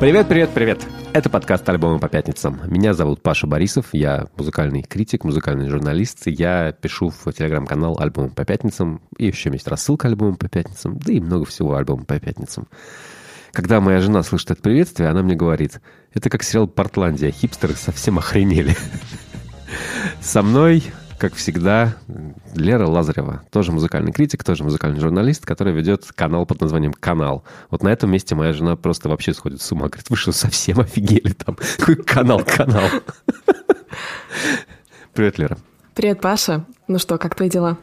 Привет, 0.00 0.28
привет, 0.28 0.50
привет! 0.54 0.86
Это 1.12 1.28
подкаст 1.28 1.68
«Альбомы 1.68 1.98
по 1.98 2.08
пятницам». 2.08 2.58
Меня 2.64 2.94
зовут 2.94 3.22
Паша 3.22 3.46
Борисов, 3.46 3.88
я 3.92 4.28
музыкальный 4.34 4.80
критик, 4.80 5.24
музыкальный 5.24 5.68
журналист. 5.68 6.22
Я 6.24 6.72
пишу 6.72 7.10
в 7.10 7.30
телеграм-канал 7.34 7.98
«Альбомы 8.00 8.30
по 8.30 8.46
пятницам». 8.46 9.02
И 9.18 9.26
еще 9.26 9.50
есть 9.50 9.68
рассылка 9.68 10.08
«Альбомы 10.08 10.36
по 10.36 10.48
пятницам», 10.48 10.98
да 10.98 11.12
и 11.12 11.20
много 11.20 11.44
всего 11.44 11.74
«Альбомы 11.74 12.06
по 12.06 12.18
пятницам». 12.18 12.66
Когда 13.52 13.82
моя 13.82 14.00
жена 14.00 14.22
слышит 14.22 14.52
это 14.52 14.62
приветствие, 14.62 15.10
она 15.10 15.22
мне 15.22 15.34
говорит, 15.34 15.82
это 16.14 16.30
как 16.30 16.44
сериал 16.44 16.66
«Портландия». 16.66 17.30
Хипстеры 17.30 17.74
совсем 17.74 18.16
охренели. 18.16 18.74
Со 20.22 20.40
мной 20.40 20.82
как 21.20 21.34
всегда, 21.34 21.96
Лера 22.54 22.86
Лазарева, 22.86 23.42
тоже 23.50 23.72
музыкальный 23.72 24.10
критик, 24.10 24.42
тоже 24.42 24.64
музыкальный 24.64 25.00
журналист, 25.00 25.44
который 25.44 25.74
ведет 25.74 26.10
канал 26.14 26.46
под 26.46 26.62
названием 26.62 26.94
«Канал». 26.94 27.44
Вот 27.68 27.82
на 27.82 27.88
этом 27.88 28.10
месте 28.10 28.34
моя 28.34 28.54
жена 28.54 28.74
просто 28.74 29.10
вообще 29.10 29.34
сходит 29.34 29.60
с 29.60 29.70
ума. 29.70 29.88
Говорит, 29.88 30.08
вы 30.08 30.16
что, 30.16 30.32
совсем 30.32 30.80
офигели 30.80 31.32
там? 31.32 31.58
Какой 31.78 31.96
канал, 31.96 32.42
канал? 32.42 32.88
Привет, 35.12 35.38
Лера. 35.38 35.58
Привет, 35.94 36.22
Паша. 36.22 36.64
Ну 36.88 36.98
что, 36.98 37.18
как 37.18 37.34
твои 37.34 37.50
дела? 37.50 37.76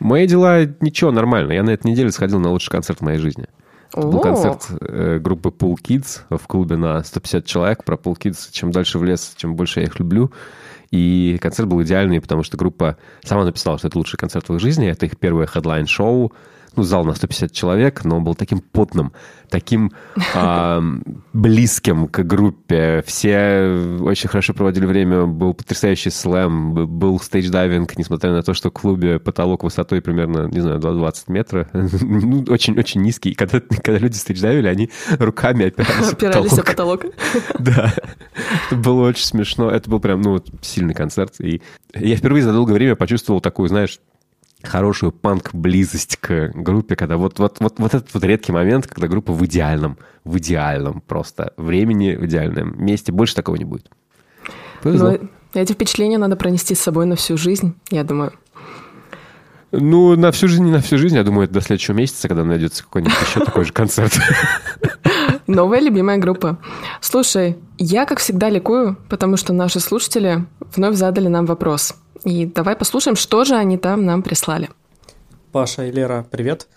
Мои 0.00 0.26
дела 0.26 0.64
ничего, 0.80 1.12
нормально. 1.12 1.52
Я 1.52 1.62
на 1.62 1.70
этой 1.70 1.88
неделе 1.88 2.10
сходил 2.10 2.40
на 2.40 2.50
лучший 2.50 2.70
концерт 2.70 2.98
в 2.98 3.02
моей 3.02 3.18
жизни. 3.18 3.46
Это 3.92 4.06
был 4.08 4.20
концерт 4.20 4.66
э, 4.80 5.18
группы 5.20 5.50
Pool 5.50 5.76
Kids 5.80 6.22
в 6.30 6.46
клубе 6.48 6.76
на 6.76 7.04
150 7.04 7.44
человек. 7.44 7.84
Про 7.84 7.94
Pool 7.94 8.16
Kids, 8.18 8.48
чем 8.50 8.72
дальше 8.72 8.98
в 8.98 9.04
лес, 9.04 9.34
чем 9.36 9.54
больше 9.54 9.80
я 9.80 9.86
их 9.86 10.00
люблю. 10.00 10.32
И 10.90 11.38
концерт 11.40 11.68
был 11.68 11.82
идеальный, 11.82 12.20
потому 12.20 12.42
что 12.42 12.56
группа 12.56 12.96
сама 13.22 13.44
написала, 13.44 13.78
что 13.78 13.88
это 13.88 13.98
лучший 13.98 14.18
концерт 14.18 14.48
в 14.48 14.54
их 14.54 14.60
жизни. 14.60 14.88
Это 14.88 15.06
их 15.06 15.16
первое 15.18 15.46
хедлайн-шоу 15.46 16.32
ну, 16.76 16.82
зал 16.82 17.04
на 17.04 17.14
150 17.14 17.52
человек, 17.52 18.04
но 18.04 18.16
он 18.16 18.24
был 18.24 18.34
таким 18.34 18.60
потным, 18.60 19.12
таким 19.48 19.92
э, 20.34 20.80
близким 21.32 22.08
к 22.08 22.22
группе. 22.22 23.02
Все 23.06 23.98
очень 24.00 24.28
хорошо 24.28 24.54
проводили 24.54 24.86
время, 24.86 25.26
был 25.26 25.54
потрясающий 25.54 26.10
слэм, 26.10 26.86
был 26.86 27.18
стейдж-дайвинг, 27.18 27.92
несмотря 27.96 28.32
на 28.32 28.42
то, 28.42 28.54
что 28.54 28.70
в 28.70 28.72
клубе 28.72 29.18
потолок 29.18 29.64
высотой 29.64 30.00
примерно, 30.00 30.48
не 30.48 30.60
знаю, 30.60 30.78
20 30.78 31.28
метров, 31.28 31.68
ну, 31.72 32.44
очень-очень 32.48 33.02
низкий. 33.02 33.30
И 33.30 33.34
когда, 33.34 33.60
когда 33.82 33.98
люди 33.98 34.16
стейдж-дайвили, 34.16 34.68
они 34.68 34.90
руками 35.18 35.66
опирались, 35.66 36.12
опирались 36.12 36.58
о 36.58 36.62
потолок. 36.62 37.06
Да, 37.58 37.92
это 38.66 38.76
было 38.76 39.08
очень 39.08 39.24
смешно. 39.24 39.70
Это 39.70 39.90
был 39.90 40.00
прям, 40.00 40.22
ну, 40.22 40.42
сильный 40.62 40.94
концерт. 40.94 41.34
И 41.40 41.62
я 41.94 42.16
впервые 42.16 42.42
за 42.42 42.52
долгое 42.52 42.74
время 42.74 42.96
почувствовал 42.96 43.40
такую, 43.40 43.68
знаешь, 43.68 44.00
хорошую 44.62 45.12
панк-близость 45.12 46.16
к 46.16 46.52
группе, 46.54 46.96
когда 46.96 47.16
вот, 47.16 47.38
вот, 47.38 47.58
вот, 47.60 47.78
вот 47.78 47.94
этот 47.94 48.12
вот 48.12 48.24
редкий 48.24 48.52
момент, 48.52 48.86
когда 48.86 49.08
группа 49.08 49.32
в 49.32 49.44
идеальном, 49.46 49.98
в 50.24 50.38
идеальном 50.38 51.00
просто 51.00 51.52
времени, 51.56 52.14
в 52.14 52.26
идеальном 52.26 52.82
месте. 52.82 53.12
Больше 53.12 53.34
такого 53.34 53.56
не 53.56 53.64
будет. 53.64 53.90
Повезло. 54.82 55.12
Но 55.12 55.18
ну, 55.54 55.60
эти 55.60 55.72
впечатления 55.72 56.18
надо 56.18 56.36
пронести 56.36 56.74
с 56.74 56.80
собой 56.80 57.06
на 57.06 57.16
всю 57.16 57.36
жизнь, 57.36 57.74
я 57.90 58.04
думаю. 58.04 58.32
Ну, 59.72 60.16
на 60.16 60.32
всю 60.32 60.48
жизнь, 60.48 60.64
не 60.64 60.72
на 60.72 60.80
всю 60.80 60.98
жизнь. 60.98 61.14
Я 61.14 61.22
думаю, 61.22 61.44
это 61.44 61.54
до 61.54 61.60
следующего 61.60 61.94
месяца, 61.94 62.26
когда 62.26 62.44
найдется 62.44 62.82
какой-нибудь 62.82 63.14
еще 63.20 63.44
такой 63.44 63.64
же 63.64 63.72
концерт. 63.72 64.12
Новая 65.50 65.80
любимая 65.80 66.18
группа. 66.18 66.58
Слушай, 67.00 67.56
я, 67.78 68.06
как 68.06 68.18
всегда, 68.18 68.48
ликую, 68.48 68.96
потому 69.08 69.36
что 69.36 69.52
наши 69.52 69.80
слушатели 69.80 70.44
вновь 70.74 70.96
задали 70.96 71.28
нам 71.28 71.46
вопрос– 71.46 71.94
и 72.24 72.46
давай 72.46 72.76
послушаем, 72.76 73.16
что 73.16 73.44
же 73.44 73.54
они 73.56 73.78
там 73.78 74.04
нам 74.04 74.22
прислали. 74.22 74.68
Паша 75.52 75.86
и 75.86 75.90
Лера, 75.90 76.26
привет. 76.30 76.68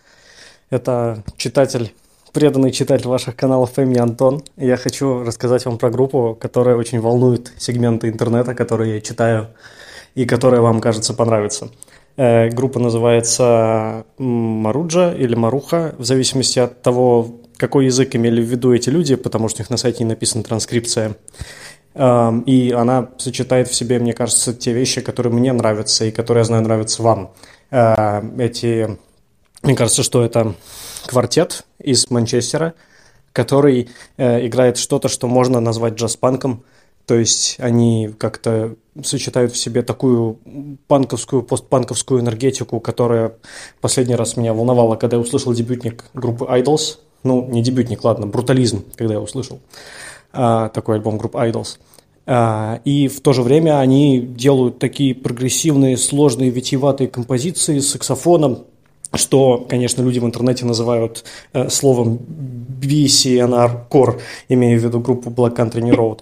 Это 0.69 1.23
читатель, 1.37 1.93
преданный 2.31 2.71
читатель 2.71 3.07
ваших 3.07 3.35
каналов 3.35 3.77
Эми 3.77 3.97
Антон. 3.97 4.41
Я 4.57 4.77
хочу 4.77 5.23
рассказать 5.23 5.65
вам 5.65 5.77
про 5.77 5.89
группу, 5.89 6.37
которая 6.39 6.75
очень 6.75 6.99
волнует 6.99 7.51
сегменты 7.57 8.07
интернета, 8.09 8.55
которые 8.55 8.95
я 8.95 9.01
читаю, 9.01 9.49
и 10.15 10.25
которая 10.25 10.61
вам, 10.61 10.79
кажется, 10.79 11.13
понравится. 11.13 11.69
Э, 12.15 12.49
группа 12.49 12.79
называется 12.79 14.05
Маруджа 14.17 15.13
или 15.13 15.35
Маруха, 15.35 15.93
в 15.97 16.05
зависимости 16.05 16.59
от 16.59 16.81
того, 16.81 17.41
какой 17.63 17.85
язык 17.85 18.13
имели 18.13 18.41
в 18.41 18.45
виду 18.45 18.73
эти 18.73 18.89
люди, 18.89 19.15
потому 19.15 19.47
что 19.47 19.61
у 19.61 19.61
них 19.61 19.69
на 19.69 19.77
сайте 19.77 20.03
не 20.03 20.09
написана 20.09 20.43
транскрипция. 20.43 21.15
И 21.95 22.75
она 22.77 23.09
сочетает 23.17 23.69
в 23.69 23.73
себе, 23.73 23.99
мне 23.99 24.11
кажется, 24.11 24.53
те 24.53 24.73
вещи, 24.73 24.99
которые 24.99 25.31
мне 25.31 25.53
нравятся 25.53 26.03
и 26.03 26.11
которые, 26.11 26.41
я 26.41 26.45
знаю, 26.45 26.63
нравятся 26.63 27.01
вам. 27.01 27.31
Эти, 27.71 28.97
мне 29.61 29.75
кажется, 29.75 30.03
что 30.03 30.25
это 30.25 30.55
квартет 31.05 31.63
из 31.79 32.09
Манчестера, 32.09 32.73
который 33.31 33.89
э, 34.17 34.45
играет 34.45 34.77
что-то, 34.77 35.07
что 35.07 35.27
можно 35.27 35.61
назвать 35.61 35.93
джаз-панком. 35.93 36.65
То 37.05 37.15
есть 37.15 37.55
они 37.59 38.13
как-то 38.17 38.75
сочетают 39.01 39.53
в 39.53 39.57
себе 39.57 39.83
такую 39.83 40.39
панковскую, 40.87 41.43
постпанковскую 41.43 42.19
энергетику, 42.19 42.81
которая 42.81 43.37
последний 43.79 44.15
раз 44.15 44.35
меня 44.35 44.53
волновала, 44.53 44.97
когда 44.97 45.15
я 45.15 45.21
услышал 45.21 45.53
дебютник 45.53 46.03
группы 46.13 46.43
Idols. 46.43 46.99
Ну, 47.23 47.47
не 47.49 47.61
дебютник, 47.61 48.03
ладно, 48.03 48.27
брутализм, 48.27 48.83
когда 48.95 49.15
я 49.15 49.21
услышал. 49.21 49.59
А, 50.31 50.69
такой 50.69 50.95
альбом 50.95 51.17
группы 51.17 51.37
Idols. 51.37 51.77
А, 52.25 52.79
и 52.85 53.07
в 53.07 53.21
то 53.21 53.33
же 53.33 53.41
время 53.41 53.79
они 53.79 54.19
делают 54.19 54.79
такие 54.79 55.13
прогрессивные, 55.13 55.97
сложные, 55.97 56.49
витиеватые 56.49 57.07
композиции 57.07 57.79
с 57.79 57.91
саксофоном, 57.91 58.65
что, 59.13 59.65
конечно, 59.69 60.01
люди 60.01 60.19
в 60.19 60.25
интернете 60.25 60.65
называют 60.65 61.23
э, 61.53 61.69
словом 61.69 62.17
BCNR 62.17 63.87
Core, 63.89 64.19
имея 64.49 64.77
в 64.79 64.83
виду 64.83 64.99
группу 64.99 65.29
Black 65.29 65.55
Country 65.55 65.81
New 65.81 65.93
Road. 65.93 66.21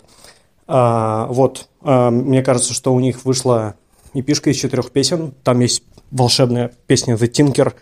А, 0.68 1.28
вот, 1.28 1.68
а, 1.82 2.12
мне 2.12 2.44
кажется, 2.44 2.74
что 2.74 2.94
у 2.94 3.00
них 3.00 3.24
вышла 3.24 3.76
эпишка 4.14 4.50
из 4.50 4.58
четырех 4.58 4.92
песен. 4.92 5.34
Там 5.44 5.60
есть 5.62 5.84
волшебная 6.12 6.72
песня 6.88 7.16
The 7.16 7.32
Tinker, 7.32 7.74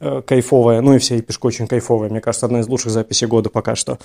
кайфовая, 0.00 0.80
ну 0.80 0.94
и 0.94 0.98
вся 0.98 1.18
эпишка 1.18 1.46
очень 1.46 1.66
кайфовая. 1.66 2.08
Мне 2.10 2.20
кажется, 2.20 2.46
одна 2.46 2.60
из 2.60 2.68
лучших 2.68 2.92
записей 2.92 3.26
года 3.26 3.50
пока 3.50 3.74
что. 3.74 3.98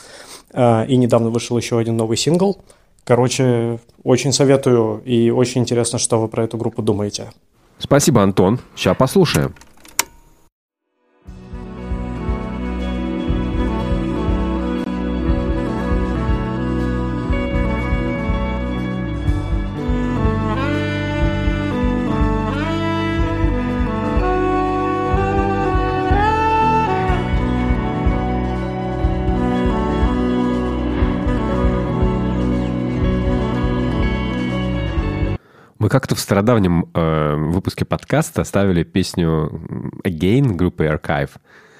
А, 0.51 0.85
и 0.87 0.95
недавно 0.97 1.29
вышел 1.29 1.57
еще 1.57 1.77
один 1.77 1.97
новый 1.97 2.17
сингл. 2.17 2.57
Короче, 3.03 3.79
очень 4.03 4.31
советую 4.31 5.01
и 5.05 5.29
очень 5.29 5.61
интересно, 5.61 5.99
что 5.99 6.19
вы 6.19 6.27
про 6.27 6.45
эту 6.45 6.57
группу 6.57 6.81
думаете. 6.81 7.31
Спасибо, 7.77 8.21
Антон. 8.23 8.59
Сейчас 8.75 8.95
послушаем. 8.95 9.53
Как-то 35.93 36.15
в 36.15 36.19
стародавнем 36.19 36.89
э, 36.95 37.35
выпуске 37.35 37.85
подкаста 37.85 38.43
ставили 38.45 38.81
песню 38.81 39.61
Again 40.03 40.55
группы 40.55 40.85
Archive, 40.85 41.29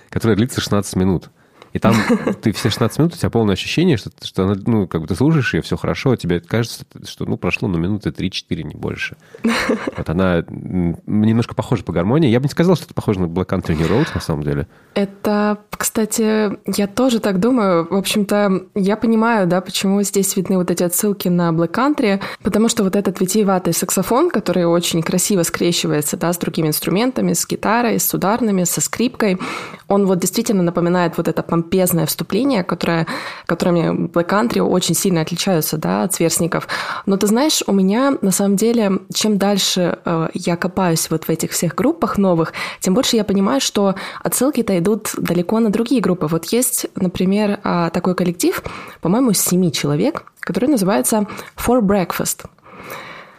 которая 0.10 0.38
длится 0.38 0.62
16 0.62 0.96
минут. 0.98 1.32
И 1.74 1.80
там 1.80 1.96
ты 2.42 2.52
все 2.54 2.70
16 2.70 3.00
минут, 3.00 3.14
у 3.16 3.18
тебя 3.18 3.30
полное 3.30 3.54
ощущение, 3.54 3.98
что, 3.98 4.12
что 4.22 4.56
ну, 4.66 4.88
как 4.88 5.02
бы 5.02 5.08
ты 5.08 5.16
слушаешь 5.16 5.54
ее, 5.54 5.62
все 5.62 5.76
хорошо, 5.76 6.16
тебе 6.16 6.40
кажется, 6.40 6.86
что 7.06 7.26
ну, 7.26 7.38
прошло 7.38 7.68
ну, 7.68 7.78
минуты 7.78 8.10
3-4, 8.10 8.64
не 8.64 8.76
больше. 8.76 9.18
Вот 9.98 10.10
она 10.10 10.44
немножко 10.48 11.56
похожа 11.56 11.84
по 11.84 11.94
гармонии. 11.94 12.30
Я 12.30 12.40
бы 12.40 12.46
не 12.46 12.50
сказал, 12.50 12.76
что 12.76 12.86
это 12.86 12.94
похоже 12.94 13.22
на 13.22 13.26
Black 13.26 13.48
Country 13.48 13.76
New 13.76 13.88
Roads, 13.88 14.10
на 14.14 14.22
самом 14.22 14.44
деле. 14.44 14.68
Это, 14.94 15.60
кстати, 15.72 16.58
я 16.78 16.88
тоже 16.88 17.20
так 17.20 17.40
думаю. 17.40 17.88
В 17.90 17.96
общем-то, 17.96 18.66
я 18.76 18.98
понимаю, 18.98 19.48
да, 19.48 19.62
почему 19.62 20.02
здесь 20.04 20.36
видны 20.36 20.58
вот 20.58 20.70
эти 20.72 20.84
отсылки 20.84 21.28
на 21.28 21.50
Black 21.50 21.72
Country, 21.72 22.22
потому 22.44 22.70
что 22.70 22.84
вот 22.84 22.96
этот 22.96 23.20
витиеватый 23.22 23.74
саксофон, 23.74 24.30
который 24.30 24.66
очень 24.66 25.02
красиво 25.02 25.44
скрещивается, 25.44 26.18
да, 26.18 26.34
с 26.34 26.38
другими 26.38 26.68
инструментами, 26.68 27.34
с 27.34 27.48
гитарой, 27.48 28.00
с 28.00 28.14
ударными, 28.14 28.64
со 28.66 28.82
скрипкой, 28.82 29.40
он 29.88 30.06
вот 30.06 30.20
действительно 30.20 30.64
напоминает 30.64 31.18
вот 31.18 31.28
это 31.28 31.44
помпезное 31.64 32.06
вступление, 32.06 32.64
которое, 32.64 33.08
которыми 33.46 34.08
Black 34.08 34.30
Country 34.30 34.62
очень 34.62 34.96
сильно 34.96 35.22
отличаются 35.22 35.78
да, 35.78 36.04
от 36.04 36.14
сверстников. 36.14 36.68
Но 37.06 37.18
ты 37.18 37.28
знаешь, 37.28 37.64
у 37.66 37.72
меня 37.74 38.18
на 38.22 38.32
самом 38.32 38.58
деле, 38.58 39.00
чем 39.14 39.38
дальше 39.38 39.98
э, 40.06 40.28
я 40.34 40.56
копаюсь 40.58 41.10
вот 41.10 41.26
в 41.26 41.30
этих 41.30 41.52
всех 41.52 41.76
группах 41.76 42.18
новых, 42.18 42.54
тем 42.80 42.94
больше 42.94 43.16
я 43.16 43.24
понимаю, 43.24 43.62
что 43.62 43.96
отсылки-то 44.22 44.78
идут 44.78 45.12
далеко 45.18 45.60
на 45.60 45.70
другие 45.70 46.02
группы. 46.02 46.28
Вот 46.28 46.46
есть, 46.46 46.88
например, 46.96 47.60
э, 47.64 47.90
такой 47.94 48.16
коллектив, 48.16 48.62
по-моему, 49.02 49.32
из 49.32 49.42
семи 49.42 49.72
человек, 49.72 50.26
который 50.42 50.70
называется 50.70 51.26
For 51.56 51.80
Breakfast. 51.82 52.46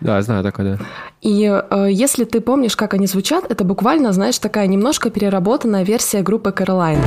Да, 0.00 0.20
знаю 0.22 0.42
такой, 0.42 0.64
да. 0.64 0.78
И 1.22 1.44
э, 1.44 1.88
если 1.90 2.24
ты 2.24 2.40
помнишь, 2.40 2.76
как 2.76 2.94
они 2.94 3.06
звучат, 3.06 3.50
это 3.50 3.64
буквально, 3.64 4.12
знаешь, 4.12 4.38
такая 4.38 4.66
немножко 4.66 5.10
переработанная 5.10 5.84
версия 5.84 6.22
группы 6.22 6.50
Caroline. 6.50 7.02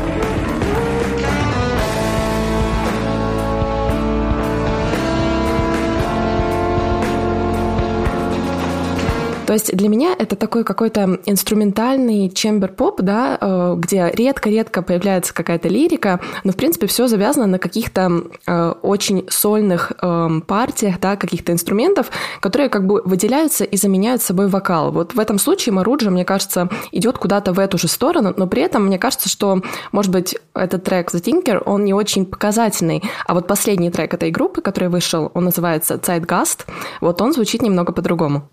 То 9.47 9.53
есть 9.53 9.75
для 9.75 9.87
меня 9.87 10.13
это 10.19 10.35
такой 10.35 10.65
какой-то 10.65 11.19
инструментальный 11.25 12.29
чембер-поп, 12.29 12.99
да, 13.01 13.37
э, 13.39 13.75
где 13.77 14.11
редко-редко 14.13 14.81
появляется 14.81 15.33
какая-то 15.33 15.69
лирика, 15.69 16.19
но, 16.43 16.51
в 16.51 16.57
принципе, 16.57 16.85
все 16.87 17.07
завязано 17.07 17.47
на 17.47 17.57
каких-то 17.57 18.23
э, 18.45 18.73
очень 18.81 19.25
сольных 19.29 19.93
эм, 20.01 20.41
партиях, 20.41 20.99
да, 20.99 21.15
каких-то 21.15 21.53
инструментов, 21.53 22.11
которые 22.41 22.67
как 22.67 22.85
бы 22.85 23.01
выделяются 23.05 23.63
и 23.63 23.77
заменяют 23.77 24.21
собой 24.21 24.47
вокал. 24.47 24.91
Вот 24.91 25.13
в 25.13 25.19
этом 25.19 25.39
случае 25.39 25.71
Маруджа, 25.71 26.09
мне 26.09 26.25
кажется, 26.25 26.67
идет 26.91 27.17
куда-то 27.17 27.53
в 27.53 27.59
эту 27.59 27.77
же 27.77 27.87
сторону, 27.87 28.33
но 28.35 28.47
при 28.47 28.63
этом 28.63 28.87
мне 28.87 28.99
кажется, 28.99 29.29
что, 29.29 29.61
может 29.93 30.11
быть, 30.11 30.35
этот 30.55 30.83
трек 30.83 31.13
The 31.13 31.23
Tinker, 31.23 31.63
он 31.65 31.85
не 31.85 31.93
очень 31.93 32.25
показательный, 32.25 33.01
а 33.25 33.33
вот 33.33 33.47
последний 33.47 33.91
трек 33.91 34.13
этой 34.13 34.29
группы, 34.29 34.59
который 34.59 34.89
вышел, 34.89 35.31
он 35.33 35.45
называется 35.45 35.93
Zeitgast, 35.93 36.65
вот 36.99 37.21
он 37.21 37.31
звучит 37.31 37.61
немного 37.61 37.93
по-другому. 37.93 38.49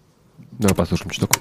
Давай 0.59 0.75
послушаем 0.75 1.11
чуток. 1.11 1.39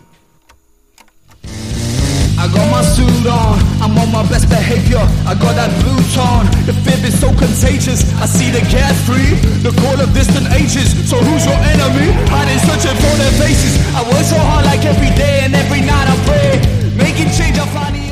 I 2.39 2.47
got 2.55 2.71
my 2.71 2.83
suit 2.83 3.27
on, 3.27 3.59
I'm 3.83 3.99
on 3.99 4.13
my 4.13 4.23
best 4.31 4.49
behavior. 4.49 5.03
I 5.27 5.35
got 5.35 5.59
that 5.59 5.75
blue 5.83 5.99
tone, 6.15 6.47
the 6.67 6.73
fib 6.87 7.03
is 7.03 7.19
so 7.19 7.35
contagious. 7.35 8.07
I 8.23 8.27
see 8.27 8.51
the 8.55 8.63
gas 8.71 8.95
free, 9.03 9.35
the 9.67 9.75
call 9.83 9.99
of 9.99 10.15
distant 10.15 10.47
ages. 10.55 10.95
So 11.11 11.19
who's 11.19 11.45
your 11.45 11.59
enemy? 11.59 12.15
Hiding, 12.31 12.63
searching 12.63 12.95
for 12.95 13.15
their 13.19 13.35
faces. 13.43 13.83
I 13.91 14.07
work 14.07 14.23
so 14.23 14.39
hard 14.39 14.67
like 14.67 14.85
every 14.85 15.11
day 15.19 15.43
and 15.43 15.55
every 15.55 15.81
night 15.81 16.07
I 16.07 16.17
pray. 16.31 16.63
Making 16.95 17.35
change, 17.35 17.59
I 17.59 17.67
find 17.75 17.97
the 17.97 17.99
only 17.99 18.12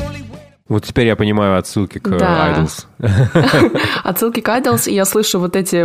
Вот 0.72 0.86
теперь 0.86 1.06
я 1.06 1.16
понимаю 1.16 1.58
отсылки 1.58 1.98
к 1.98 2.08
Да. 2.08 2.48
Idols. 2.48 2.86
Отсылки 4.04 4.40
к 4.40 4.48
Idols, 4.48 4.88
и 4.88 4.94
я 4.94 5.04
слышу 5.04 5.38
вот 5.38 5.54
эти 5.54 5.84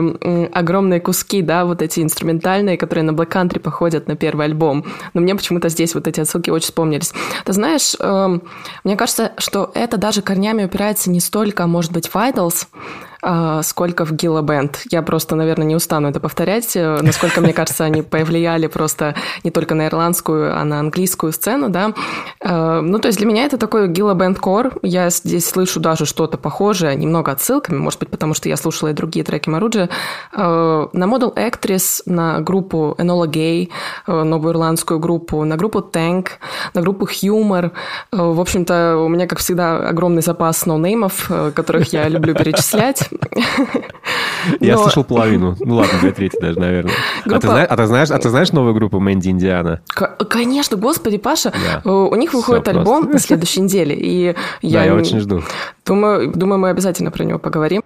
огромные 0.57 1.01
куски, 1.01 1.41
да, 1.41 1.65
вот 1.65 1.81
эти 1.81 1.99
инструментальные, 1.99 2.77
которые 2.77 3.03
на 3.03 3.11
Black 3.11 3.29
Country 3.29 3.59
походят 3.59 4.07
на 4.07 4.15
первый 4.15 4.45
альбом. 4.45 4.85
Но 5.13 5.19
мне 5.19 5.35
почему-то 5.35 5.67
здесь 5.67 5.93
вот 5.93 6.07
эти 6.07 6.21
отсылки 6.21 6.51
очень 6.51 6.67
вспомнились. 6.67 7.11
Ты 7.43 7.51
знаешь, 7.51 7.97
эм, 7.99 8.43
мне 8.85 8.95
кажется, 8.95 9.33
что 9.39 9.71
это 9.75 9.97
даже 9.97 10.21
корнями 10.21 10.63
упирается 10.63 11.09
не 11.09 11.19
столько, 11.19 11.67
может 11.67 11.91
быть, 11.91 12.07
в 12.07 12.15
Idols, 12.15 12.67
сколько 13.63 14.05
в 14.05 14.13
Гилла 14.13 14.41
Бенд. 14.41 14.81
Я 14.91 15.01
просто, 15.01 15.35
наверное, 15.35 15.65
не 15.67 15.75
устану 15.75 16.07
это 16.09 16.19
повторять. 16.19 16.75
Э, 16.75 16.99
Насколько, 17.01 17.41
мне 17.41 17.53
кажется, 17.53 17.83
они 17.83 18.01
повлияли 18.01 18.67
просто 18.67 19.15
не 19.43 19.51
только 19.51 19.75
на 19.75 19.87
ирландскую, 19.87 20.57
а 20.57 20.63
на 20.63 20.79
английскую 20.79 21.33
сцену, 21.33 21.69
да. 21.69 21.93
Э, 22.41 22.81
Ну, 22.81 22.99
то 22.99 23.07
есть 23.07 23.17
для 23.17 23.27
меня 23.27 23.45
это 23.45 23.57
такой 23.57 23.87
Гилла 23.89 24.13
Бенд 24.13 24.39
кор. 24.39 24.77
Я 24.81 25.09
здесь 25.09 25.47
слышу 25.49 25.79
даже 25.79 26.05
что-то 26.05 26.37
похожее, 26.37 26.95
немного 26.95 27.31
отсылками, 27.31 27.77
может 27.77 27.99
быть, 27.99 28.09
потому 28.09 28.33
что 28.33 28.49
я 28.49 28.57
слушала 28.57 28.89
и 28.89 28.93
другие 28.93 29.25
треки 29.25 29.49
Маруджи. 29.49 29.89
Э, 30.33 30.87
На 30.93 31.03
Model 31.05 31.35
Actress, 31.35 32.03
на 32.05 32.39
группу 32.39 32.95
Enola 32.97 33.27
Gay, 33.27 33.69
новую 34.07 34.53
ирландскую 34.53 34.99
группу, 34.99 35.43
на 35.43 35.57
группу 35.57 35.79
Tank, 35.79 36.27
на 36.73 36.81
группу 36.81 37.05
Humor. 37.05 37.71
В 38.11 38.39
общем-то, 38.39 38.97
у 38.97 39.09
меня, 39.09 39.27
как 39.27 39.39
всегда, 39.39 39.89
огромный 39.89 40.21
запас 40.21 40.65
ноунеймов, 40.65 41.29
которых 41.55 41.91
я 41.93 42.07
люблю 42.07 42.33
перечислять. 42.33 43.09
Я 44.59 44.77
слышал 44.77 45.03
половину. 45.03 45.55
Ну 45.59 45.75
ладно, 45.75 45.99
две 45.99 46.11
трети 46.11 46.39
даже, 46.39 46.59
наверное. 46.59 46.93
А 47.25 47.39
ты, 47.39 47.47
знаешь, 47.47 47.67
а, 47.69 47.75
ты 47.77 47.85
знаешь, 47.87 48.11
а 48.11 48.17
ты 48.17 48.29
знаешь 48.29 48.51
новую 48.51 48.73
группу 48.73 48.99
Мэнди 48.99 49.29
Индиана? 49.29 49.81
Конечно, 50.29 50.77
господи, 50.77 51.17
Паша, 51.17 51.51
Да. 51.51 51.81
э, 51.83 51.89
у 51.89 52.15
них 52.15 52.33
выходит 52.33 52.67
альбом 52.67 53.09
на 53.11 53.19
следующей 53.19 53.61
неделе, 53.61 53.95
и 53.95 54.33
Да, 54.61 54.67
я, 54.67 54.83
я 54.85 54.93
очень 54.95 55.19
жду. 55.19 55.41
думаю, 55.85 56.31
думаю, 56.33 56.59
мы 56.59 56.69
обязательно 56.69 57.11
про 57.11 57.23
него 57.23 57.39
поговорим. 57.39 57.83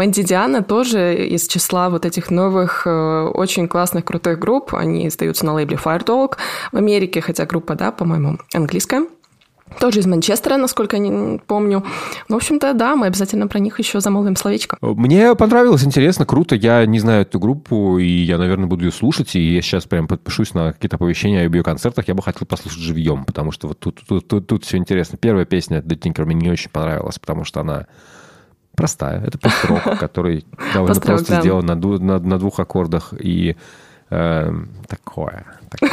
Мэнди 0.00 0.22
Диана 0.22 0.62
тоже 0.62 1.26
из 1.26 1.46
числа 1.46 1.90
вот 1.90 2.06
этих 2.06 2.30
новых, 2.30 2.86
э, 2.86 3.30
очень 3.34 3.68
классных, 3.68 4.06
крутых 4.06 4.38
групп. 4.38 4.74
Они 4.74 5.06
издаются 5.06 5.44
на 5.44 5.52
лейбле 5.52 5.76
Fire 5.76 6.02
Talk 6.02 6.36
в 6.72 6.76
Америке, 6.78 7.20
хотя 7.20 7.44
группа, 7.44 7.74
да, 7.74 7.92
по-моему, 7.92 8.38
английская. 8.54 9.04
Тоже 9.78 10.00
из 10.00 10.06
Манчестера, 10.06 10.56
насколько 10.56 10.96
я 10.96 11.38
помню. 11.46 11.84
Ну, 12.30 12.34
в 12.34 12.38
общем-то, 12.38 12.72
да, 12.72 12.96
мы 12.96 13.08
обязательно 13.08 13.46
про 13.46 13.58
них 13.58 13.78
еще 13.78 14.00
замолвим 14.00 14.36
словечко. 14.36 14.78
Мне 14.80 15.34
понравилось, 15.34 15.84
интересно, 15.84 16.24
круто. 16.24 16.54
Я 16.54 16.86
не 16.86 16.98
знаю 16.98 17.22
эту 17.22 17.38
группу, 17.38 17.98
и 17.98 18.08
я, 18.08 18.38
наверное, 18.38 18.68
буду 18.68 18.86
ее 18.86 18.92
слушать. 18.92 19.36
И 19.36 19.54
я 19.54 19.60
сейчас 19.60 19.84
прям 19.84 20.08
подпишусь 20.08 20.54
на 20.54 20.72
какие-то 20.72 20.96
оповещения 20.96 21.44
об 21.44 21.54
ее 21.54 21.62
концертах. 21.62 22.08
Я 22.08 22.14
бы 22.14 22.22
хотел 22.22 22.46
послушать 22.46 22.80
живьем, 22.80 23.26
потому 23.26 23.52
что 23.52 23.68
вот 23.68 23.78
тут, 23.78 24.00
тут, 24.08 24.26
тут, 24.26 24.46
тут 24.46 24.64
все 24.64 24.78
интересно. 24.78 25.18
Первая 25.18 25.44
песня 25.44 25.80
The 25.80 26.00
Tinker 26.00 26.24
мне 26.24 26.36
не 26.36 26.50
очень 26.50 26.70
понравилась, 26.70 27.18
потому 27.18 27.44
что 27.44 27.60
она 27.60 27.86
простая. 28.80 29.22
Это 29.24 29.38
пост-рок, 29.38 29.82
который 30.00 30.44
довольно 30.74 30.94
Пост-рок, 30.94 31.16
просто 31.16 31.34
да. 31.36 31.40
сделан 31.40 31.66
на, 31.66 31.74
на- 31.74 32.18
на 32.18 32.38
двух 32.38 32.58
аккордах. 32.60 33.12
И 33.18 33.56
такое. 34.10 34.74
такое, 34.88 35.44
такое. 35.70 35.90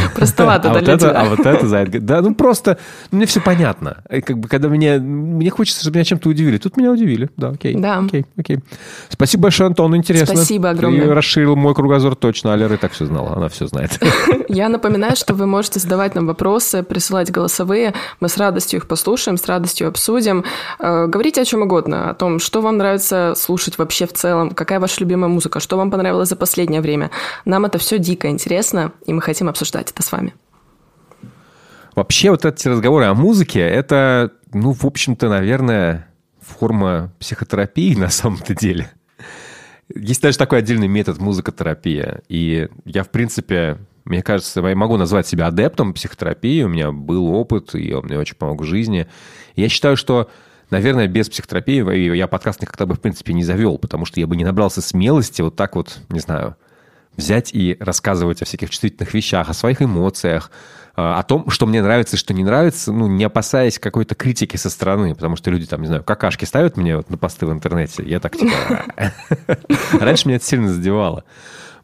Простовато, 0.14 0.70
а 0.70 0.74
да, 0.74 0.80
вот 0.80 0.88
это, 0.88 1.20
а 1.20 1.24
вот 1.24 1.40
это 1.40 1.66
за 1.66 1.86
Да, 1.86 2.20
ну 2.22 2.34
просто, 2.34 2.78
ну, 3.10 3.18
мне 3.18 3.26
все 3.26 3.40
понятно. 3.40 3.98
Как 4.08 4.38
бы, 4.38 4.48
когда 4.48 4.68
мне, 4.68 4.98
мне 4.98 5.50
хочется, 5.50 5.80
чтобы 5.80 5.96
меня 5.96 6.04
чем-то 6.04 6.28
удивили. 6.28 6.58
Тут 6.58 6.76
меня 6.76 6.90
удивили. 6.90 7.30
Да, 7.36 7.50
окей. 7.50 7.74
Да. 7.74 7.98
Окей, 7.98 8.24
окей. 8.36 8.60
Спасибо 9.08 9.44
большое, 9.44 9.68
Антон, 9.68 9.96
интересно. 9.96 10.36
Спасибо 10.36 10.70
огромное. 10.70 11.06
Ты 11.06 11.14
расширил 11.14 11.56
мой 11.56 11.74
кругозор 11.74 12.14
точно. 12.14 12.52
А 12.52 12.56
Лера 12.56 12.74
и 12.74 12.78
так 12.78 12.92
все 12.92 13.06
знала, 13.06 13.34
она 13.36 13.48
все 13.48 13.66
знает. 13.66 13.98
Я 14.48 14.68
напоминаю, 14.68 15.16
что 15.16 15.34
вы 15.34 15.46
можете 15.46 15.80
задавать 15.80 16.14
нам 16.14 16.26
вопросы, 16.26 16.82
присылать 16.82 17.30
голосовые. 17.30 17.94
Мы 18.20 18.28
с 18.28 18.36
радостью 18.36 18.78
их 18.78 18.86
послушаем, 18.86 19.36
с 19.36 19.46
радостью 19.46 19.88
обсудим. 19.88 20.44
Э, 20.78 21.06
Говорите 21.06 21.42
о 21.42 21.44
чем 21.44 21.62
угодно, 21.62 22.10
о 22.10 22.14
том, 22.14 22.38
что 22.38 22.60
вам 22.60 22.76
нравится 22.76 23.34
слушать 23.36 23.78
вообще 23.78 24.06
в 24.06 24.12
целом, 24.12 24.50
какая 24.50 24.80
ваша 24.80 25.00
любимая 25.00 25.28
музыка, 25.28 25.60
что 25.60 25.76
вам 25.76 25.90
понравилось 25.90 26.28
за 26.28 26.36
последнее 26.36 26.80
время. 26.80 27.10
Нам 27.44 27.64
это 27.64 27.78
все 27.78 27.98
дико 27.98 28.28
интересно, 28.28 28.92
и 29.06 29.12
мы 29.12 29.20
хотим 29.20 29.48
обсуждать 29.48 29.73
это 29.80 30.02
с 30.02 30.12
вами. 30.12 30.34
Вообще 31.94 32.30
вот 32.30 32.44
эти 32.44 32.66
разговоры 32.66 33.04
о 33.04 33.14
музыке, 33.14 33.60
это, 33.60 34.32
ну, 34.52 34.72
в 34.72 34.84
общем-то, 34.84 35.28
наверное, 35.28 36.08
форма 36.40 37.12
психотерапии 37.20 37.94
на 37.94 38.08
самом-то 38.08 38.54
деле. 38.54 38.90
Есть 39.94 40.22
даже 40.22 40.38
такой 40.38 40.58
отдельный 40.58 40.88
метод 40.88 41.18
музыкотерапия. 41.18 42.22
И 42.28 42.68
я, 42.84 43.04
в 43.04 43.10
принципе, 43.10 43.78
мне 44.04 44.22
кажется, 44.22 44.60
я 44.60 44.74
могу 44.74 44.96
назвать 44.96 45.26
себя 45.26 45.46
адептом 45.46 45.94
психотерапии. 45.94 46.62
У 46.62 46.68
меня 46.68 46.90
был 46.90 47.28
опыт, 47.28 47.74
и 47.74 47.92
он 47.92 48.06
мне 48.06 48.18
очень 48.18 48.36
помог 48.36 48.62
в 48.62 48.64
жизни. 48.64 49.06
И 49.54 49.62
я 49.62 49.68
считаю, 49.68 49.96
что, 49.96 50.30
наверное, 50.70 51.06
без 51.06 51.28
психотерапии 51.28 52.16
я 52.16 52.26
подкаст 52.26 52.60
никогда 52.60 52.86
бы, 52.86 52.94
в 52.94 53.00
принципе, 53.00 53.34
не 53.34 53.44
завел, 53.44 53.78
потому 53.78 54.04
что 54.04 54.20
я 54.20 54.26
бы 54.26 54.36
не 54.36 54.44
набрался 54.44 54.82
смелости 54.82 55.42
вот 55.42 55.54
так 55.54 55.76
вот, 55.76 56.00
не 56.08 56.20
знаю, 56.20 56.56
взять 57.16 57.54
и 57.54 57.76
рассказывать 57.80 58.42
о 58.42 58.44
всяких 58.44 58.70
чувствительных 58.70 59.12
вещах, 59.14 59.48
о 59.48 59.54
своих 59.54 59.82
эмоциях, 59.82 60.50
э, 60.96 61.02
о 61.02 61.22
том, 61.22 61.50
что 61.50 61.66
мне 61.66 61.82
нравится 61.82 62.16
и 62.16 62.18
что 62.18 62.34
не 62.34 62.44
нравится, 62.44 62.92
ну, 62.92 63.06
не 63.06 63.24
опасаясь 63.24 63.78
какой-то 63.78 64.14
критики 64.14 64.56
со 64.56 64.70
стороны, 64.70 65.14
потому 65.14 65.36
что 65.36 65.50
люди 65.50 65.66
там, 65.66 65.80
не 65.80 65.86
знаю, 65.86 66.02
какашки 66.04 66.44
ставят 66.44 66.76
мне 66.76 66.96
вот 66.96 67.10
на 67.10 67.16
посты 67.16 67.46
в 67.46 67.52
интернете, 67.52 68.02
я 68.04 68.20
так 68.20 68.36
типа... 68.36 68.54
Раньше 70.00 70.28
меня 70.28 70.36
это 70.36 70.44
сильно 70.44 70.68
задевало. 70.68 71.24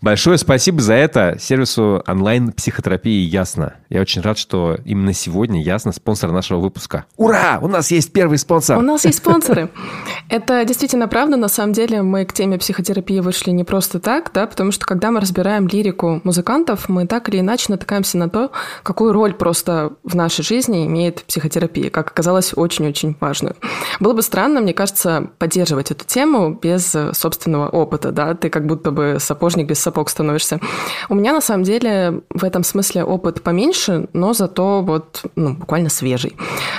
Большое 0.02 0.38
спасибо 0.38 0.80
за 0.80 0.94
это 0.94 1.37
сервису 1.38 2.02
онлайн-психотерапии 2.06 3.22
«Ясно». 3.28 3.75
Я 3.90 4.00
очень 4.00 4.22
рад, 4.22 4.38
что 4.38 4.78
именно 4.87 5.12
сегодня 5.12 5.62
«Ясно» 5.62 5.92
спонсор 5.92 6.32
нашего 6.32 6.58
выпуска. 6.58 7.04
Ура! 7.18 7.58
У 7.60 7.68
нас 7.68 7.90
есть 7.90 8.10
первый 8.10 8.38
спонсор! 8.38 8.78
У 8.78 8.80
нас 8.80 9.04
есть 9.04 9.18
спонсоры. 9.18 9.68
Это 10.30 10.64
действительно 10.64 11.08
правда. 11.08 11.37
На 11.37 11.49
самом 11.49 11.72
деле 11.72 12.02
мы 12.02 12.25
к 12.25 12.32
теме 12.32 12.56
психотерапии 12.56 13.18
вышли 13.18 13.50
не 13.50 13.64
просто 13.64 13.99
так, 13.99 14.30
да, 14.32 14.46
потому 14.46 14.70
что 14.70 14.87
когда 14.87 15.10
мы 15.10 15.20
разбираем 15.20 15.66
лирику 15.66 16.20
музыкантов, 16.22 16.88
мы 16.88 17.06
так 17.06 17.28
или 17.28 17.40
иначе 17.40 17.66
натыкаемся 17.68 18.16
на 18.16 18.30
то, 18.30 18.52
какую 18.84 19.12
роль 19.12 19.34
просто 19.34 19.94
в 20.04 20.14
нашей 20.14 20.44
жизни 20.44 20.87
имеет 20.87 21.25
психотерапия, 21.25 21.90
как 21.90 22.08
оказалось, 22.08 22.52
очень-очень 22.54 23.16
важную. 23.18 23.56
Было 23.99 24.12
бы 24.12 24.22
странно, 24.22 24.60
мне 24.60 24.72
кажется, 24.72 25.30
поддерживать 25.38 25.90
эту 25.90 26.04
тему 26.04 26.56
без 26.62 26.94
собственного 27.12 27.68
опыта, 27.68 28.12
да, 28.12 28.34
ты 28.34 28.50
как 28.50 28.66
будто 28.66 28.92
бы 28.92 29.16
сапожник 29.18 29.66
без 29.66 29.80
сапог 29.80 30.08
становишься. 30.08 30.60
У 31.08 31.16
меня 31.16 31.32
на 31.32 31.40
самом 31.40 31.64
деле 31.64 32.22
в 32.30 32.44
этом 32.44 32.62
смысле 32.62 33.02
опыт 33.02 33.42
поменьше, 33.42 34.08
но 34.12 34.32
зато 34.32 34.80
вот 34.82 35.25
ну, 35.34 35.54
буквально 35.54 35.88
свежий. 35.88 36.37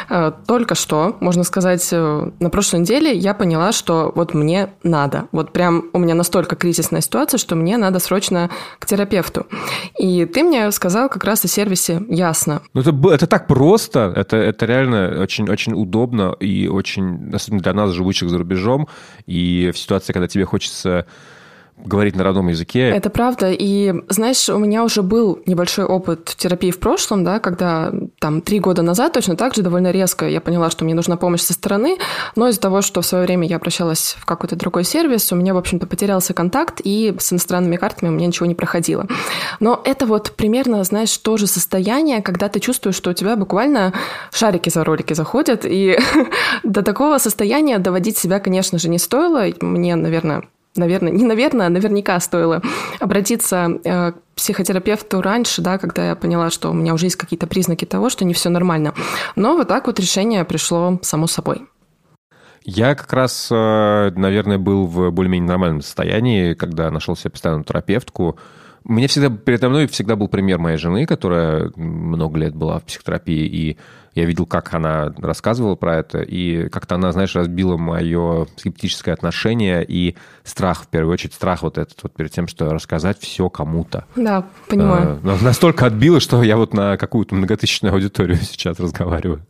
Э, 0.10 0.31
Только 0.48 0.75
что, 0.75 1.17
можно 1.20 1.43
сказать, 1.43 1.86
э, 1.91 2.31
на 2.39 2.50
прошлой 2.50 2.79
неделе 2.79 3.13
я 3.13 3.34
поняла, 3.41 3.71
что 3.71 4.12
вот 4.13 4.36
мне 4.36 4.69
надо. 4.83 5.27
Вот 5.31 5.51
прям 5.51 5.86
у 5.93 5.98
меня 5.98 6.13
настолько 6.13 6.55
кризисная 6.55 7.01
ситуация, 7.01 7.39
что 7.39 7.55
мне 7.55 7.75
надо 7.75 7.98
срочно 7.98 8.51
к 8.77 8.86
терапевту. 8.86 9.48
И 9.98 10.25
ты 10.25 10.43
мне 10.43 10.71
сказал 10.71 11.10
как 11.10 11.24
раз 11.24 11.43
о 11.43 11.48
сервисе 11.48 12.03
«Ясно». 12.07 12.62
Ну, 12.75 12.81
это, 12.81 12.93
это 13.12 13.25
так 13.25 13.48
просто, 13.48 14.13
это, 14.15 14.38
это 14.38 14.67
реально 14.67 15.19
очень, 15.24 15.50
очень 15.50 15.74
удобно 15.74 16.36
и 16.39 16.67
очень, 16.67 17.33
особенно 17.33 17.63
для 17.63 17.74
нас, 17.74 17.89
живущих 17.89 18.29
за 18.29 18.38
рубежом, 18.38 18.88
и 19.25 19.71
в 19.74 19.77
ситуации, 19.79 20.13
когда 20.13 20.27
тебе 20.27 20.45
хочется 20.45 21.07
говорить 21.86 22.16
на 22.16 22.24
родном 22.24 22.48
языке. 22.48 22.90
Это 22.90 23.10
правда. 23.10 23.52
И, 23.52 23.94
знаешь, 24.10 24.50
у 24.50 24.58
меня 24.58 24.84
уже 24.84 25.02
был 25.02 25.40
небольшой 25.46 25.86
опыт 25.86 26.34
терапии 26.38 26.72
в 26.72 26.80
прошлом, 26.80 27.24
да, 27.24 27.40
когда 27.40 27.92
там 28.20 28.42
три 28.42 28.60
года 28.60 28.82
назад 28.82 29.14
точно 29.14 29.36
так 29.36 29.56
же 29.56 29.62
довольно 29.62 29.92
резко 29.92 30.28
я 30.28 30.42
поняла, 30.42 30.70
что 30.70 30.86
мне 30.86 30.94
нужна 30.94 31.18
помощь 31.18 31.42
со 31.42 31.54
стороны, 31.54 31.98
но 32.36 32.48
из-за 32.48 32.62
того, 32.62 32.82
что 32.82 33.02
в 33.02 33.06
свое 33.06 33.26
время 33.26 33.48
я 33.48 33.58
обращалась 33.58 34.16
в 34.20 34.26
какой-то 34.26 34.56
другой 34.56 34.84
сервис, 34.84 35.32
у 35.32 35.36
меня, 35.36 35.54
в 35.54 35.58
общем-то, 35.58 35.88
потерялся 35.88 36.34
контакт, 36.34 36.82
и 36.84 37.16
с 37.18 37.34
иностранными 37.34 37.76
картами 37.78 38.10
у 38.10 38.14
меня 38.14 38.28
ничего 38.28 38.46
не 38.46 38.56
проходило. 38.56 39.08
Но 39.60 39.82
это 39.84 40.06
вот 40.06 40.34
примерно, 40.36 40.84
знаешь, 40.84 41.16
то 41.18 41.38
же 41.38 41.48
состояние, 41.48 42.22
когда 42.22 42.50
ты 42.50 42.60
чувствуешь, 42.60 42.96
что 42.96 43.12
у 43.12 43.14
тебя 43.14 43.36
буквально 43.36 43.94
шарики 44.32 44.70
за 44.70 44.84
ролики 44.84 45.14
заходят, 45.14 45.66
и 45.66 45.98
до 46.64 46.82
такого 46.82 47.18
состояния 47.18 47.80
доводить 47.80 48.18
себя, 48.18 48.40
конечно 48.40 48.80
же, 48.80 48.90
не 48.90 49.00
стоило. 49.00 49.46
Мне, 49.62 49.96
наверное, 49.96 50.44
наверное, 50.75 51.12
не 51.12 51.24
наверное, 51.24 51.68
а 51.68 51.70
наверняка 51.70 52.20
стоило 52.20 52.62
обратиться 53.00 53.80
э, 53.84 54.12
к 54.12 54.16
психотерапевту 54.36 55.22
раньше, 55.22 55.62
да, 55.62 55.78
когда 55.78 56.10
я 56.10 56.16
поняла, 56.16 56.50
что 56.50 56.72
у 56.72 56.74
меня 56.74 56.94
уже 56.94 57.08
есть 57.08 57.16
какие-то 57.16 57.48
признаки 57.48 57.86
того, 57.86 58.10
что 58.10 58.25
не 58.25 58.34
все 58.34 58.50
нормально. 58.50 58.94
Но 59.36 59.56
вот 59.56 59.68
так 59.68 59.88
вот 59.88 60.00
решение 60.00 60.46
пришло 60.46 61.00
само 61.01 61.28
собой. 61.28 61.68
Я 62.63 62.96
как 62.96 63.12
раз, 63.12 63.50
э, 63.51 64.12
наверное, 64.16 64.60
был 64.60 64.86
в 64.86 65.12
более-менее 65.12 65.48
нормальном 65.48 65.82
состоянии, 65.82 66.54
когда 66.54 66.92
нашел 66.92 67.16
себе 67.16 67.32
постоянную 67.32 67.66
терапевтку. 67.66 68.38
Мне 68.84 69.08
всегда, 69.08 69.30
передо 69.30 69.70
мной 69.70 69.88
всегда 69.88 70.16
был 70.16 70.28
пример 70.28 70.60
моей 70.60 70.78
жены, 70.78 71.06
которая 71.06 71.72
много 71.75 72.40
лет 72.40 72.56
была 72.56 72.80
в 72.80 72.84
психотерапии, 72.84 73.46
и 73.46 73.78
я 74.13 74.25
видел, 74.25 74.46
как 74.46 74.74
она 74.74 75.13
рассказывала 75.18 75.75
про 75.75 75.98
это, 75.98 76.22
и 76.22 76.68
как-то 76.70 76.96
она, 76.96 77.12
знаешь, 77.12 77.36
разбила 77.36 77.77
мое 77.77 78.48
скептическое 78.58 79.13
отношение 79.13 79.86
и 79.88 80.15
страх, 80.44 80.84
в 80.84 80.88
первую 80.88 81.13
очередь, 81.13 81.34
страх 81.34 81.63
вот 81.63 81.77
этот 81.77 82.01
вот 82.03 82.13
перед 82.13 82.32
тем, 82.32 82.48
что 82.48 82.70
рассказать 82.70 83.20
все 83.20 83.50
кому-то. 83.50 84.06
Да, 84.15 84.46
понимаю. 84.68 85.20
А, 85.24 85.38
настолько 85.41 85.86
отбило, 85.86 86.20
что 86.20 86.44
я 86.44 86.58
вот 86.58 86.74
на 86.74 86.98
какую-то 86.98 87.36
многотысячную 87.36 87.94
аудиторию 87.94 88.38
сейчас 88.41 88.80
разговариваю. 88.80 89.46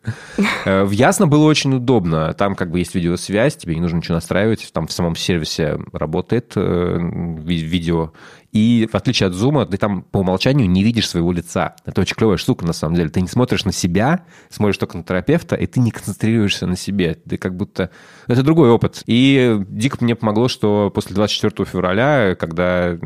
Э, 0.65 0.83
в 0.83 0.91
Ясно 0.91 1.25
было 1.25 1.45
очень 1.45 1.73
удобно. 1.73 2.33
Там 2.33 2.55
как 2.55 2.69
бы 2.69 2.79
есть 2.79 2.93
видеосвязь, 2.93 3.55
тебе 3.55 3.75
не 3.75 3.81
нужно 3.81 3.97
ничего 3.97 4.15
настраивать. 4.15 4.69
Там 4.71 4.85
в 4.85 4.91
самом 4.91 5.15
сервисе 5.15 5.79
работает 5.91 6.53
э, 6.55 6.97
видео. 7.41 8.11
И 8.51 8.87
в 8.91 8.95
отличие 8.95 9.27
от 9.27 9.33
зума, 9.33 9.65
ты 9.65 9.77
там 9.77 10.01
по 10.03 10.19
умолчанию 10.19 10.69
не 10.69 10.83
видишь 10.83 11.07
своего 11.07 11.31
лица. 11.31 11.75
Это 11.85 12.01
очень 12.01 12.15
клевая 12.15 12.37
штука, 12.37 12.65
на 12.65 12.73
самом 12.73 12.95
деле. 12.95 13.09
Ты 13.09 13.21
не 13.21 13.27
смотришь 13.27 13.63
на 13.63 13.71
себя, 13.71 14.25
смотришь 14.49 14.77
только 14.77 14.97
на 14.97 15.03
терапевта, 15.03 15.55
и 15.55 15.65
ты 15.65 15.79
не 15.79 15.91
концентрируешься 15.91 16.67
на 16.67 16.75
себе. 16.75 17.15
Ты 17.27 17.37
как 17.37 17.55
будто... 17.55 17.91
Это 18.27 18.43
другой 18.43 18.69
опыт. 18.69 19.03
И 19.05 19.57
дико 19.69 19.97
мне 20.01 20.15
помогло, 20.15 20.49
что 20.49 20.91
после 20.93 21.15
24 21.15 21.65
февраля, 21.65 22.35
когда 22.35 22.97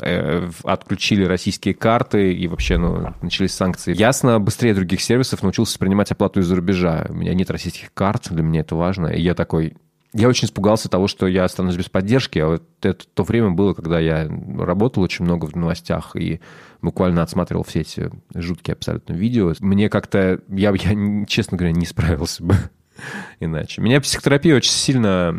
э, 0.00 0.50
отключили 0.64 1.24
российские 1.24 1.74
карты 1.74 2.32
и 2.32 2.48
вообще 2.48 2.78
ну, 2.78 3.14
начались 3.20 3.52
санкции, 3.52 3.94
ясно 3.94 4.40
быстрее 4.40 4.74
других 4.74 5.02
сервисов 5.02 5.42
научился 5.42 5.78
принимать 5.78 6.10
оплату 6.10 6.40
из-за 6.40 6.56
рубежа. 6.56 7.06
У 7.10 7.14
меня 7.14 7.34
нет 7.34 7.50
российских 7.50 7.92
карт, 7.92 8.28
для 8.30 8.42
меня 8.42 8.60
это 8.60 8.74
важно. 8.74 9.08
И 9.08 9.20
я 9.20 9.34
такой, 9.34 9.74
я 10.14 10.28
очень 10.28 10.46
испугался 10.46 10.88
того, 10.88 11.08
что 11.08 11.26
я 11.26 11.44
останусь 11.44 11.76
без 11.76 11.88
поддержки, 11.88 12.38
а 12.38 12.48
вот 12.48 12.62
это 12.82 13.04
то 13.14 13.22
время 13.22 13.50
было, 13.50 13.72
когда 13.72 13.98
я 13.98 14.28
работал 14.58 15.02
очень 15.02 15.24
много 15.24 15.46
в 15.46 15.56
новостях 15.56 16.16
и 16.16 16.40
буквально 16.82 17.22
отсматривал 17.22 17.64
все 17.64 17.80
эти 17.80 18.10
жуткие 18.34 18.74
абсолютно 18.74 19.14
видео. 19.14 19.54
Мне 19.60 19.88
как-то, 19.88 20.40
я, 20.48 20.72
я 20.72 21.26
честно 21.26 21.56
говоря, 21.56 21.72
не 21.72 21.86
справился 21.86 22.44
бы 22.44 22.56
иначе. 23.40 23.80
Меня 23.80 24.00
психотерапия 24.00 24.56
очень 24.56 24.72
сильно 24.72 25.34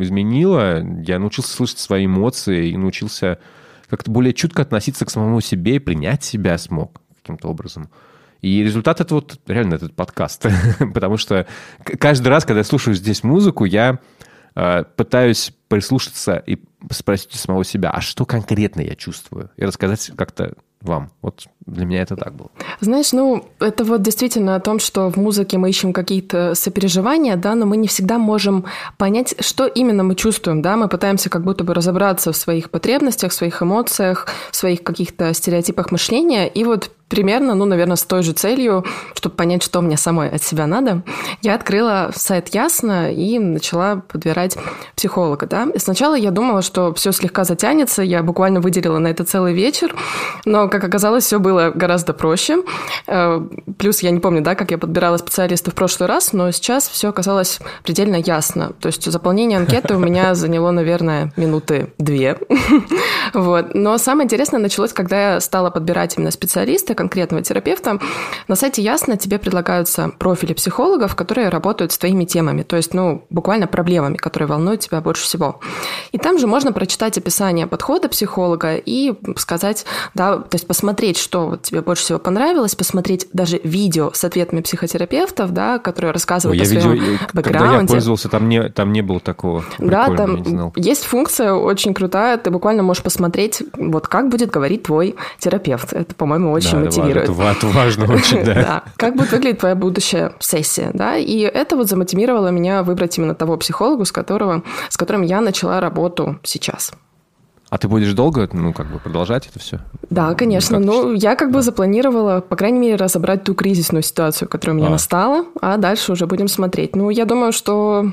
изменила. 0.00 0.84
Я 1.02 1.18
научился 1.18 1.52
слышать 1.52 1.78
свои 1.78 2.06
эмоции 2.06 2.68
и 2.68 2.76
научился 2.76 3.38
как-то 3.88 4.10
более 4.10 4.34
чутко 4.34 4.62
относиться 4.62 5.04
к 5.04 5.10
самому 5.10 5.40
себе 5.40 5.76
и 5.76 5.80
принять 5.80 6.22
себя 6.22 6.56
смог 6.58 7.00
каким-то 7.16 7.48
образом. 7.48 7.90
И 8.42 8.62
результат 8.62 9.00
это 9.00 9.14
вот 9.14 9.38
реально 9.46 9.76
этот 9.76 9.94
подкаст. 9.94 10.46
Потому 10.94 11.16
что 11.16 11.46
каждый 11.98 12.28
раз, 12.28 12.44
когда 12.44 12.58
я 12.60 12.64
слушаю 12.64 12.94
здесь 12.94 13.22
музыку, 13.22 13.64
я 13.64 14.00
э, 14.56 14.84
пытаюсь 14.96 15.52
прислушаться 15.68 16.42
и 16.44 16.58
спросить 16.90 17.34
у 17.34 17.38
самого 17.38 17.64
себя, 17.64 17.90
а 17.90 18.00
что 18.00 18.26
конкретно 18.26 18.80
я 18.80 18.96
чувствую? 18.96 19.50
И 19.56 19.64
рассказать 19.64 20.10
как-то 20.16 20.54
вам? 20.80 21.12
Вот 21.22 21.46
для 21.64 21.86
меня 21.86 22.02
это 22.02 22.16
так 22.16 22.34
было. 22.34 22.50
Знаешь, 22.80 23.12
ну, 23.12 23.48
это 23.60 23.84
вот 23.84 24.02
действительно 24.02 24.56
о 24.56 24.60
том, 24.60 24.80
что 24.80 25.08
в 25.10 25.16
музыке 25.16 25.58
мы 25.58 25.70
ищем 25.70 25.92
какие-то 25.92 26.54
сопереживания, 26.56 27.36
да, 27.36 27.54
но 27.54 27.66
мы 27.66 27.76
не 27.76 27.86
всегда 27.86 28.18
можем 28.18 28.64
понять, 28.98 29.36
что 29.38 29.66
именно 29.66 30.02
мы 30.02 30.16
чувствуем, 30.16 30.60
да, 30.62 30.76
мы 30.76 30.88
пытаемся 30.88 31.30
как 31.30 31.44
будто 31.44 31.62
бы 31.62 31.74
разобраться 31.74 32.32
в 32.32 32.36
своих 32.36 32.70
потребностях, 32.70 33.30
в 33.30 33.34
своих 33.34 33.62
эмоциях, 33.62 34.26
в 34.50 34.56
своих 34.56 34.82
каких-то 34.82 35.32
стереотипах 35.32 35.92
мышления, 35.92 36.48
и 36.48 36.64
вот 36.64 36.90
примерно, 37.12 37.54
ну, 37.54 37.66
наверное, 37.66 37.96
с 37.96 38.04
той 38.04 38.22
же 38.22 38.32
целью, 38.32 38.86
чтобы 39.12 39.34
понять, 39.34 39.62
что 39.62 39.82
мне 39.82 39.98
самой 39.98 40.30
от 40.30 40.42
себя 40.42 40.66
надо, 40.66 41.02
я 41.42 41.54
открыла 41.54 42.10
сайт 42.14 42.48
Ясно 42.54 43.12
и 43.12 43.38
начала 43.38 43.96
подбирать 43.96 44.56
психолога, 44.96 45.44
да. 45.44 45.68
И 45.74 45.78
сначала 45.78 46.14
я 46.14 46.30
думала, 46.30 46.62
что 46.62 46.94
все 46.94 47.12
слегка 47.12 47.44
затянется, 47.44 48.02
я 48.02 48.22
буквально 48.22 48.60
выделила 48.60 48.98
на 48.98 49.08
это 49.08 49.24
целый 49.24 49.52
вечер, 49.52 49.94
но, 50.46 50.68
как 50.68 50.84
оказалось, 50.84 51.24
все 51.24 51.38
было 51.38 51.70
гораздо 51.74 52.14
проще. 52.14 52.62
Э, 53.06 53.46
плюс 53.78 54.00
я 54.00 54.10
не 54.10 54.20
помню, 54.20 54.40
да, 54.40 54.54
как 54.54 54.70
я 54.70 54.78
подбирала 54.78 55.18
специалиста 55.18 55.70
в 55.70 55.74
прошлый 55.74 56.08
раз, 56.08 56.32
но 56.32 56.50
сейчас 56.50 56.88
все 56.88 57.10
оказалось 57.10 57.60
предельно 57.82 58.16
ясно. 58.16 58.72
То 58.80 58.86
есть 58.86 59.04
заполнение 59.04 59.58
анкеты 59.58 59.96
у 59.96 59.98
меня 59.98 60.34
заняло, 60.34 60.70
наверное, 60.70 61.30
минуты 61.36 61.92
две. 61.98 62.38
Вот. 63.34 63.74
Но 63.74 63.98
самое 63.98 64.24
интересное 64.24 64.60
началось, 64.60 64.92
когда 64.92 65.34
я 65.34 65.40
стала 65.40 65.70
подбирать 65.70 66.16
именно 66.16 66.30
специалиста, 66.30 66.94
конкретного 67.02 67.42
терапевта, 67.42 67.98
на 68.48 68.54
сайте 68.54 68.82
Ясно 68.82 69.16
тебе 69.16 69.38
предлагаются 69.38 70.12
профили 70.18 70.54
психологов, 70.54 71.16
которые 71.16 71.48
работают 71.48 71.92
с 71.92 71.98
твоими 71.98 72.24
темами, 72.24 72.62
то 72.62 72.76
есть, 72.76 72.94
ну, 72.94 73.24
буквально 73.28 73.66
проблемами, 73.66 74.16
которые 74.16 74.48
волнуют 74.48 74.80
тебя 74.80 75.00
больше 75.00 75.24
всего. 75.24 75.60
И 76.12 76.18
там 76.18 76.38
же 76.38 76.46
можно 76.46 76.72
прочитать 76.72 77.18
описание 77.18 77.66
подхода 77.66 78.08
психолога 78.08 78.76
и 78.76 79.14
сказать, 79.36 79.84
да, 80.14 80.36
то 80.36 80.54
есть 80.54 80.66
посмотреть, 80.66 81.18
что 81.18 81.48
вот 81.48 81.62
тебе 81.62 81.80
больше 81.80 82.04
всего 82.04 82.18
понравилось, 82.18 82.74
посмотреть 82.74 83.26
даже 83.32 83.60
видео 83.64 84.10
с 84.12 84.22
ответами 84.24 84.60
психотерапевтов, 84.60 85.52
да, 85.52 85.78
которые 85.78 86.12
рассказывают 86.12 86.60
Ой, 86.60 86.66
о 86.66 86.68
своем 86.68 86.92
видео, 86.92 87.18
бэкграунде. 87.32 87.58
Когда 87.58 87.80
я 87.80 87.86
пользовался, 87.86 88.28
там 88.28 88.48
не, 88.48 88.68
там 88.68 88.92
не 88.92 89.02
было 89.02 89.18
такого. 89.18 89.64
Да, 89.78 90.14
там 90.14 90.42
я 90.76 90.92
есть 90.92 91.04
функция 91.04 91.54
очень 91.54 91.94
крутая, 91.94 92.36
ты 92.36 92.50
буквально 92.50 92.82
можешь 92.82 93.02
посмотреть, 93.02 93.62
вот 93.74 94.08
как 94.08 94.28
будет 94.28 94.50
говорить 94.50 94.82
твой 94.84 95.16
терапевт. 95.38 95.92
Это, 95.92 96.14
по-моему, 96.14 96.52
очень 96.52 96.81
мотивирует. 96.84 97.28
ва- 97.28 97.52
Это, 97.52 97.66
ва- 97.66 97.72
важно 97.72 98.12
очень, 98.12 98.44
да. 98.44 98.54
Да. 98.54 98.82
Как 98.96 99.16
будет 99.16 99.32
выглядеть 99.32 99.58
твоя 99.60 99.74
будущая 99.74 100.32
сессия, 100.40 100.90
да? 100.94 101.16
И 101.16 101.38
это 101.40 101.76
вот 101.76 101.88
замотивировало 101.88 102.48
меня 102.48 102.82
выбрать 102.82 103.16
именно 103.18 103.34
того 103.34 103.56
психолога, 103.56 104.04
с 104.04 104.12
которого, 104.12 104.62
с 104.88 104.96
которым 104.96 105.22
я 105.22 105.40
начала 105.40 105.80
работу 105.80 106.38
сейчас. 106.42 106.92
А 107.70 107.78
ты 107.78 107.88
будешь 107.88 108.12
долго, 108.12 108.48
ну, 108.52 108.74
как 108.74 108.92
бы 108.92 108.98
продолжать 108.98 109.46
это 109.48 109.58
все? 109.58 109.78
Да, 110.10 110.34
конечно. 110.34 110.76
как 110.76 110.84
Ну, 110.86 111.12
я 111.14 111.36
как 111.36 111.50
бы 111.50 111.62
запланировала, 111.62 112.40
по 112.42 112.54
крайней 112.54 112.78
мере, 112.78 112.96
разобрать 112.96 113.44
ту 113.44 113.54
кризисную 113.54 114.02
ситуацию, 114.02 114.46
которая 114.46 114.74
у 114.76 114.78
меня 114.78 114.88
А. 114.88 114.92
настала, 114.92 115.46
а 115.60 115.78
дальше 115.78 116.12
уже 116.12 116.26
будем 116.26 116.48
смотреть. 116.48 116.94
Ну, 116.96 117.08
я 117.08 117.24
думаю, 117.24 117.52
что... 117.52 118.12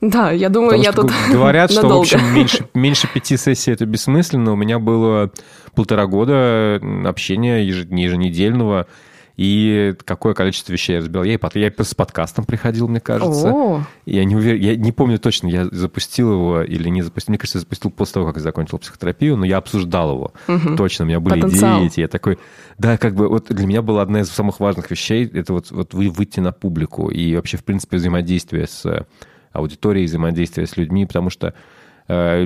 Да, 0.00 0.32
я 0.32 0.48
думаю, 0.48 0.70
Потому 0.72 0.84
я 0.84 0.92
что 0.92 1.02
тут 1.02 1.12
говорят, 1.30 1.70
что, 1.70 1.80
в 1.80 1.84
надолго. 1.84 2.02
общем, 2.02 2.34
меньше, 2.34 2.68
меньше 2.74 3.08
пяти 3.14 3.36
сессий 3.38 3.70
это 3.72 3.86
бессмысленно. 3.86 4.52
У 4.52 4.56
меня 4.56 4.78
было 4.78 5.30
полтора 5.74 6.06
года 6.06 6.80
общения 7.04 7.64
еженедельного, 7.64 8.86
и 9.36 9.94
какое 10.04 10.34
количество 10.34 10.72
вещей 10.72 10.92
я 10.94 10.98
разбирал. 10.98 11.24
Я, 11.24 11.38
я 11.54 11.72
с 11.78 11.94
подкастом 11.94 12.44
приходил, 12.44 12.86
мне 12.86 13.00
кажется. 13.00 13.50
О, 13.50 13.82
Я 14.04 14.24
не 14.24 14.36
уверен, 14.36 14.60
я 14.60 14.76
не 14.76 14.92
помню 14.92 15.18
точно, 15.18 15.48
я 15.48 15.66
запустил 15.72 16.32
его 16.32 16.62
или 16.62 16.88
не 16.90 17.00
запустил. 17.00 17.32
Мне 17.32 17.38
кажется, 17.38 17.58
я 17.58 17.60
запустил 17.60 17.90
после 17.90 18.14
того, 18.14 18.26
как 18.26 18.36
я 18.36 18.42
закончил 18.42 18.78
психотерапию, 18.78 19.36
но 19.36 19.46
я 19.46 19.56
обсуждал 19.56 20.12
его. 20.12 20.32
Точно, 20.76 21.06
у 21.06 21.08
меня 21.08 21.18
были 21.18 21.40
Потенциал. 21.40 21.78
идеи 21.78 21.86
эти. 21.86 22.00
Я 22.00 22.08
такой, 22.08 22.38
да, 22.76 22.98
как 22.98 23.14
бы 23.14 23.28
вот 23.28 23.46
для 23.48 23.66
меня 23.66 23.80
была 23.80 24.02
одна 24.02 24.20
из 24.20 24.28
самых 24.28 24.60
важных 24.60 24.90
вещей, 24.90 25.26
это 25.26 25.54
вот, 25.54 25.70
вот 25.70 25.94
вы 25.94 26.10
выйти 26.10 26.40
на 26.40 26.52
публику 26.52 27.08
и 27.08 27.34
вообще, 27.34 27.56
в 27.56 27.64
принципе, 27.64 27.96
взаимодействие 27.96 28.66
с 28.66 29.06
аудиторией, 29.52 30.06
взаимодействие 30.06 30.66
с 30.66 30.76
людьми, 30.76 31.06
потому 31.06 31.30
что 31.30 31.54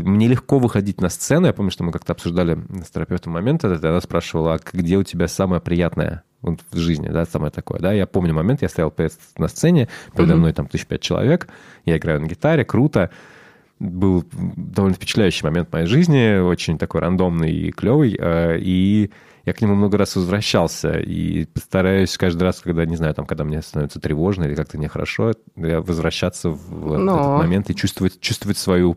мне 0.04 0.28
легко 0.28 0.58
выходить 0.58 1.00
на 1.00 1.08
сцену. 1.08 1.46
Я 1.46 1.52
помню, 1.52 1.70
что 1.70 1.84
мы 1.84 1.92
как-то 1.92 2.12
обсуждали 2.12 2.58
с 2.84 2.90
терапевтом 2.90 3.32
момент 3.32 3.64
этот, 3.64 3.82
и 3.82 3.86
она 3.86 4.00
спрашивала, 4.00 4.54
а 4.54 4.60
где 4.72 4.96
у 4.96 5.02
тебя 5.02 5.28
самое 5.28 5.60
приятное 5.60 6.22
вот 6.42 6.60
в 6.70 6.76
жизни, 6.76 7.08
да, 7.08 7.24
самое 7.24 7.50
такое, 7.50 7.80
да. 7.80 7.92
Я 7.92 8.06
помню 8.06 8.34
момент, 8.34 8.62
я 8.62 8.68
стоял 8.68 8.94
на 9.38 9.48
сцене, 9.48 9.88
передо 10.14 10.36
мной 10.36 10.52
там 10.52 10.66
тысяч 10.66 10.86
пять 10.86 11.00
человек, 11.00 11.48
я 11.84 11.96
играю 11.96 12.20
на 12.20 12.26
гитаре, 12.26 12.64
круто. 12.64 13.10
Был 13.78 14.24
довольно 14.32 14.94
впечатляющий 14.94 15.44
момент 15.44 15.68
в 15.68 15.72
моей 15.72 15.86
жизни, 15.86 16.38
очень 16.38 16.78
такой 16.78 17.02
рандомный 17.02 17.52
и 17.52 17.70
клевый, 17.70 18.16
э, 18.18 18.58
и 18.58 19.10
я 19.44 19.52
к 19.52 19.60
нему 19.60 19.74
много 19.74 19.98
раз 19.98 20.16
возвращался, 20.16 20.98
и 20.98 21.46
стараюсь 21.56 22.16
каждый 22.16 22.44
раз, 22.44 22.60
когда, 22.60 22.86
не 22.86 22.96
знаю, 22.96 23.14
там, 23.14 23.26
когда 23.26 23.44
мне 23.44 23.60
становится 23.60 24.00
тревожно 24.00 24.44
или 24.44 24.54
как-то 24.54 24.78
нехорошо, 24.78 25.34
возвращаться 25.54 26.50
в 26.50 26.58
вот 26.70 26.98
Но. 26.98 27.16
этот 27.16 27.26
момент 27.38 27.70
и 27.70 27.74
чувствовать, 27.74 28.18
чувствовать 28.20 28.56
свою 28.56 28.96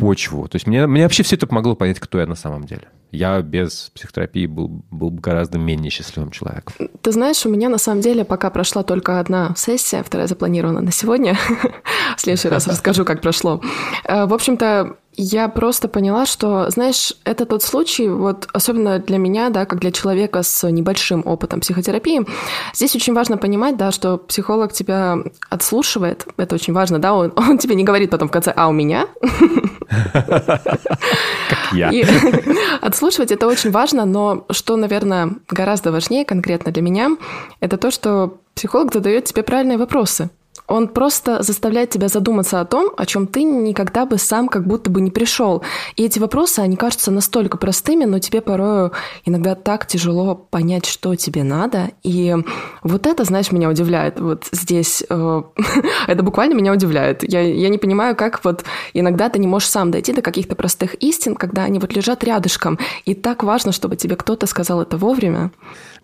почву. 0.00 0.48
То 0.48 0.56
есть 0.56 0.66
мне, 0.66 0.86
мне 0.86 1.02
вообще 1.04 1.22
все 1.22 1.36
это 1.36 1.46
помогло 1.46 1.74
понять, 1.74 2.00
кто 2.00 2.18
я 2.18 2.26
на 2.26 2.34
самом 2.34 2.64
деле. 2.64 2.88
Я 3.12 3.40
без 3.42 3.90
психотерапии 3.94 4.46
был, 4.46 4.82
был 4.90 5.10
бы 5.10 5.20
гораздо 5.20 5.58
менее 5.58 5.90
счастливым 5.90 6.30
человеком. 6.30 6.74
Ты 7.02 7.12
знаешь, 7.12 7.44
у 7.44 7.48
меня 7.48 7.68
на 7.68 7.78
самом 7.78 8.02
деле 8.02 8.24
пока 8.24 8.50
прошла 8.50 8.82
только 8.84 9.18
одна 9.18 9.52
сессия, 9.56 10.02
вторая 10.04 10.28
запланирована 10.28 10.80
на 10.80 10.92
сегодня. 10.92 11.36
В 12.16 12.20
следующий 12.20 12.48
раз 12.48 12.68
расскажу, 12.68 13.04
как 13.04 13.20
прошло. 13.20 13.60
Э, 14.04 14.26
В 14.26 14.34
общем-то, 14.34 14.96
я 15.14 15.48
просто 15.48 15.88
поняла, 15.88 16.24
что, 16.24 16.70
знаешь, 16.70 17.12
это 17.24 17.44
тот 17.44 17.62
случай, 17.62 18.08
вот 18.08 18.48
особенно 18.52 18.98
для 19.00 19.18
меня, 19.18 19.50
да, 19.50 19.66
как 19.66 19.80
для 19.80 19.90
человека 19.90 20.42
с 20.42 20.68
небольшим 20.70 21.22
опытом 21.26 21.60
психотерапии, 21.60 22.24
здесь 22.72 22.94
очень 22.94 23.12
важно 23.12 23.36
понимать, 23.36 23.76
да, 23.76 23.90
что 23.90 24.18
психолог 24.18 24.72
тебя 24.72 25.18
отслушивает, 25.48 26.26
это 26.36 26.54
очень 26.54 26.72
важно, 26.72 27.00
да, 27.00 27.12
он, 27.14 27.32
он 27.36 27.58
тебе 27.58 27.74
не 27.74 27.84
говорит 27.84 28.10
потом 28.10 28.28
в 28.28 28.30
конце, 28.30 28.52
а 28.56 28.68
у 28.68 28.72
меня, 28.72 29.08
Как 29.90 31.72
я. 31.72 31.90
И 31.90 32.04
отслушивать 32.80 33.32
это 33.32 33.46
очень 33.46 33.70
важно, 33.70 34.04
но 34.04 34.46
что, 34.50 34.76
наверное, 34.76 35.34
гораздо 35.48 35.92
важнее 35.92 36.24
конкретно 36.24 36.72
для 36.72 36.82
меня, 36.82 37.16
это 37.60 37.76
то, 37.76 37.90
что 37.90 38.38
психолог 38.54 38.92
задает 38.92 39.24
тебе 39.24 39.42
правильные 39.42 39.78
вопросы. 39.78 40.30
Он 40.70 40.86
просто 40.86 41.42
заставляет 41.42 41.90
тебя 41.90 42.06
задуматься 42.06 42.60
о 42.60 42.64
том, 42.64 42.92
о 42.96 43.04
чем 43.04 43.26
ты 43.26 43.42
никогда 43.42 44.06
бы 44.06 44.18
сам 44.18 44.48
как 44.48 44.68
будто 44.68 44.88
бы 44.88 45.00
не 45.00 45.10
пришел. 45.10 45.64
И 45.96 46.04
эти 46.04 46.20
вопросы, 46.20 46.60
они 46.60 46.76
кажутся 46.76 47.10
настолько 47.10 47.58
простыми, 47.58 48.04
но 48.04 48.20
тебе 48.20 48.40
порою 48.40 48.92
иногда 49.24 49.56
так 49.56 49.86
тяжело 49.86 50.36
понять, 50.36 50.86
что 50.86 51.16
тебе 51.16 51.42
надо. 51.42 51.90
И 52.04 52.36
вот 52.84 53.08
это, 53.08 53.24
знаешь, 53.24 53.50
меня 53.50 53.68
удивляет. 53.68 54.20
Вот 54.20 54.44
здесь 54.52 55.02
э, 55.10 55.42
это 56.06 56.22
буквально 56.22 56.54
меня 56.54 56.72
удивляет. 56.72 57.24
Я, 57.28 57.40
я 57.40 57.68
не 57.68 57.78
понимаю, 57.78 58.14
как 58.14 58.44
вот 58.44 58.64
иногда 58.94 59.28
ты 59.28 59.40
не 59.40 59.48
можешь 59.48 59.68
сам 59.68 59.90
дойти 59.90 60.12
до 60.12 60.22
каких-то 60.22 60.54
простых 60.54 60.94
истин, 60.94 61.34
когда 61.34 61.64
они 61.64 61.80
вот 61.80 61.96
лежат 61.96 62.22
рядышком. 62.22 62.78
И 63.04 63.14
так 63.14 63.42
важно, 63.42 63.72
чтобы 63.72 63.96
тебе 63.96 64.14
кто-то 64.14 64.46
сказал 64.46 64.80
это 64.82 64.96
вовремя. 64.96 65.50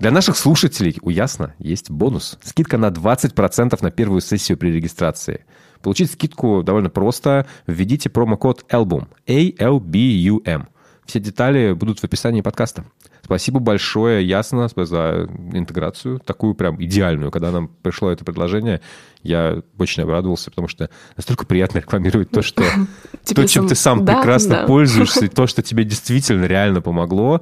Для 0.00 0.10
наших 0.10 0.36
слушателей 0.36 0.98
у 1.02 1.10
Ясно 1.10 1.54
есть 1.58 1.88
бонус. 1.90 2.36
Скидка 2.42 2.76
на 2.76 2.88
20% 2.88 3.78
на 3.80 3.90
первую 3.90 4.20
сессию 4.20 4.55
при 4.56 4.70
регистрации. 4.72 5.44
Получить 5.82 6.10
скидку 6.10 6.62
довольно 6.62 6.90
просто. 6.90 7.46
Введите 7.66 8.10
промокод 8.10 8.64
ALBUM. 8.70 9.06
A-L-B-U-M. 9.28 10.68
Все 11.06 11.20
детали 11.20 11.72
будут 11.72 12.00
в 12.00 12.04
описании 12.04 12.40
подкаста. 12.40 12.84
Спасибо 13.22 13.58
большое, 13.58 14.24
Ясно, 14.24 14.68
за 14.68 15.28
интеграцию, 15.52 16.20
такую 16.20 16.54
прям 16.54 16.80
идеальную. 16.80 17.32
Когда 17.32 17.50
нам 17.50 17.68
пришло 17.68 18.10
это 18.10 18.24
предложение, 18.24 18.80
я 19.24 19.62
очень 19.78 20.04
обрадовался, 20.04 20.50
потому 20.50 20.68
что 20.68 20.90
настолько 21.16 21.44
приятно 21.44 21.78
рекламировать 21.78 22.30
то, 22.30 22.42
что 22.42 22.62
то, 23.34 23.48
чем 23.48 23.66
ты 23.66 23.74
сам 23.74 24.06
прекрасно 24.06 24.64
пользуешься, 24.68 25.24
и 25.24 25.28
то, 25.34 25.48
что 25.48 25.62
тебе 25.62 25.82
действительно 25.82 26.44
реально 26.44 26.80
помогло. 26.80 27.40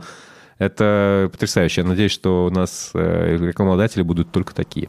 Это 0.59 1.29
потрясающе. 1.33 1.83
Я 1.83 1.87
надеюсь, 1.87 2.13
что 2.13 2.47
у 2.47 2.51
нас 2.51 2.91
э, 2.95 3.37
рекламодатели 3.39 4.03
будут 4.03 4.31
только 4.31 4.55
такие. 4.55 4.89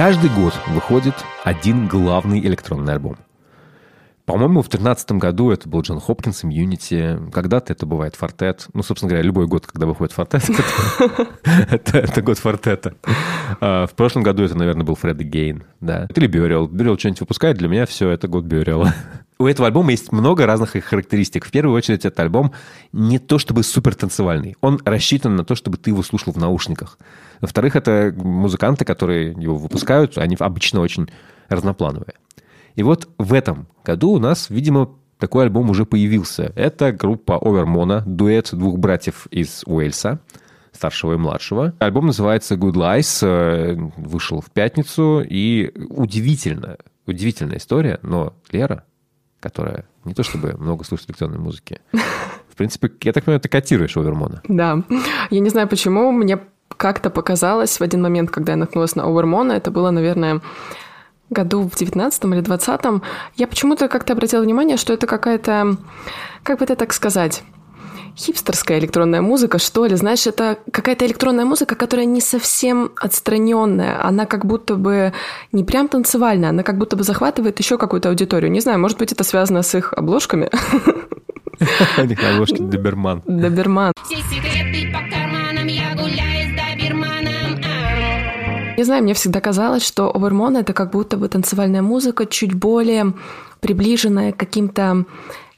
Каждый 0.00 0.30
год 0.30 0.58
выходит 0.68 1.14
один 1.44 1.86
главный 1.86 2.40
электронный 2.40 2.94
альбом. 2.94 3.18
По-моему, 4.24 4.62
в 4.62 4.70
2013 4.70 5.12
году 5.12 5.50
это 5.50 5.68
был 5.68 5.82
Джон 5.82 6.00
Хопкинс, 6.00 6.42
Immunity. 6.42 7.30
Когда-то 7.30 7.74
это 7.74 7.84
бывает 7.84 8.16
Фортет. 8.16 8.66
Ну, 8.72 8.82
собственно 8.82 9.10
говоря, 9.10 9.22
любой 9.26 9.46
год, 9.46 9.66
когда 9.66 9.84
выходит 9.86 10.14
Фортет, 10.14 10.42
это- 11.44 12.22
год 12.22 12.38
Фортета. 12.38 12.94
А, 13.60 13.86
В 13.86 13.92
прошлом 13.92 14.22
году 14.22 14.42
это, 14.42 14.56
наверное, 14.56 14.86
был 14.86 14.94
Фредди 14.94 15.24
Гейн. 15.24 15.64
Да. 15.82 16.08
Или 16.16 16.28
Бюрел. 16.28 16.66
Бюрел 16.66 16.98
что-нибудь 16.98 17.20
выпускает. 17.20 17.58
Для 17.58 17.68
меня 17.68 17.84
все, 17.84 18.08
это 18.08 18.26
год 18.26 18.44
Бюрела. 18.44 18.94
У 19.38 19.46
этого 19.46 19.66
альбома 19.66 19.90
есть 19.90 20.12
много 20.12 20.46
разных 20.46 20.82
характеристик. 20.82 21.44
В 21.44 21.50
первую 21.50 21.76
очередь, 21.76 22.06
этот 22.06 22.20
альбом 22.20 22.52
не 22.92 23.18
то 23.18 23.38
чтобы 23.38 23.62
супер 23.62 23.94
танцевальный. 23.94 24.56
Он 24.62 24.80
рассчитан 24.82 25.36
на 25.36 25.44
то, 25.44 25.54
чтобы 25.54 25.76
ты 25.76 25.90
его 25.90 26.02
слушал 26.02 26.32
в 26.32 26.38
наушниках. 26.38 26.96
Во-вторых, 27.40 27.76
это 27.76 28.14
музыканты, 28.16 28.84
которые 28.84 29.32
его 29.32 29.56
выпускают, 29.56 30.18
они 30.18 30.36
обычно 30.38 30.80
очень 30.80 31.10
разноплановые. 31.48 32.14
И 32.74 32.82
вот 32.82 33.08
в 33.18 33.32
этом 33.32 33.66
году 33.84 34.10
у 34.12 34.18
нас, 34.18 34.50
видимо, 34.50 34.94
такой 35.18 35.44
альбом 35.44 35.70
уже 35.70 35.84
появился. 35.84 36.52
Это 36.56 36.92
группа 36.92 37.38
Овермона, 37.38 38.02
дуэт 38.06 38.50
двух 38.52 38.78
братьев 38.78 39.26
из 39.30 39.62
Уэльса, 39.66 40.20
старшего 40.72 41.14
и 41.14 41.16
младшего. 41.16 41.74
Альбом 41.78 42.06
называется 42.06 42.54
Good 42.54 42.74
Lies, 42.74 43.26
э, 43.26 43.74
вышел 43.96 44.40
в 44.40 44.50
пятницу, 44.50 45.22
и 45.26 45.72
удивительно, 45.88 46.76
удивительная 47.06 47.58
история, 47.58 47.98
но 48.02 48.34
Лера, 48.50 48.84
которая 49.40 49.86
не 50.04 50.14
то 50.14 50.22
чтобы 50.22 50.56
много 50.56 50.84
слушает 50.84 51.10
электронной 51.10 51.38
музыки, 51.38 51.80
в 52.48 52.56
принципе, 52.56 52.90
я 53.02 53.12
так 53.12 53.24
понимаю, 53.24 53.40
ты 53.40 53.48
котируешь 53.48 53.96
Овермона. 53.96 54.42
Да. 54.48 54.82
Я 55.30 55.40
не 55.40 55.50
знаю 55.50 55.68
почему, 55.68 56.12
мне 56.12 56.38
как-то 56.80 57.10
показалось 57.10 57.78
в 57.78 57.82
один 57.82 58.00
момент, 58.00 58.30
когда 58.30 58.52
я 58.52 58.56
наткнулась 58.56 58.96
на 58.96 59.04
Овермона, 59.04 59.52
это 59.52 59.70
было, 59.70 59.90
наверное, 59.90 60.40
году 61.28 61.68
в 61.68 61.76
19 61.76 62.24
или 62.24 62.40
20 62.40 62.80
я 63.36 63.46
почему-то 63.46 63.86
как-то 63.88 64.14
обратила 64.14 64.40
внимание, 64.40 64.78
что 64.78 64.94
это 64.94 65.06
какая-то, 65.06 65.76
как 66.42 66.58
бы 66.58 66.64
это 66.64 66.76
так 66.76 66.94
сказать, 66.94 67.42
хипстерская 68.16 68.78
электронная 68.78 69.20
музыка, 69.20 69.58
что 69.58 69.84
ли. 69.84 69.94
Знаешь, 69.94 70.26
это 70.26 70.56
какая-то 70.72 71.04
электронная 71.04 71.44
музыка, 71.44 71.74
которая 71.74 72.06
не 72.06 72.22
совсем 72.22 72.92
отстраненная. 72.96 74.02
Она 74.02 74.24
как 74.24 74.46
будто 74.46 74.76
бы 74.76 75.12
не 75.52 75.64
прям 75.64 75.86
танцевальная, 75.86 76.48
она 76.48 76.62
как 76.62 76.78
будто 76.78 76.96
бы 76.96 77.04
захватывает 77.04 77.58
еще 77.58 77.76
какую-то 77.76 78.08
аудиторию. 78.08 78.50
Не 78.50 78.60
знаю, 78.60 78.78
может 78.78 78.96
быть, 78.98 79.12
это 79.12 79.22
связано 79.22 79.62
с 79.62 79.74
их 79.74 79.92
обложками. 79.92 80.48
Обложке 82.32 82.62
Доберман. 82.62 83.22
Доберман. 83.26 83.92
Все 84.06 84.16
секреты 84.16 84.90
по 84.90 85.00
карманам, 85.10 85.66
я 85.66 85.94
гуляю. 85.94 86.29
Не 88.80 88.84
знаю, 88.84 89.02
мне 89.02 89.12
всегда 89.12 89.42
казалось, 89.42 89.86
что 89.86 90.10
Овермон— 90.10 90.56
это 90.56 90.72
как 90.72 90.92
будто 90.92 91.18
бы 91.18 91.28
танцевальная 91.28 91.82
музыка, 91.82 92.24
чуть 92.24 92.54
более 92.54 93.12
приближенная 93.60 94.32
к 94.32 94.38
каким-то 94.38 95.04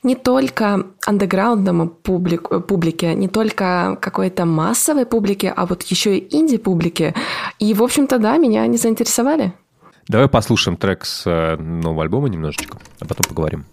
не 0.03 0.17
только 0.17 0.87
андеграундному 1.07 1.87
публику, 1.87 2.61
публике, 2.61 3.15
не 3.15 3.29
только 3.29 3.97
какой-то 4.01 4.45
массовой 4.45 5.07
публике, 5.07 5.53
а 5.55 5.67
вот 5.67 5.85
еще 5.85 6.19
и 6.19 6.37
инди-публике. 6.37 7.15
И, 7.61 7.75
в 7.75 7.85
общем-то, 7.85 8.19
да, 8.19 8.39
меня 8.39 8.63
они 8.63 8.77
заинтересовали. 8.77 9.53
Давай 10.09 10.27
послушаем 10.27 10.77
трек 10.77 11.05
с 11.05 11.23
э, 11.25 11.55
нового 11.59 12.03
альбома 12.03 12.29
немножечко, 12.29 12.79
а 12.99 13.05
потом 13.05 13.23
поговорим. 13.29 13.67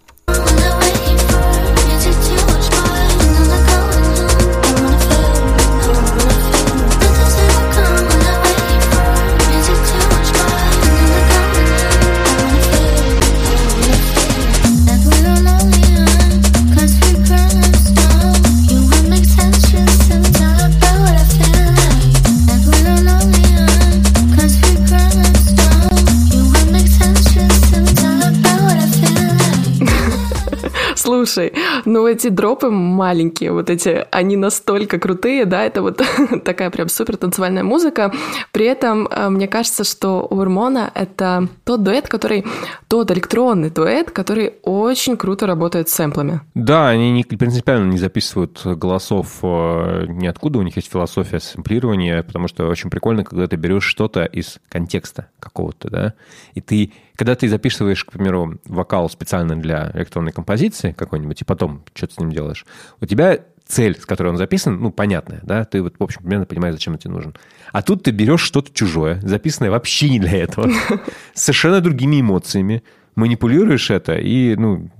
Слушай, 31.30 31.52
ну 31.84 32.06
эти 32.06 32.28
дропы 32.28 32.70
маленькие, 32.70 33.52
вот 33.52 33.70
эти, 33.70 34.06
они 34.10 34.36
настолько 34.36 34.98
крутые, 34.98 35.44
да, 35.44 35.64
это 35.64 35.82
вот 35.82 36.02
такая 36.44 36.70
прям 36.70 36.88
супер 36.88 37.16
танцевальная 37.16 37.64
музыка. 37.64 38.12
При 38.52 38.66
этом 38.66 39.06
э, 39.06 39.28
мне 39.28 39.48
кажется, 39.48 39.84
что 39.84 40.22
Урмона 40.22 40.90
это 40.94 41.48
тот 41.64 41.82
дуэт, 41.82 42.08
который, 42.08 42.44
тот 42.88 43.10
электронный 43.10 43.70
дуэт, 43.70 44.10
который 44.10 44.54
очень 44.62 45.16
круто 45.16 45.46
работает 45.46 45.88
с 45.88 45.92
сэмплами. 45.92 46.40
Да, 46.54 46.88
они 46.88 47.12
не, 47.12 47.24
принципиально 47.24 47.90
не 47.90 47.98
записывают 47.98 48.60
голосов 48.64 49.38
э, 49.42 50.06
ниоткуда, 50.08 50.58
у 50.58 50.62
них 50.62 50.76
есть 50.76 50.90
философия 50.90 51.40
сэмплирования, 51.40 52.22
потому 52.22 52.48
что 52.48 52.66
очень 52.66 52.90
прикольно, 52.90 53.24
когда 53.24 53.46
ты 53.46 53.56
берешь 53.56 53.84
что-то 53.84 54.24
из 54.24 54.58
контекста 54.68 55.28
какого-то, 55.38 55.90
да, 55.90 56.14
и 56.54 56.60
ты, 56.60 56.92
когда 57.16 57.34
ты 57.34 57.48
записываешь, 57.48 58.04
к 58.04 58.12
примеру, 58.12 58.58
вокал 58.64 59.08
специально 59.10 59.56
для 59.56 59.90
электронной 59.94 60.32
композиции 60.32 60.92
какой-нибудь, 60.92 61.42
и 61.42 61.44
потом 61.44 61.69
что-то 61.94 62.14
с 62.14 62.18
ним 62.18 62.30
делаешь, 62.30 62.66
у 63.00 63.06
тебя 63.06 63.38
цель, 63.66 63.98
с 63.98 64.04
которой 64.04 64.28
он 64.28 64.36
записан, 64.36 64.80
ну, 64.80 64.90
понятная, 64.90 65.40
да, 65.42 65.64
ты 65.64 65.82
вот, 65.82 65.94
в 65.98 66.02
общем, 66.02 66.22
примерно 66.22 66.46
понимаешь, 66.46 66.74
зачем 66.74 66.94
это 66.94 67.04
тебе 67.04 67.14
нужен. 67.14 67.34
А 67.72 67.82
тут 67.82 68.02
ты 68.02 68.10
берешь 68.10 68.42
что-то 68.42 68.72
чужое, 68.72 69.20
записанное 69.22 69.70
вообще 69.70 70.10
не 70.10 70.18
для 70.18 70.38
этого, 70.38 70.70
с 71.34 71.42
совершенно 71.42 71.80
другими 71.80 72.20
эмоциями, 72.20 72.82
манипулируешь 73.14 73.90
это, 73.90 74.16
и, 74.16 74.56
ну, 74.56 74.90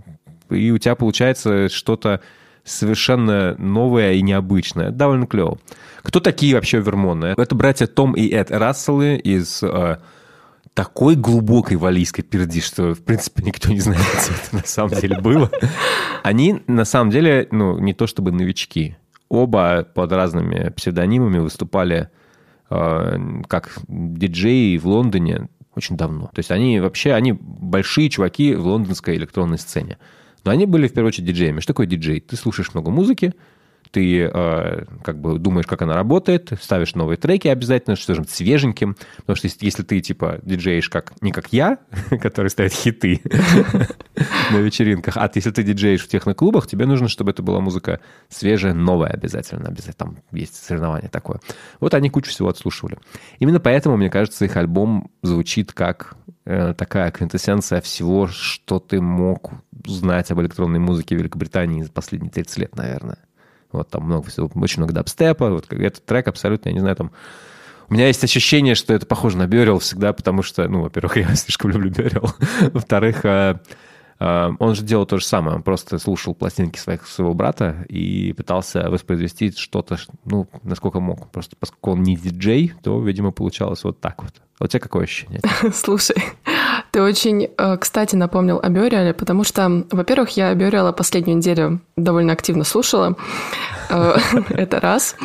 и 0.51 0.71
у 0.71 0.79
тебя 0.79 0.95
получается 0.95 1.69
что-то 1.69 2.21
совершенно 2.65 3.55
новое 3.59 4.13
и 4.13 4.23
необычное. 4.23 4.91
Довольно 4.91 5.27
клево. 5.27 5.59
Кто 6.03 6.21
такие 6.21 6.55
вообще 6.55 6.81
Вермоны? 6.81 7.35
Это 7.37 7.55
братья 7.55 7.87
Том 7.87 8.15
и 8.15 8.29
Эд 8.29 8.51
Расселы 8.51 9.17
из 9.17 9.63
э, 9.63 9.97
такой 10.75 11.17
глубокой 11.17 11.77
валийской 11.77 12.23
перди, 12.23 12.61
что, 12.61 12.95
в 12.95 13.03
принципе, 13.03 13.43
никто 13.43 13.71
не 13.71 13.81
знает, 13.81 14.03
что 14.23 14.33
это 14.33 14.57
на 14.57 14.65
самом 14.65 14.93
деле 14.93 15.21
было. 15.21 15.51
Они, 16.23 16.63
на 16.67 16.85
самом 16.85 17.11
деле, 17.11 17.49
ну, 17.51 17.79
не 17.79 17.95
то 17.95 18.07
чтобы 18.07 18.33
новички. 18.33 18.97
Оба 19.29 19.85
под 19.85 20.13
разными 20.13 20.71
псевдонимами 20.71 21.39
выступали 21.39 22.11
э, 22.69 23.19
как 23.47 23.79
диджеи 23.89 24.77
в 24.77 24.87
Лондоне 24.87 25.49
очень 25.75 25.97
давно. 25.97 26.27
То 26.27 26.39
есть 26.39 26.51
они 26.51 26.81
вообще, 26.81 27.13
они 27.13 27.33
большие 27.33 28.11
чуваки 28.11 28.55
в 28.55 28.67
лондонской 28.67 29.17
электронной 29.17 29.59
сцене. 29.59 29.99
Но 30.45 30.51
они 30.51 30.67
были 30.67 30.89
в 30.89 30.93
первую 30.93 31.09
очередь 31.09 31.27
диджеями. 31.27 31.61
Что 31.61 31.73
такое 31.73 31.87
диджей? 31.87 32.21
Ты 32.21 32.37
слушаешь 32.37 32.75
много 32.75 32.91
музыки, 32.91 33.35
ты 33.91 34.23
э, 34.23 34.85
как 35.03 35.21
бы 35.21 35.39
думаешь, 35.39 35.67
как 35.67 35.83
она 35.83 35.95
работает, 35.95 36.53
ставишь 36.61 36.95
новые 36.95 37.17
треки 37.17 37.49
обязательно, 37.49 37.97
что 37.97 38.15
же 38.15 38.25
свеженьким, 38.25 38.97
потому 39.17 39.37
что 39.37 39.47
если, 39.47 39.65
если 39.65 39.83
ты 39.83 40.01
типа 40.01 40.39
диджеешь 40.43 40.89
как 40.89 41.13
не 41.21 41.33
как 41.33 41.53
я, 41.53 41.79
который 42.23 42.49
ставит 42.49 42.73
хиты 42.73 43.21
на 44.51 44.59
вечеринках, 44.59 45.17
а 45.17 45.31
если 45.35 45.51
ты 45.51 45.63
диджеешь 45.63 46.03
в 46.03 46.09
техноклубах, 46.09 46.67
тебе 46.67 46.87
нужно, 46.87 47.09
чтобы 47.09 47.31
это 47.33 47.43
была 47.43 47.61
музыка 47.61 48.01
свежая, 48.29 48.75
новая 48.75 49.11
обязательно, 49.11 49.69
обязательно 49.69 49.95
там 49.95 50.19
есть 50.33 50.57
соревнование 50.57 51.09
такое. 51.11 51.41
Вот 51.81 51.95
они 51.95 52.11
кучу 52.11 52.31
всего 52.31 52.49
отслушивали. 52.49 52.99
Именно 53.39 53.61
поэтому, 53.61 53.97
мне 53.97 54.11
кажется, 54.11 54.45
их 54.45 54.57
альбом 54.57 55.11
звучит 55.23 55.73
как 55.73 56.17
э, 56.45 56.75
такая 56.75 57.11
квинтэссенция 57.11 57.81
всего, 57.81 58.29
что 58.29 58.79
ты 58.79 59.01
мог 59.01 59.53
знать 59.87 60.31
об 60.31 60.41
электронной 60.41 60.79
музыке 60.79 61.15
Великобритании 61.17 61.83
за 61.83 61.91
последние 61.91 62.31
30 62.31 62.59
лет, 62.59 62.77
наверное. 62.77 63.19
Вот 63.73 63.89
там 63.89 64.05
много 64.05 64.29
всего, 64.29 64.51
очень 64.55 64.79
много 64.79 64.93
дабстепа. 64.93 65.51
Вот 65.51 65.73
этот 65.73 66.05
трек 66.05 66.29
абсолютно, 66.29 66.69
я 66.69 66.75
не 66.75 66.81
знаю, 66.81 66.97
там... 66.97 67.13
У 67.89 67.95
меня 67.95 68.07
есть 68.07 68.23
ощущение, 68.23 68.77
что 68.77 68.95
это 68.95 69.05
похоже 69.05 69.37
на 69.37 69.49
Бёрил 69.49 69.81
всегда, 69.81 70.13
потому 70.13 70.43
что, 70.43 70.69
ну, 70.69 70.83
во-первых, 70.83 71.17
я 71.17 71.35
слишком 71.35 71.73
люблю 71.73 71.91
Бёрил. 71.91 72.33
Во-вторых, 72.73 73.25
э, 73.25 73.59
э, 74.21 74.51
он 74.61 74.75
же 74.77 74.85
делал 74.85 75.07
то 75.07 75.19
же 75.19 75.25
самое. 75.25 75.57
Он 75.57 75.63
просто 75.65 75.99
слушал 75.99 76.35
пластинки 76.35 76.79
своих, 76.79 77.07
своего 77.09 77.35
брата 77.35 77.85
и 77.89 78.33
пытался 78.33 78.89
воспроизвести 78.89 79.51
что-то, 79.51 79.99
ну, 80.25 80.47
насколько 80.63 81.01
мог. 81.01 81.33
Просто 81.33 81.57
поскольку 81.59 81.93
он 81.93 82.05
не 82.05 82.17
диджей, 82.17 82.73
то, 82.83 83.01
видимо, 83.03 83.33
получалось 83.33 83.83
вот 83.83 84.01
так 84.01 84.23
вот. 84.23 84.35
А 84.61 84.65
у 84.65 84.67
тебя 84.69 84.79
какое 84.79 85.05
ощущение? 85.05 85.41
Слушай, 85.75 86.17
ты 86.91 87.03
очень, 87.03 87.49
э, 87.57 87.77
кстати, 87.79 88.17
напомнил 88.17 88.61
о 88.63 88.69
Бёриале, 88.69 89.15
потому 89.15 89.45
что, 89.45 89.85
во-первых, 89.91 90.31
я 90.37 90.55
Бёриала 90.55 90.93
последнюю 90.93 91.39
неделю 91.39 91.81
довольно 91.97 92.33
активно 92.33 92.65
слушала. 92.65 93.17
Это 94.51 94.81
раз. 94.81 95.17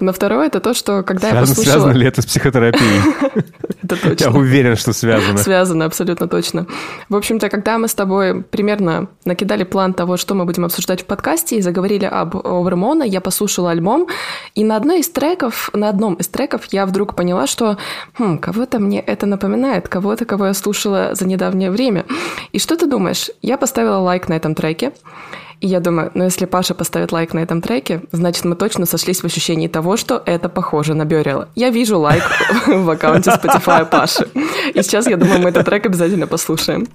Но 0.00 0.12
второе, 0.12 0.46
это 0.46 0.60
то, 0.60 0.74
что 0.74 1.02
когда 1.02 1.28
я 1.28 1.40
послушала... 1.40 1.64
Связано 1.64 1.92
ли 1.92 2.06
это 2.06 2.22
с 2.22 2.26
психотерапией? 2.26 3.02
Это 3.82 3.96
точно. 3.96 4.24
Я 4.24 4.30
уверен, 4.30 4.76
что 4.76 4.92
связано. 4.92 5.38
Связано, 5.38 5.84
абсолютно 5.84 6.26
точно. 6.26 6.66
В 7.10 7.16
общем-то, 7.16 7.50
когда 7.50 7.76
мы 7.76 7.86
с 7.86 7.94
тобой 7.94 8.42
примерно 8.42 9.08
накидали 9.26 9.64
план 9.64 9.92
того, 9.92 10.16
что 10.16 10.34
мы 10.34 10.46
будем 10.46 10.64
обсуждать 10.64 11.02
в 11.02 11.04
подкасте, 11.04 11.56
и 11.56 11.60
заговорили 11.60 12.06
об 12.06 12.36
Овермона, 12.36 13.02
я 13.02 13.20
послушала 13.20 13.70
альбом, 13.70 14.06
и 14.54 14.64
на 14.64 14.76
одной 14.76 15.00
из 15.00 15.10
треков, 15.10 15.68
на 15.74 15.90
одном 15.90 16.14
из 16.14 16.28
треков 16.28 16.64
я 16.70 16.86
вдруг 16.86 17.14
поняла, 17.14 17.46
что 17.46 17.76
хм, 18.18 18.38
кого-то 18.38 18.78
мне 18.78 19.00
это 19.00 19.26
напоминает, 19.26 19.88
кого-то, 19.88 20.24
кого 20.24 20.46
я 20.46 20.54
слушала 20.54 21.10
за 21.12 21.26
недавнее 21.26 21.70
время. 21.70 22.06
И 22.52 22.58
что 22.58 22.76
ты 22.76 22.86
думаешь? 22.86 23.30
Я 23.42 23.58
поставила 23.58 23.98
лайк 23.98 24.28
на 24.28 24.34
этом 24.34 24.54
треке, 24.54 24.92
и 25.60 25.66
я 25.66 25.80
думаю, 25.80 26.10
ну 26.14 26.24
если 26.24 26.44
Паша 26.44 26.74
поставит 26.74 27.12
лайк 27.12 27.34
на 27.34 27.40
этом 27.40 27.60
треке, 27.60 28.02
значит 28.12 28.44
мы 28.44 28.56
точно 28.56 28.86
сошлись 28.86 29.20
в 29.20 29.24
ощущении 29.24 29.68
того, 29.68 29.96
что 29.96 30.22
это 30.26 30.48
похоже 30.48 30.94
на 30.94 31.04
Бёрила. 31.04 31.48
Я 31.54 31.70
вижу 31.70 31.98
лайк 31.98 32.22
в 32.66 32.90
аккаунте 32.90 33.30
Spotify 33.30 33.88
Паши. 33.88 34.28
И 34.74 34.82
сейчас 34.82 35.06
я 35.06 35.16
думаю, 35.16 35.40
мы 35.40 35.50
этот 35.50 35.66
трек 35.66 35.86
обязательно 35.86 36.26
послушаем. 36.26 36.86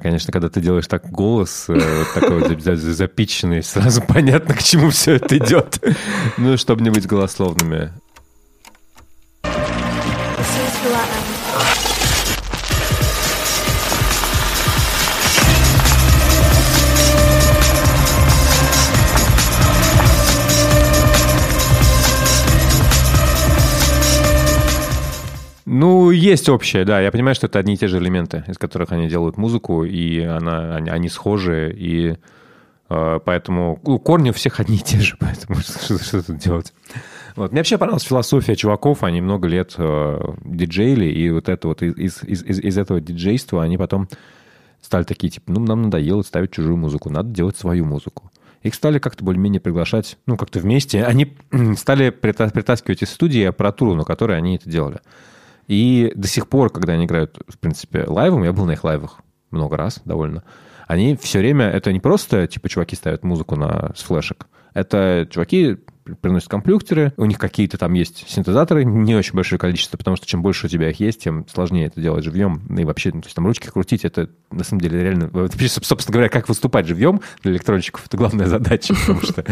Конечно, 0.00 0.32
когда 0.32 0.48
ты 0.48 0.60
делаешь 0.60 0.86
так 0.86 1.10
голос, 1.10 1.66
э, 1.68 1.72
вот 1.74 2.14
такой 2.14 2.40
вот 2.40 2.80
запиченный, 2.80 3.62
сразу 3.62 4.02
понятно, 4.08 4.54
к 4.54 4.62
чему 4.62 4.90
все 4.90 5.14
это 5.14 5.36
идет. 5.38 5.78
Ну, 6.38 6.56
чтобы 6.56 6.82
не 6.82 6.90
быть 6.90 7.06
голословными. 7.06 7.92
Ну, 25.80 26.10
есть 26.10 26.50
общее, 26.50 26.84
да. 26.84 27.00
Я 27.00 27.10
понимаю, 27.10 27.34
что 27.34 27.46
это 27.46 27.58
одни 27.58 27.72
и 27.72 27.76
те 27.78 27.88
же 27.88 27.96
элементы, 27.96 28.44
из 28.46 28.58
которых 28.58 28.92
они 28.92 29.08
делают 29.08 29.38
музыку, 29.38 29.82
и 29.84 30.20
она, 30.20 30.76
они, 30.76 30.90
они 30.90 31.08
схожи, 31.08 31.74
и 31.74 32.18
э, 32.90 33.20
поэтому 33.24 33.80
ну, 33.82 33.98
корни 33.98 34.28
у 34.28 34.34
всех 34.34 34.60
одни 34.60 34.76
и 34.76 34.80
те 34.80 35.00
же, 35.00 35.16
поэтому 35.18 35.58
что, 35.60 35.96
что 35.98 36.22
тут 36.22 36.36
делать? 36.36 36.74
Вот. 37.34 37.52
Мне 37.52 37.60
вообще 37.60 37.78
понравилась 37.78 38.02
философия 38.02 38.56
чуваков, 38.56 39.04
они 39.04 39.22
много 39.22 39.48
лет 39.48 39.74
э, 39.78 40.20
диджейли, 40.44 41.06
и 41.06 41.30
вот 41.30 41.48
это 41.48 41.68
вот 41.68 41.80
из, 41.80 42.24
из, 42.24 42.42
из, 42.44 42.58
из 42.58 42.76
этого 42.76 43.00
диджейства 43.00 43.62
они 43.62 43.78
потом 43.78 44.06
стали 44.82 45.04
такие, 45.04 45.30
типа, 45.30 45.50
ну, 45.50 45.60
нам 45.60 45.84
надоело 45.84 46.20
ставить 46.20 46.50
чужую 46.50 46.76
музыку, 46.76 47.08
надо 47.08 47.30
делать 47.30 47.56
свою 47.56 47.86
музыку. 47.86 48.30
Их 48.62 48.74
стали 48.74 48.98
как-то 48.98 49.24
более-менее 49.24 49.62
приглашать, 49.62 50.18
ну, 50.26 50.36
как-то 50.36 50.58
вместе. 50.58 51.04
Они 51.04 51.34
стали 51.78 52.10
притаскивать 52.10 53.00
из 53.00 53.08
студии 53.08 53.44
аппаратуру, 53.44 53.94
на 53.94 54.04
которой 54.04 54.36
они 54.36 54.56
это 54.56 54.68
делали. 54.68 55.00
И 55.70 56.10
до 56.16 56.26
сих 56.26 56.48
пор, 56.48 56.70
когда 56.70 56.94
они 56.94 57.04
играют, 57.04 57.38
в 57.46 57.56
принципе, 57.56 58.02
лайвом, 58.04 58.42
я 58.42 58.52
был 58.52 58.64
на 58.64 58.72
их 58.72 58.82
лайвах 58.82 59.20
много 59.52 59.76
раз 59.76 60.00
довольно, 60.04 60.42
они 60.88 61.14
все 61.14 61.38
время, 61.38 61.66
это 61.66 61.92
не 61.92 62.00
просто, 62.00 62.48
типа, 62.48 62.68
чуваки 62.68 62.96
ставят 62.96 63.22
музыку 63.22 63.54
на, 63.54 63.92
с 63.94 64.02
флешек, 64.02 64.48
это 64.74 65.28
чуваки 65.30 65.78
приносят 66.20 66.48
компьютеры, 66.48 67.12
у 67.16 67.24
них 67.24 67.38
какие-то 67.38 67.78
там 67.78 67.92
есть 67.92 68.28
синтезаторы, 68.28 68.84
не 68.84 69.14
очень 69.14 69.34
большое 69.34 69.60
количество, 69.60 69.96
потому 69.96 70.16
что 70.16 70.26
чем 70.26 70.42
больше 70.42 70.66
у 70.66 70.68
тебя 70.68 70.90
их 70.90 70.98
есть, 70.98 71.22
тем 71.22 71.46
сложнее 71.46 71.86
это 71.86 72.00
делать 72.00 72.24
живьем. 72.24 72.66
И 72.76 72.84
вообще, 72.84 73.12
ну, 73.14 73.20
то 73.20 73.26
есть 73.26 73.36
там 73.36 73.46
ручки 73.46 73.68
крутить, 73.68 74.04
это 74.04 74.28
на 74.50 74.64
самом 74.64 74.80
деле 74.80 75.00
реально... 75.00 75.30
Собственно 75.68 76.12
говоря, 76.12 76.28
как 76.28 76.48
выступать 76.48 76.88
живьем 76.88 77.20
для 77.44 77.52
электронщиков, 77.52 78.04
это 78.06 78.16
главная 78.16 78.46
задача, 78.46 78.92
потому 79.06 79.22
что 79.22 79.44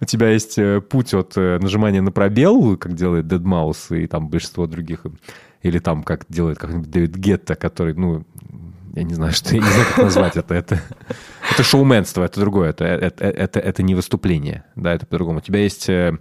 у 0.00 0.04
тебя 0.04 0.30
есть 0.30 0.58
э, 0.58 0.80
путь 0.80 1.14
от 1.14 1.36
э, 1.36 1.58
нажимания 1.58 2.02
на 2.02 2.12
пробел, 2.12 2.76
как 2.76 2.94
делает 2.94 3.26
Deadmau5 3.26 4.02
и 4.02 4.06
там 4.06 4.28
большинство 4.28 4.66
других 4.66 5.06
или 5.62 5.78
там, 5.78 6.02
как 6.02 6.26
делает 6.28 6.58
как-нибудь 6.58 6.90
Дэвид 6.90 7.16
Гетта, 7.16 7.54
который, 7.54 7.94
ну, 7.94 8.24
я 8.94 9.02
не 9.02 9.14
знаю, 9.14 9.32
что 9.32 9.54
я 9.54 9.60
не 9.60 9.68
знаю, 9.68 9.86
как 9.88 10.04
назвать 10.04 10.36
это. 10.36 10.54
Это, 10.54 10.80
это 11.50 11.62
шоуменство, 11.62 12.24
это 12.24 12.40
другое, 12.40 12.70
это, 12.70 12.84
это, 12.84 13.24
это, 13.24 13.60
это 13.60 13.82
не 13.82 13.94
выступление, 13.94 14.64
да, 14.74 14.94
это 14.94 15.06
по-другому. 15.06 15.38
У 15.38 15.42
тебя 15.42 15.60
есть 15.60 15.88
э, 15.88 16.16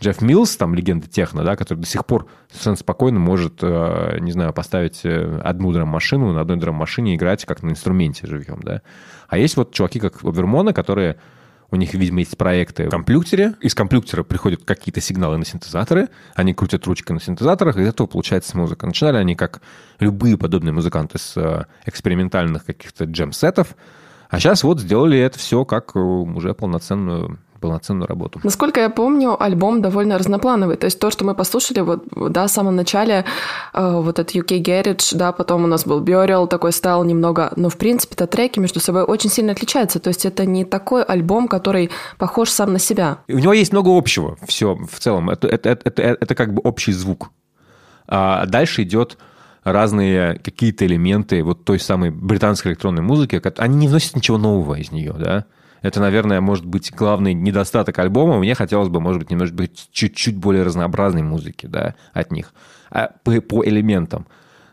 Джефф 0.00 0.20
Милс, 0.22 0.56
там, 0.56 0.74
легенда 0.74 1.08
техно, 1.08 1.42
да, 1.42 1.56
который 1.56 1.80
до 1.80 1.86
сих 1.86 2.04
пор 2.04 2.26
совершенно 2.50 2.76
спокойно 2.76 3.18
может, 3.18 3.58
э, 3.62 4.18
не 4.20 4.32
знаю, 4.32 4.52
поставить 4.52 5.00
э, 5.04 5.40
одну 5.42 5.72
драм-машину, 5.72 6.32
на 6.32 6.40
одной 6.40 6.58
драм-машине 6.58 7.16
играть 7.16 7.44
как 7.44 7.62
на 7.62 7.70
инструменте 7.70 8.26
живьем, 8.26 8.60
да. 8.62 8.82
А 9.28 9.38
есть 9.38 9.56
вот 9.56 9.72
чуваки, 9.72 10.00
как 10.00 10.22
Вермона, 10.22 10.72
которые 10.72 11.16
у 11.76 11.78
них, 11.78 11.94
видимо, 11.94 12.20
есть 12.20 12.36
проекты 12.36 12.86
в 12.86 12.90
компьютере. 12.90 13.54
Из 13.60 13.74
компьютера 13.74 14.22
приходят 14.22 14.64
какие-то 14.64 15.00
сигналы 15.00 15.36
на 15.36 15.44
синтезаторы. 15.44 16.08
Они 16.34 16.54
крутят 16.54 16.86
ручкой 16.86 17.12
на 17.12 17.20
синтезаторах, 17.20 17.76
и 17.76 17.82
из 17.82 17.88
этого 17.88 18.06
получается 18.06 18.56
музыка. 18.56 18.86
Начинали 18.86 19.18
они 19.18 19.36
как 19.36 19.60
любые 20.00 20.36
подобные 20.36 20.72
музыканты 20.72 21.18
с 21.18 21.36
э, 21.36 21.64
экспериментальных 21.84 22.64
каких-то 22.64 23.04
джем-сетов. 23.04 23.76
А 24.28 24.40
сейчас 24.40 24.64
вот 24.64 24.80
сделали 24.80 25.18
это 25.18 25.38
все 25.38 25.64
как 25.64 25.94
э, 25.94 25.98
уже 25.98 26.54
полноценную 26.54 27.38
полноценную 27.66 28.06
работу. 28.06 28.40
Насколько 28.44 28.80
я 28.80 28.90
помню, 28.90 29.36
альбом 29.42 29.82
довольно 29.82 30.18
разноплановый. 30.18 30.76
То 30.76 30.86
есть 30.86 31.00
то, 31.00 31.10
что 31.10 31.24
мы 31.24 31.34
послушали 31.34 31.80
вот, 31.80 32.04
да, 32.30 32.46
в 32.46 32.50
самом 32.50 32.76
начале, 32.76 33.24
э, 33.74 34.00
вот 34.00 34.18
этот 34.18 34.34
UK 34.34 34.62
Garage, 34.62 35.16
да, 35.16 35.32
потом 35.32 35.64
у 35.64 35.66
нас 35.66 35.84
был 35.84 36.02
Burial, 36.02 36.46
такой 36.46 36.72
стал 36.72 37.04
немного, 37.04 37.52
но 37.56 37.68
в 37.68 37.76
принципе-то 37.76 38.26
треки 38.26 38.60
между 38.60 38.80
собой 38.80 39.02
очень 39.02 39.30
сильно 39.30 39.52
отличаются. 39.52 39.98
То 39.98 40.08
есть 40.08 40.24
это 40.24 40.46
не 40.46 40.64
такой 40.64 41.02
альбом, 41.02 41.48
который 41.48 41.90
похож 42.18 42.50
сам 42.50 42.72
на 42.72 42.78
себя. 42.78 43.18
У 43.28 43.38
него 43.38 43.52
есть 43.52 43.72
много 43.72 43.96
общего, 43.96 44.36
все 44.46 44.74
в 44.76 44.98
целом. 45.00 45.30
Это, 45.30 45.48
это, 45.48 45.70
это, 45.70 45.82
это, 45.84 46.02
это 46.02 46.34
как 46.34 46.54
бы 46.54 46.60
общий 46.62 46.92
звук. 46.92 47.30
А 48.08 48.46
дальше 48.46 48.82
идет 48.82 49.18
разные 49.64 50.38
какие-то 50.38 50.86
элементы 50.86 51.42
вот 51.42 51.64
той 51.64 51.80
самой 51.80 52.10
британской 52.10 52.70
электронной 52.70 53.02
музыки, 53.02 53.42
они 53.58 53.76
не 53.76 53.88
вносят 53.88 54.14
ничего 54.14 54.38
нового 54.38 54.76
из 54.78 54.92
нее, 54.92 55.14
да. 55.18 55.46
Это, 55.82 56.00
наверное, 56.00 56.40
может 56.40 56.64
быть 56.64 56.92
главный 56.92 57.34
недостаток 57.34 57.98
альбома. 57.98 58.38
Мне 58.38 58.54
хотелось 58.54 58.88
бы, 58.88 59.00
может 59.00 59.20
быть, 59.20 59.30
немножко 59.30 59.54
быть 59.54 59.88
чуть-чуть 59.92 60.36
более 60.36 60.62
разнообразной 60.62 61.22
музыки, 61.22 61.66
да, 61.66 61.94
от 62.12 62.30
них, 62.32 62.52
а, 62.90 63.10
по, 63.24 63.40
по 63.40 63.64
элементам. 63.64 64.26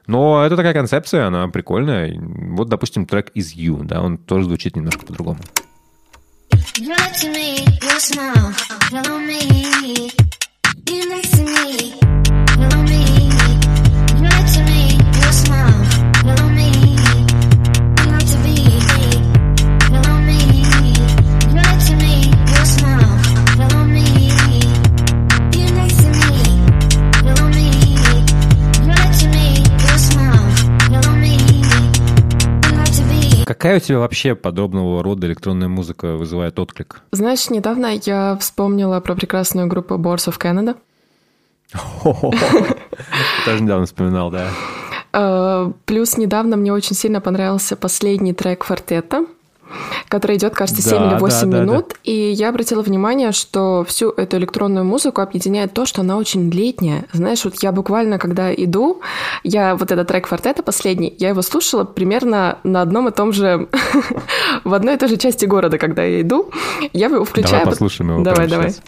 Но 0.07 0.43
это 0.45 0.57
такая 0.57 0.73
концепция, 0.73 1.27
она 1.27 1.47
прикольная. 1.47 2.13
Вот, 2.19 2.67
допустим, 2.69 3.05
трек 3.05 3.31
«Is 3.35 3.55
You», 3.55 3.83
да, 3.83 4.01
он 4.01 4.17
тоже 4.17 4.45
звучит 4.45 4.75
немножко 4.75 5.05
по-другому. 5.05 5.39
You're 6.75 7.13
Какая 33.63 33.77
у 33.77 33.79
тебя 33.79 33.99
вообще 33.99 34.35
подобного 34.35 35.01
рода 35.01 35.25
электронная 35.25 35.69
музыка 35.69 36.17
вызывает 36.17 36.59
отклик? 36.59 37.01
Знаешь, 37.11 37.49
недавно 37.49 37.95
я 37.95 38.35
вспомнила 38.41 38.99
про 38.99 39.15
прекрасную 39.15 39.67
группу 39.67 39.93
Boards 39.93 40.27
of 40.27 40.37
Canada. 40.37 40.75
Тоже 43.45 43.63
недавно 43.63 43.85
вспоминал, 43.85 44.31
да. 44.31 44.49
Э, 45.13 45.71
Плюс 45.85 46.17
недавно 46.17 46.57
мне 46.57 46.73
очень 46.73 46.93
сильно 46.93 47.21
понравился 47.21 47.77
последний 47.77 48.33
трек 48.33 48.65
«Фортета», 48.65 49.27
который 50.07 50.37
идет, 50.37 50.53
кажется, 50.53 50.81
7 50.81 50.97
Да, 50.97 51.11
или 51.11 51.19
8 51.19 51.49
да, 51.49 51.57
да, 51.57 51.63
минут. 51.63 51.93
И 52.03 52.13
я 52.13 52.49
обратила 52.49 52.81
внимание, 52.81 53.31
что 53.31 53.85
всю 53.87 54.09
эту 54.11 54.37
электронную 54.37 54.85
музыку 54.85 55.21
объединяет 55.21 55.73
то, 55.73 55.85
что 55.85 56.01
она 56.01 56.17
очень 56.17 56.49
летняя. 56.49 57.05
Знаешь, 57.13 57.43
вот 57.45 57.55
я 57.61 57.71
буквально, 57.71 58.19
когда 58.19 58.53
иду, 58.53 59.01
я 59.43 59.75
вот 59.75 59.91
этот 59.91 60.07
трек 60.07 60.27
«Фортета» 60.27 60.63
последний, 60.63 61.13
я 61.19 61.29
его 61.29 61.41
слушала 61.41 61.83
примерно 61.83 62.59
на 62.63 62.81
одном 62.81 63.07
и 63.07 63.11
том 63.11 63.33
же, 63.33 63.67
в 64.63 64.73
одной 64.73 64.95
и 64.95 64.97
той 64.97 65.09
же 65.09 65.17
части 65.17 65.45
города, 65.45 65.77
когда 65.77 66.03
я 66.03 66.21
иду. 66.21 66.49
Я 66.93 67.07
его 67.07 67.25
включаю... 67.25 67.61
Давай 67.61 67.65
послушаем 67.65 68.11
его 68.11 68.23
Давай, 68.23 68.47
давай. 68.47 68.69
сейчас. 68.69 68.83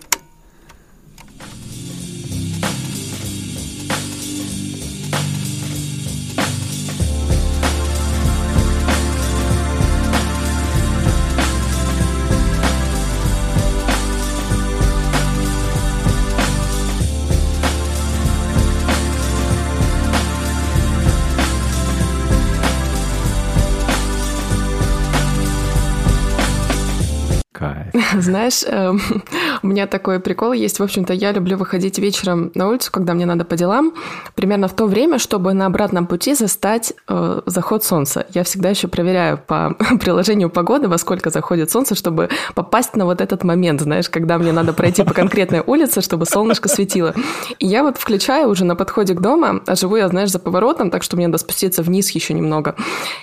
Знаешь, 28.22 28.64
эм, 28.66 29.02
у 29.64 29.68
меня 29.68 29.88
такой 29.88 30.20
прикол 30.20 30.54
есть. 30.54 30.80
В 30.80 30.84
общем-то, 30.84 31.14
я 31.14 31.32
люблю 31.32 31.58
выходить 31.58 32.00
вечером 32.00 32.52
на 32.56 32.70
улицу, 32.70 32.92
когда 32.92 33.14
мне 33.14 33.26
надо 33.26 33.44
по 33.46 33.56
делам, 33.56 33.94
примерно 34.36 34.68
в 34.68 34.74
то 34.74 34.86
время, 34.86 35.20
чтобы 35.20 35.54
на 35.54 35.66
обратном 35.66 36.08
пути 36.08 36.34
застать 36.34 36.94
э, 37.08 37.42
заход 37.46 37.84
солнца. 37.84 38.26
Я 38.34 38.44
всегда 38.44 38.70
еще 38.70 38.88
проверяю 38.88 39.38
по 39.38 39.76
приложению 40.00 40.50
погоды, 40.50 40.88
во 40.88 40.98
сколько 40.98 41.30
заходит 41.30 41.72
солнце, 41.72 41.96
чтобы 41.96 42.30
попасть 42.54 42.96
на 42.96 43.06
вот 43.06 43.22
этот 43.22 43.44
момент, 43.44 43.82
знаешь, 43.82 44.10
когда 44.10 44.38
мне 44.38 44.52
надо 44.52 44.74
пройти 44.74 45.04
по 45.04 45.14
конкретной 45.14 45.62
улице, 45.66 46.02
чтобы 46.02 46.26
солнышко 46.26 46.70
светило. 46.70 47.14
И 47.60 47.68
я 47.68 47.84
вот 47.84 47.98
включаю 47.98 48.50
уже 48.50 48.66
на 48.66 48.76
подходе 48.76 49.14
к 49.14 49.22
дому, 49.22 49.62
а 49.66 49.76
живу 49.76 49.98
я, 49.98 50.08
знаешь, 50.08 50.32
за 50.32 50.40
поворотом, 50.40 50.90
так 50.90 51.04
что 51.04 51.18
мне 51.18 51.28
надо 51.28 51.38
спуститься 51.38 51.84
вниз 51.84 52.12
еще 52.12 52.34
немного. 52.34 52.76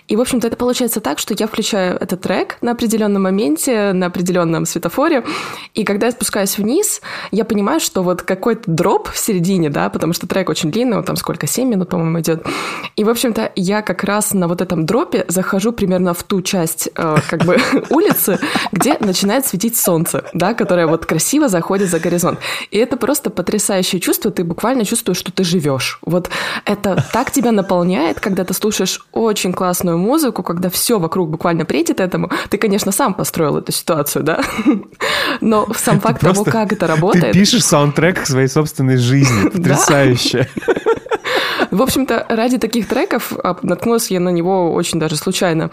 И, 0.08 0.16
в 0.16 0.20
общем-то, 0.20 0.48
это 0.48 0.56
получается 0.56 1.00
так, 1.00 1.18
что 1.18 1.34
я 1.38 1.46
включаю 1.46 1.96
этот 1.96 2.20
трек 2.20 2.58
на 2.60 2.72
определенном 2.72 3.22
моменте, 3.22 3.92
на 3.92 4.06
определенном 4.06 4.66
светофоре, 4.66 4.81
и 5.74 5.84
когда 5.84 6.06
я 6.06 6.12
спускаюсь 6.12 6.58
вниз, 6.58 7.00
я 7.30 7.44
понимаю, 7.44 7.80
что 7.80 8.02
вот 8.02 8.22
какой-то 8.22 8.70
дроп 8.70 9.08
в 9.10 9.18
середине, 9.18 9.70
да, 9.70 9.88
потому 9.88 10.12
что 10.12 10.26
трек 10.26 10.48
очень 10.48 10.70
длинный, 10.70 10.98
он 10.98 11.04
там 11.04 11.16
сколько, 11.16 11.46
7 11.46 11.68
минут, 11.68 11.88
по-моему, 11.88 12.20
идет. 12.20 12.46
И, 12.96 13.04
в 13.04 13.08
общем-то, 13.08 13.52
я 13.56 13.82
как 13.82 14.04
раз 14.04 14.32
на 14.34 14.48
вот 14.48 14.60
этом 14.60 14.86
дропе 14.86 15.24
захожу 15.28 15.72
примерно 15.72 16.14
в 16.14 16.22
ту 16.22 16.42
часть 16.42 16.88
э, 16.94 17.16
как 17.28 17.44
бы 17.44 17.58
улицы, 17.90 18.38
где 18.72 18.96
начинает 19.00 19.46
светить 19.46 19.76
солнце, 19.76 20.24
да, 20.32 20.54
которое 20.54 20.86
вот 20.86 21.06
красиво 21.06 21.48
заходит 21.48 21.90
за 21.90 22.00
горизонт. 22.00 22.38
И 22.70 22.78
это 22.78 22.96
просто 22.96 23.30
потрясающее 23.30 24.00
чувство, 24.00 24.30
ты 24.30 24.44
буквально 24.44 24.84
чувствуешь, 24.84 25.18
что 25.18 25.32
ты 25.32 25.44
живешь. 25.44 25.98
Вот 26.02 26.30
это 26.64 27.04
так 27.12 27.30
тебя 27.30 27.52
наполняет, 27.52 28.20
когда 28.20 28.44
ты 28.44 28.54
слушаешь 28.54 29.04
очень 29.12 29.52
классную 29.52 29.98
музыку, 29.98 30.42
когда 30.42 30.68
все 30.70 30.98
вокруг 30.98 31.30
буквально 31.30 31.64
претит 31.64 32.00
этому. 32.00 32.30
Ты, 32.50 32.58
конечно, 32.58 32.92
сам 32.92 33.14
построил 33.14 33.58
эту 33.58 33.72
ситуацию, 33.72 34.22
да, 34.22 34.40
но 35.40 35.66
сам 35.74 36.00
факт 36.00 36.20
того, 36.20 36.34
Просто 36.34 36.50
как 36.50 36.72
это 36.72 36.86
Ты 36.86 36.92
работает. 36.92 37.32
пишешь 37.32 37.64
саундтрек 37.64 38.22
к 38.22 38.26
своей 38.26 38.48
собственной 38.48 38.96
жизни. 38.96 39.48
Потрясающе. 39.52 40.48
В 41.70 41.80
общем-то, 41.80 42.26
ради 42.28 42.58
таких 42.58 42.86
треков, 42.86 43.32
а, 43.42 43.56
наткнулась 43.62 44.10
я 44.10 44.20
на 44.20 44.28
него 44.28 44.74
очень 44.74 44.98
даже 44.98 45.16
случайно, 45.16 45.70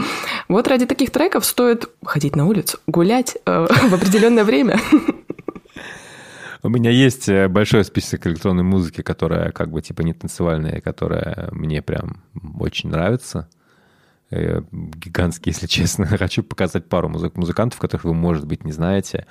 вот 0.48 0.68
ради 0.70 0.86
таких 0.86 1.12
треков 1.12 1.46
стоит 1.46 1.90
ходить 2.06 2.38
на 2.38 2.46
улицу, 2.46 2.80
гулять 2.88 3.38
э, 3.46 3.68
в 3.90 3.94
определенное 3.94 4.46
время. 4.46 4.80
У 6.64 6.70
меня 6.70 6.92
есть 6.92 7.28
э, 7.28 7.50
большой 7.50 7.84
список 7.84 8.28
электронной 8.28 8.64
музыки, 8.64 9.02
которая 9.02 9.52
как 9.52 9.72
бы 9.72 9.82
типа 9.82 10.02
не 10.02 10.14
танцевальная, 10.14 10.80
которая 10.82 11.50
мне 11.52 11.82
прям 11.82 12.24
очень 12.60 12.90
нравится. 12.90 13.50
Э, 14.32 14.62
Гигантский, 14.72 15.52
если 15.54 15.68
честно. 15.68 16.06
Хочу 16.06 16.44
показать 16.44 16.88
пару 16.88 17.10
музык- 17.10 17.36
музыкантов, 17.36 17.80
которых 17.80 18.04
вы, 18.06 18.14
может 18.14 18.46
быть, 18.46 18.64
не 18.64 18.72
знаете. 18.72 19.26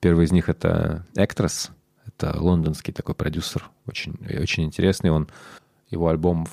Первый 0.00 0.24
из 0.24 0.32
них 0.32 0.48
это 0.48 1.06
Actress. 1.14 1.70
Это 2.06 2.40
лондонский 2.40 2.92
такой 2.92 3.14
продюсер. 3.14 3.68
Очень, 3.86 4.18
очень 4.40 4.64
интересный. 4.64 5.10
Он, 5.10 5.28
его 5.90 6.08
альбом 6.08 6.46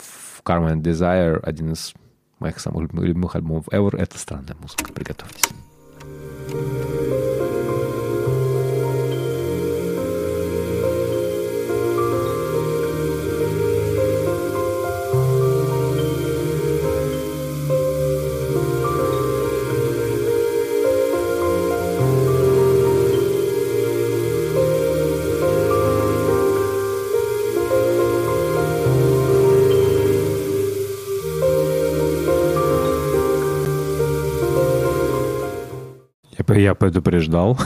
Karma 0.43 0.73
and 0.73 0.81
Desire, 0.81 1.39
один 1.41 1.73
из 1.73 1.93
моих 2.39 2.59
самых 2.59 2.93
любимых 2.93 3.35
альбомов 3.35 3.67
ever. 3.69 3.97
Это 3.97 4.17
странная 4.17 4.55
музыка. 4.55 4.93
Приготовьтесь. 4.93 5.49
Я, 36.57 36.73
предупреждал. 36.73 37.57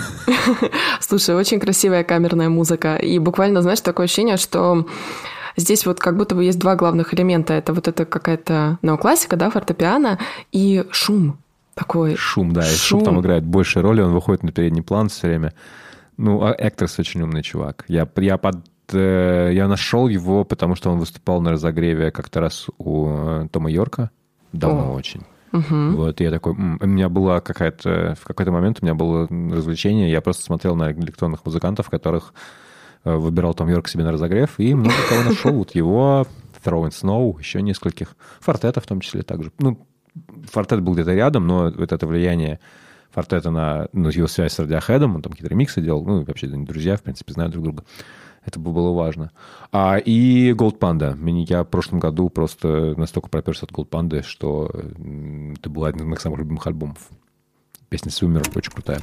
Слушай, 1.00 1.36
очень 1.36 1.60
красивая 1.60 2.04
камерная 2.04 2.50
музыка. 2.50 2.96
И 2.98 3.20
буквально, 3.20 3.62
знаешь, 3.62 3.82
такое 3.82 4.06
ощущение, 4.06 4.38
что 4.38 4.86
здесь 5.56 5.86
вот 5.86 6.00
как 6.00 6.18
будто 6.18 6.36
бы 6.36 6.44
есть 6.44 6.60
два 6.60 6.76
главных 6.76 7.14
элемента. 7.14 7.54
Это 7.54 7.74
вот 7.74 7.88
это 7.88 8.06
какая-то 8.06 8.80
неоклассика, 8.82 9.38
да, 9.38 9.50
фортепиано 9.50 10.20
и 10.52 10.86
шум 10.92 11.38
такой. 11.74 12.16
Шум, 12.16 12.52
да, 12.54 12.62
и 12.68 12.76
шум 12.76 13.04
там 13.04 13.22
играет 13.22 13.46
большую 13.46 13.84
роль, 13.84 14.00
и 14.00 14.04
он 14.04 14.14
выходит 14.14 14.44
на 14.44 14.52
передний 14.52 14.84
план 14.84 15.10
все 15.10 15.28
время. 15.28 15.54
Ну, 16.18 16.44
а 16.44 16.52
Экторс 16.52 17.00
очень 17.00 17.22
умный 17.22 17.44
чувак. 17.44 17.86
Я, 17.88 18.08
я, 18.18 18.38
под, 18.38 18.58
э, 18.92 19.52
я 19.54 19.68
нашел 19.68 20.08
его, 20.08 20.44
потому 20.44 20.76
что 20.76 20.92
он 20.92 21.00
выступал 21.00 21.42
на 21.42 21.52
разогреве 21.52 22.12
как-то 22.12 22.42
раз 22.42 22.68
у 22.78 23.08
э, 23.10 23.48
Тома 23.52 23.72
Йорка. 23.72 24.12
Давно 24.52 24.92
О. 24.92 24.96
очень. 24.96 25.24
Вот, 25.52 26.22
и 26.22 26.24
я 26.24 26.32
такой, 26.32 26.54
у 26.54 26.88
меня 26.88 27.10
была 27.10 27.42
какая-то, 27.42 28.16
в 28.20 28.26
какой-то 28.26 28.52
момент 28.52 28.80
у 28.82 28.86
меня 28.86 28.96
было 28.96 29.28
развлечение, 29.28 30.12
я 30.12 30.22
просто 30.22 30.44
смотрел 30.44 30.76
на 30.76 30.92
электронных 30.92 31.46
музыкантов, 31.46 31.90
которых 31.90 32.34
э, 33.04 33.14
выбирал 33.14 33.54
Том 33.54 33.70
Йорк 33.70 33.88
себе 33.88 34.04
на 34.04 34.12
разогрев, 34.12 34.60
и 34.60 34.74
много 34.74 34.96
кого 35.10 35.24
нашел. 35.24 35.52
Вот 35.52 35.76
его, 35.76 36.26
Throwing 36.64 36.92
Snow, 36.92 37.38
еще 37.40 37.62
нескольких. 37.62 38.16
Фортета 38.40 38.80
в 38.82 38.88
том 38.88 39.02
числе 39.02 39.24
также. 39.24 39.52
Ну, 39.60 39.86
Фортет 40.52 40.82
был 40.82 40.94
где-то 40.94 41.14
рядом, 41.14 41.48
но 41.48 41.72
вот 41.76 41.92
это 41.92 42.08
влияние 42.08 42.60
Фортета 43.12 43.52
на 43.52 43.88
ну, 43.94 44.10
его 44.10 44.28
связь 44.28 44.54
с 44.54 44.60
Радиохедом, 44.60 45.16
он 45.16 45.22
там 45.22 45.34
какие-то 45.34 45.50
ремиксы 45.50 45.82
делал, 45.82 46.04
ну, 46.06 46.24
вообще 46.24 46.48
друзья, 46.48 46.96
в 46.96 47.02
принципе, 47.02 47.34
знают 47.34 47.52
друг 47.52 47.66
друга. 47.66 47.84
Это 48.44 48.60
бы 48.60 48.72
было 48.72 48.92
важно. 48.92 49.32
А, 49.72 49.98
и 49.98 50.52
Gold 50.52 50.80
Panda. 50.80 51.16
Я 51.48 51.64
в 51.64 51.68
прошлом 51.68 52.00
году 52.00 52.30
просто 52.30 52.96
настолько 52.98 53.30
проперся 53.30 53.66
от 53.66 53.72
Gold 53.72 53.90
Panda, 53.90 54.24
что 54.24 54.70
это 54.74 55.70
был 55.70 55.86
один 55.86 56.02
из 56.02 56.06
моих 56.06 56.22
самых 56.22 56.40
любимых 56.40 56.66
альбомов. 56.68 57.10
Песня 57.90 58.10
Swimmer 58.10 58.46
очень 58.56 58.72
крутая. 58.72 59.02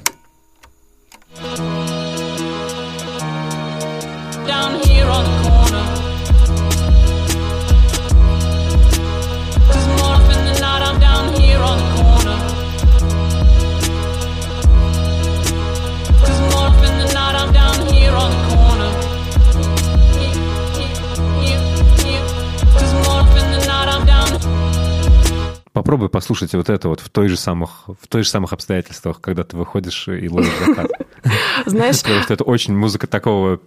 Попробуй 25.78 26.08
послушать 26.08 26.52
вот 26.54 26.70
это 26.70 26.88
вот 26.88 26.98
в 26.98 27.08
той 27.08 27.28
же 27.28 27.36
самых, 27.36 27.84
в 27.86 28.08
той 28.08 28.24
же 28.24 28.28
самых 28.28 28.52
обстоятельствах, 28.52 29.20
когда 29.20 29.44
ты 29.44 29.56
выходишь 29.56 30.08
и 30.08 30.28
ловишь 30.28 30.50
закат. 30.66 30.90
Знаешь, 31.66 32.02
Потому 32.02 32.20
что 32.22 32.34
это 32.34 32.42
очень 32.42 32.76
музыка 32.76 33.06
такого, 33.06 33.60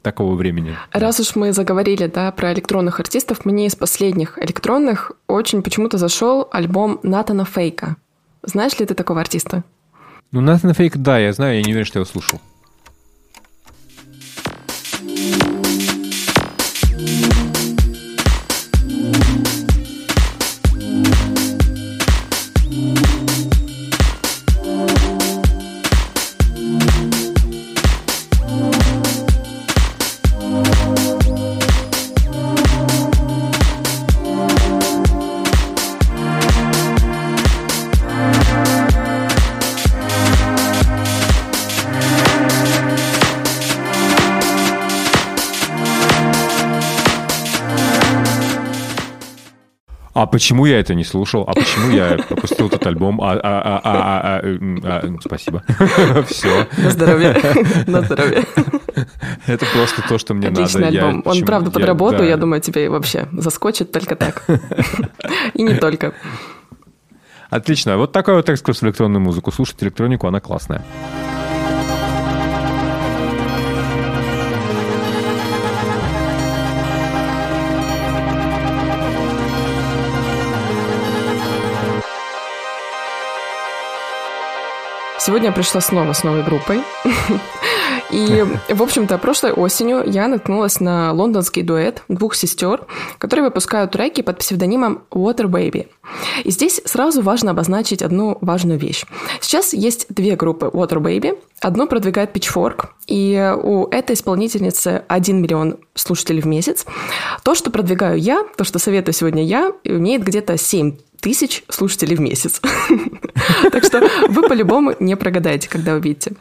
такого 0.00 0.34
времени. 0.34 0.74
Раз 0.92 1.20
уж 1.20 1.36
мы 1.36 1.52
заговорили, 1.52 2.06
да, 2.06 2.32
про 2.32 2.54
электронных 2.54 3.00
артистов, 3.00 3.44
мне 3.44 3.66
из 3.66 3.76
последних 3.76 4.38
электронных 4.38 5.12
очень 5.26 5.62
почему-то 5.62 5.98
зашел 5.98 6.48
альбом 6.50 7.00
Натана 7.02 7.44
Фейка. 7.44 7.96
Знаешь 8.42 8.78
ли 8.78 8.86
ты 8.86 8.94
такого 8.94 9.20
артиста? 9.20 9.62
Ну, 10.30 10.40
Натhan 10.40 10.72
Фейк, 10.72 10.96
да, 10.96 11.18
я 11.18 11.34
знаю, 11.34 11.56
я 11.56 11.62
не 11.62 11.72
уверен, 11.72 11.84
что 11.84 11.98
я 11.98 12.00
его 12.00 12.10
слушал. 12.10 12.40
А 50.22 50.26
почему 50.26 50.66
я 50.66 50.78
это 50.78 50.94
не 50.94 51.02
слушал? 51.02 51.42
А 51.48 51.52
почему 51.52 51.90
я 51.90 52.16
пропустил 52.28 52.68
этот 52.68 52.86
альбом? 52.86 53.20
А, 53.20 53.32
а, 53.32 53.38
а, 53.42 53.80
а, 53.82 54.20
а, 54.22 54.40
а, 54.84 54.98
а, 55.04 55.18
спасибо. 55.20 55.64
Все. 56.28 56.68
На 56.78 56.90
здоровье. 56.90 57.36
На 57.88 58.02
здоровье. 58.02 58.44
Это 59.48 59.66
просто 59.66 60.02
то, 60.08 60.18
что 60.18 60.34
мне 60.34 60.46
Отличный 60.46 60.82
надо. 60.82 61.08
Альбом. 61.08 61.22
Он, 61.24 61.42
правда, 61.44 61.72
под 61.72 61.80
я- 61.80 61.88
работу, 61.88 62.22
я 62.22 62.36
думаю, 62.36 62.60
тебе 62.60 62.88
вообще 62.88 63.26
заскочит 63.32 63.90
только 63.90 64.14
так. 64.14 64.44
И 65.54 65.62
не 65.64 65.74
только. 65.74 66.14
Отлично. 67.50 67.96
Вот 67.96 68.12
такой 68.12 68.34
вот 68.34 68.48
экскурс 68.48 68.78
в 68.78 68.84
электронную 68.84 69.20
музыку. 69.20 69.50
Слушать 69.50 69.82
электронику, 69.82 70.28
она 70.28 70.38
классная. 70.38 70.84
Сегодня 85.24 85.50
я 85.50 85.52
пришла 85.52 85.80
снова 85.80 86.14
с 86.14 86.24
новой 86.24 86.42
группой. 86.42 86.80
И, 88.12 88.44
в 88.68 88.82
общем-то, 88.82 89.16
прошлой 89.16 89.52
осенью 89.52 90.02
я 90.06 90.28
наткнулась 90.28 90.80
на 90.80 91.12
лондонский 91.12 91.62
дуэт 91.62 92.02
двух 92.08 92.34
сестер, 92.34 92.86
которые 93.18 93.46
выпускают 93.46 93.92
треки 93.92 94.20
под 94.20 94.38
псевдонимом 94.38 95.04
Water 95.10 95.46
Baby. 95.46 95.88
И 96.44 96.50
здесь 96.50 96.82
сразу 96.84 97.22
важно 97.22 97.52
обозначить 97.52 98.02
одну 98.02 98.36
важную 98.42 98.78
вещь. 98.78 99.06
Сейчас 99.40 99.72
есть 99.72 100.06
две 100.10 100.36
группы 100.36 100.66
Water 100.66 100.98
Baby. 100.98 101.38
Одну 101.60 101.86
продвигает 101.86 102.36
Pitchfork, 102.36 102.88
и 103.06 103.54
у 103.62 103.86
этой 103.86 104.14
исполнительницы 104.14 105.04
1 105.08 105.40
миллион 105.40 105.78
слушателей 105.94 106.42
в 106.42 106.46
месяц. 106.46 106.84
То, 107.42 107.54
что 107.54 107.70
продвигаю 107.70 108.18
я, 108.18 108.44
то, 108.56 108.64
что 108.64 108.78
советую 108.78 109.14
сегодня 109.14 109.42
я, 109.42 109.72
имеет 109.84 110.22
где-то 110.22 110.58
7 110.58 110.96
тысяч 111.20 111.64
слушателей 111.68 112.16
в 112.16 112.20
месяц. 112.20 112.60
Так 113.72 113.84
что 113.84 114.08
вы 114.28 114.42
по-любому 114.42 114.94
не 115.00 115.16
прогадаете, 115.16 115.68
когда 115.68 115.94
увидите. 115.94 116.32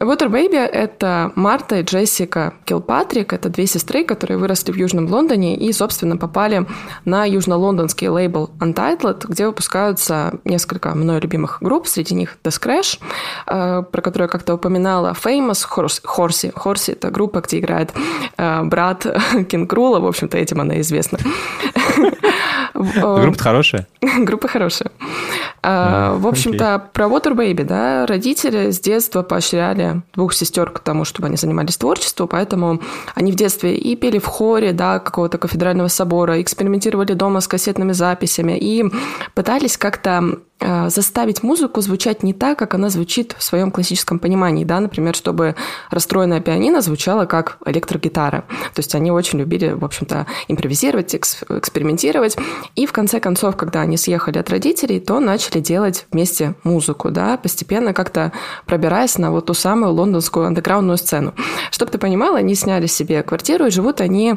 Water 0.00 0.28
Baby— 0.28 0.56
это 0.72 1.32
Марта 1.36 1.76
и 1.76 1.82
Джессика 1.82 2.54
Килпатрик. 2.64 3.32
Это 3.32 3.48
две 3.48 3.66
сестры, 3.66 4.04
которые 4.04 4.38
выросли 4.38 4.72
в 4.72 4.76
Южном 4.76 5.06
Лондоне 5.06 5.56
и, 5.56 5.72
собственно, 5.72 6.16
попали 6.16 6.66
на 7.04 7.24
южно-лондонский 7.24 8.08
лейбл 8.08 8.50
Untitled, 8.60 9.24
где 9.28 9.46
выпускаются 9.46 10.40
несколько 10.44 10.94
мной 10.94 11.20
любимых 11.20 11.58
групп, 11.60 11.86
среди 11.86 12.14
них 12.14 12.36
The 12.42 12.50
Scratch, 12.50 12.98
э, 13.46 13.82
про 13.82 14.02
которую 14.02 14.28
как-то 14.28 14.54
упоминала, 14.54 15.12
Famous, 15.12 15.64
Хорси. 15.64 16.52
Хорси— 16.54 16.92
это 16.92 17.10
группа, 17.10 17.40
где 17.40 17.60
играет 17.60 17.92
э, 18.36 18.62
брат 18.64 19.06
Кинг 19.48 19.70
Крула, 19.70 20.00
в 20.00 20.06
общем-то, 20.06 20.36
этим 20.36 20.60
она 20.60 20.80
известна. 20.80 21.18
Э, 22.74 23.20
Группа 23.22 23.38
хорошая. 23.42 23.86
Группа 24.18 24.48
хорошая. 24.48 24.90
А, 25.62 26.16
В 26.18 26.26
общем-то, 26.26 26.88
про 26.92 27.06
Water 27.06 27.34
Baby, 27.34 27.64
да, 27.64 28.06
родители 28.06 28.70
с 28.70 28.80
детства 28.80 29.22
поощряли 29.22 30.02
двух 30.14 30.34
сестер 30.34 30.70
к 30.70 30.80
тому, 30.80 31.04
чтобы 31.04 31.28
они 31.28 31.36
занимались 31.36 31.76
творчеством, 31.76 32.28
поэтому 32.28 32.80
они 33.14 33.32
в 33.32 33.36
детстве 33.36 33.76
и 33.76 33.96
пели 33.96 34.18
в 34.18 34.26
хоре, 34.26 34.72
да, 34.72 34.98
какого-то 34.98 35.38
кафедрального 35.38 35.88
собора, 35.88 36.40
экспериментировали 36.42 37.12
дома 37.14 37.40
с 37.40 37.48
кассетными 37.48 37.92
записями 37.92 38.58
и 38.58 38.84
пытались 39.34 39.78
как-то 39.78 40.38
э, 40.60 40.90
заставить 40.90 41.42
музыку 41.42 41.80
звучать 41.80 42.22
не 42.22 42.34
так, 42.34 42.58
как 42.58 42.74
она 42.74 42.90
звучит 42.90 43.34
в 43.38 43.42
своем 43.42 43.70
классическом 43.70 44.18
понимании, 44.18 44.64
да, 44.64 44.80
например, 44.80 45.14
чтобы 45.14 45.54
расстроенная 45.90 46.40
пианино 46.40 46.82
звучало 46.82 47.24
как 47.24 47.56
электрогитара. 47.64 48.44
То 48.74 48.80
есть 48.80 48.94
они 48.94 49.10
очень 49.10 49.38
любили, 49.38 49.68
в 49.72 49.84
общем-то, 49.84 50.26
импровизировать, 50.48 51.14
экс- 51.14 51.42
экспериментировать. 51.48 52.36
И 52.74 52.86
в 52.86 52.92
конце 52.92 53.20
концов, 53.20 53.56
когда 53.56 53.82
они 53.82 53.96
съехали 53.96 54.38
от 54.38 54.50
родителей, 54.50 55.00
то 55.00 55.20
начали 55.20 55.60
делать 55.60 56.06
вместе 56.10 56.54
музыку, 56.64 57.10
да, 57.10 57.36
постепенно 57.36 57.92
как-то 57.92 58.32
пробираясь 58.66 59.18
на 59.18 59.30
вот 59.30 59.46
ту 59.46 59.54
самую 59.54 59.92
лондонскую 59.92 60.46
андеграундную 60.46 60.98
сцену. 60.98 61.34
Чтобы 61.70 61.92
ты 61.92 61.98
понимала, 61.98 62.38
они 62.38 62.54
сняли 62.54 62.86
себе 62.86 63.22
квартиру, 63.22 63.66
и 63.66 63.70
живут 63.70 64.00
они 64.00 64.34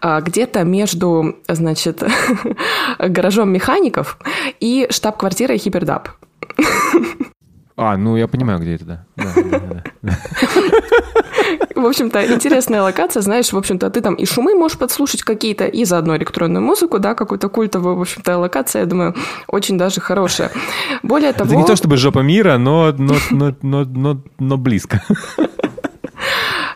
а, 0.00 0.20
где-то 0.20 0.62
между, 0.64 1.36
значит, 1.48 2.02
гаражом 2.98 3.52
механиков 3.52 4.18
и 4.60 4.86
штаб-квартирой 4.90 5.58
Хипердаб. 5.58 6.08
А, 7.82 7.96
ну 7.96 8.14
я 8.16 8.28
понимаю, 8.28 8.60
где 8.60 8.74
это, 8.74 8.84
да. 8.84 9.04
В 11.74 11.86
общем-то, 11.86 12.30
интересная 12.30 12.82
локация, 12.82 13.22
знаешь, 13.22 13.52
в 13.52 13.56
общем-то, 13.56 13.88
ты 13.88 14.02
там 14.02 14.14
и 14.16 14.26
шумы 14.26 14.54
можешь 14.54 14.76
подслушать 14.76 15.22
какие-то, 15.22 15.64
и 15.64 15.86
заодно 15.86 16.14
электронную 16.14 16.62
музыку, 16.62 16.98
да, 16.98 17.14
какую-то 17.14 17.48
культовую, 17.48 17.96
в 17.96 18.00
общем-то, 18.02 18.36
локация, 18.36 18.80
я 18.80 18.86
думаю, 18.86 19.14
очень 19.48 19.78
даже 19.78 20.02
хорошая. 20.02 20.50
Более 21.02 21.32
того... 21.32 21.48
Это 21.48 21.56
не 21.58 21.64
то 21.64 21.74
чтобы 21.74 21.96
жопа 21.96 22.18
мира, 22.18 22.58
но, 22.58 22.94
но, 22.98 23.14
но, 23.62 23.84
но, 23.84 24.22
но 24.38 24.56
близко. 24.58 25.02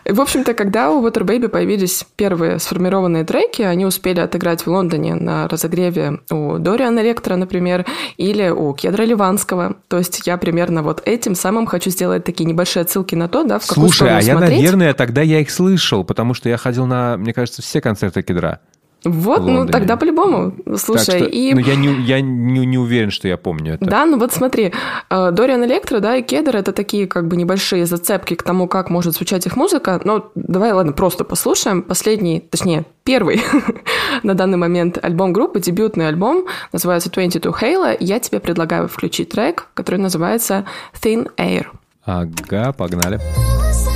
В 0.07 0.21
общем-то, 0.21 0.53
когда 0.53 0.91
у 0.91 1.05
Water 1.05 1.23
Baby 1.23 1.47
появились 1.47 2.05
первые 2.15 2.59
сформированные 2.59 3.23
треки, 3.23 3.63
они 3.63 3.85
успели 3.85 4.19
отыграть 4.19 4.61
в 4.61 4.67
Лондоне 4.67 5.15
на 5.15 5.47
разогреве 5.47 6.19
у 6.29 6.59
Дориана 6.59 7.01
Лектора, 7.01 7.37
например, 7.37 7.85
или 8.17 8.49
у 8.49 8.71
Кедра 8.73 9.03
Ливанского. 9.03 9.77
То 9.87 9.97
есть 9.97 10.27
я 10.27 10.37
примерно 10.37 10.83
вот 10.83 11.01
этим 11.05 11.33
самым 11.33 11.65
хочу 11.65 11.89
сделать 11.89 12.23
такие 12.23 12.45
небольшие 12.45 12.81
отсылки 12.81 13.15
на 13.15 13.27
то, 13.27 13.43
да, 13.43 13.57
в 13.57 13.65
какую 13.65 13.89
Слушай, 13.89 14.17
а 14.17 14.21
я, 14.21 14.33
смотреть. 14.37 14.59
наверное, 14.59 14.93
тогда 14.93 15.23
я 15.23 15.39
их 15.39 15.49
слышал, 15.49 16.03
потому 16.03 16.35
что 16.35 16.49
я 16.49 16.57
ходил 16.57 16.85
на, 16.85 17.17
мне 17.17 17.33
кажется, 17.33 17.63
все 17.63 17.81
концерты 17.81 18.21
Кедра. 18.21 18.59
Вот, 19.05 19.45
ну 19.45 19.67
тогда 19.67 19.97
по-любому. 19.97 20.51
Так 20.65 20.79
Слушай, 20.79 21.19
что- 21.19 21.25
и... 21.25 21.53
ну, 21.53 21.59
я, 21.59 21.75
не, 21.75 22.01
я 22.01 22.21
не, 22.21 22.65
не 22.65 22.77
уверен, 22.77 23.11
что 23.11 23.27
я 23.27 23.37
помню 23.37 23.75
это. 23.75 23.85
Да, 23.85 24.05
ну 24.05 24.17
вот 24.17 24.33
смотри, 24.33 24.73
э, 25.09 25.31
Дориан 25.31 25.63
Электро, 25.63 25.99
да, 25.99 26.15
и 26.15 26.23
Кедр— 26.23 26.55
это 26.57 26.71
такие 26.71 27.07
как 27.07 27.27
бы 27.27 27.37
небольшие 27.37 27.85
зацепки 27.85 28.33
к 28.33 28.43
тому, 28.43 28.67
как 28.67 28.89
может 28.89 29.15
звучать 29.15 29.45
их 29.45 29.55
музыка. 29.55 30.01
Но 30.03 30.31
давай, 30.35 30.71
ладно, 30.71 30.91
просто 30.91 31.23
послушаем. 31.23 31.83
Последний, 31.83 32.39
точнее, 32.39 32.85
первый 33.03 33.41
на 34.23 34.33
данный 34.33 34.57
момент 34.57 34.97
альбом 35.01 35.33
группы, 35.33 35.59
дебютный 35.59 36.07
альбом, 36.07 36.45
называется 36.71 37.11
22 37.11 37.51
Halo. 37.51 37.97
Я 37.99 38.19
тебе 38.19 38.39
предлагаю 38.39 38.87
включить 38.87 39.29
трек, 39.29 39.67
который 39.75 39.99
называется 39.99 40.65
Thin 40.99 41.29
Air. 41.37 41.67
Ага, 42.05 42.73
погнали. 42.73 43.19
Two 43.75 43.94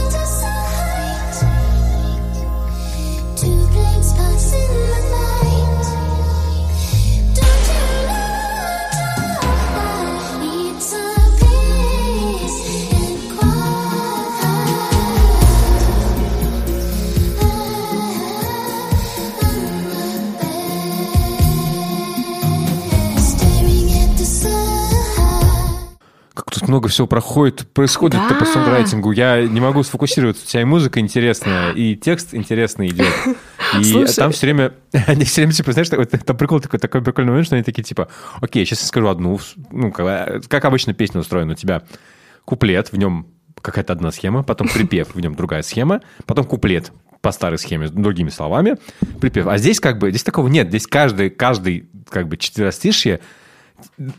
много 26.80 26.88
всего 26.88 27.08
проходит, 27.08 27.68
происходит-то 27.74 28.36
по 28.36 28.46
Да. 28.46 28.54
сонграйтингу. 28.54 29.12
Я 29.12 29.46
не 29.46 29.60
могу 29.60 29.84
сфокусироваться. 29.84 30.44
У 30.46 30.48
тебя 30.48 30.62
и 30.62 30.66
музыка 30.66 31.02
интересная, 31.02 31.72
и 31.72 31.98
текст 31.98 32.34
интересный 32.34 32.88
идет. 32.88 33.14
И 33.80 33.84
Слушай. 33.84 34.16
там 34.16 34.32
все 34.32 34.48
время, 34.48 34.74
они 35.08 35.26
все 35.26 35.42
время, 35.42 35.52
типа, 35.54 35.74
знаешь, 35.74 35.90
вот 35.92 36.10
там 36.10 36.38
прикол 36.38 36.62
такой, 36.62 36.80
такой 36.80 37.04
прикольный 37.04 37.32
момент, 37.32 37.46
что 37.48 37.56
они 37.56 37.64
такие, 37.64 37.84
типа, 37.84 38.08
окей, 38.42 38.66
сейчас 38.66 38.82
я 38.82 38.88
скажу 38.88 39.10
одну, 39.10 39.40
ну, 39.72 39.92
как, 39.92 40.48
как 40.48 40.66
обычно 40.66 40.94
песня 40.94 41.20
устроена, 41.20 41.52
у 41.52 41.56
тебя 41.56 41.84
куплет, 42.46 42.92
в 42.92 42.98
нем 42.98 43.28
какая-то 43.62 43.94
одна 43.94 44.12
схема, 44.12 44.42
потом 44.42 44.68
припев, 44.74 45.14
в 45.14 45.20
нем 45.20 45.36
другая 45.36 45.62
схема, 45.62 46.02
потом 46.26 46.46
куплет 46.46 46.94
по 47.22 47.32
старой 47.32 47.60
схеме, 47.60 47.90
другими 47.90 48.30
словами, 48.30 48.78
припев. 49.20 49.46
А 49.48 49.58
здесь 49.58 49.80
как 49.82 50.00
бы, 50.00 50.10
здесь 50.10 50.24
такого 50.24 50.48
нет, 50.48 50.70
здесь 50.70 50.88
каждый, 50.88 51.30
каждый 51.30 51.90
как 52.10 52.28
бы 52.30 52.38
четверостишье 52.38 53.20